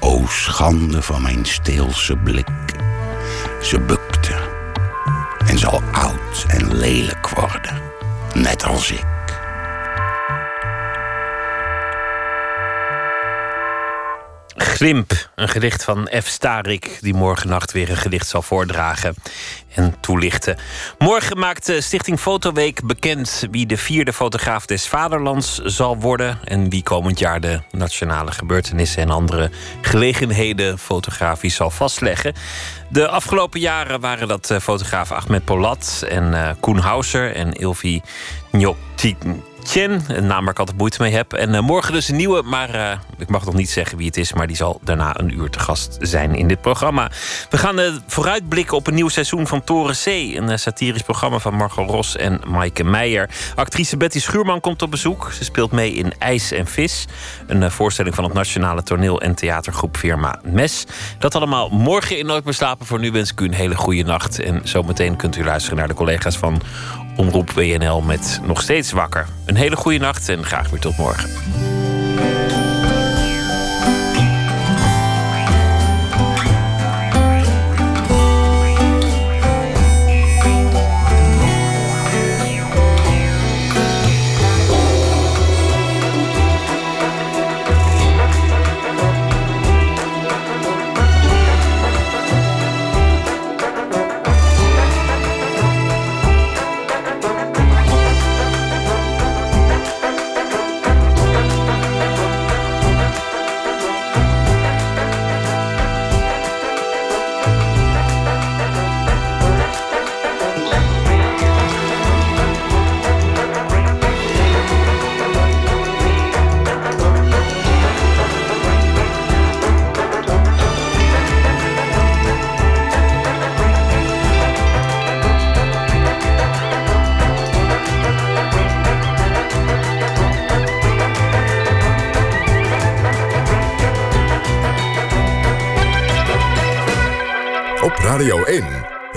[0.00, 2.74] o schande van mijn steelse blik.
[3.62, 4.34] Ze bukte
[5.46, 7.82] en zal oud en lelijk worden,
[8.34, 9.13] net als ik.
[14.56, 16.26] Glimp, een gedicht van F.
[16.26, 19.14] Starik, die morgennacht weer een gedicht zal voordragen
[19.74, 20.56] en toelichten.
[20.98, 26.82] Morgen maakt Stichting Fotoweek bekend wie de vierde fotograaf des Vaderlands zal worden en wie
[26.82, 29.50] komend jaar de nationale gebeurtenissen en andere
[29.80, 32.34] gelegenheden fotografisch zal vastleggen.
[32.88, 38.02] De afgelopen jaren waren dat eh, fotograaf Ahmed Polat en eh, Koen Hauser en Ilvi
[38.50, 39.16] Njokti.
[39.66, 41.32] Chen, een naam waar ik altijd moeite mee heb.
[41.32, 44.16] En eh, morgen dus een nieuwe, maar eh, ik mag nog niet zeggen wie het
[44.16, 44.32] is...
[44.32, 47.10] maar die zal daarna een uur te gast zijn in dit programma.
[47.50, 50.06] We gaan eh, vooruitblikken op een nieuw seizoen van Toren C.
[50.06, 53.30] Een satirisch programma van Margot Ros en Maaike Meijer.
[53.54, 55.32] Actrice Betty Schuurman komt op bezoek.
[55.32, 57.04] Ze speelt mee in IJs en Vis.
[57.46, 60.84] Een voorstelling van het Nationale Toneel- en Theatergroep Firma Mes.
[61.18, 62.76] Dat allemaal morgen in Nooit meer.
[62.80, 64.40] Voor nu wens ik u een hele goede nacht.
[64.40, 66.62] En zometeen kunt u luisteren naar de collega's van
[67.16, 69.26] Omroep WNL met Nog Steeds Wakker.
[69.44, 71.30] Een hele goede nacht en graag weer tot morgen.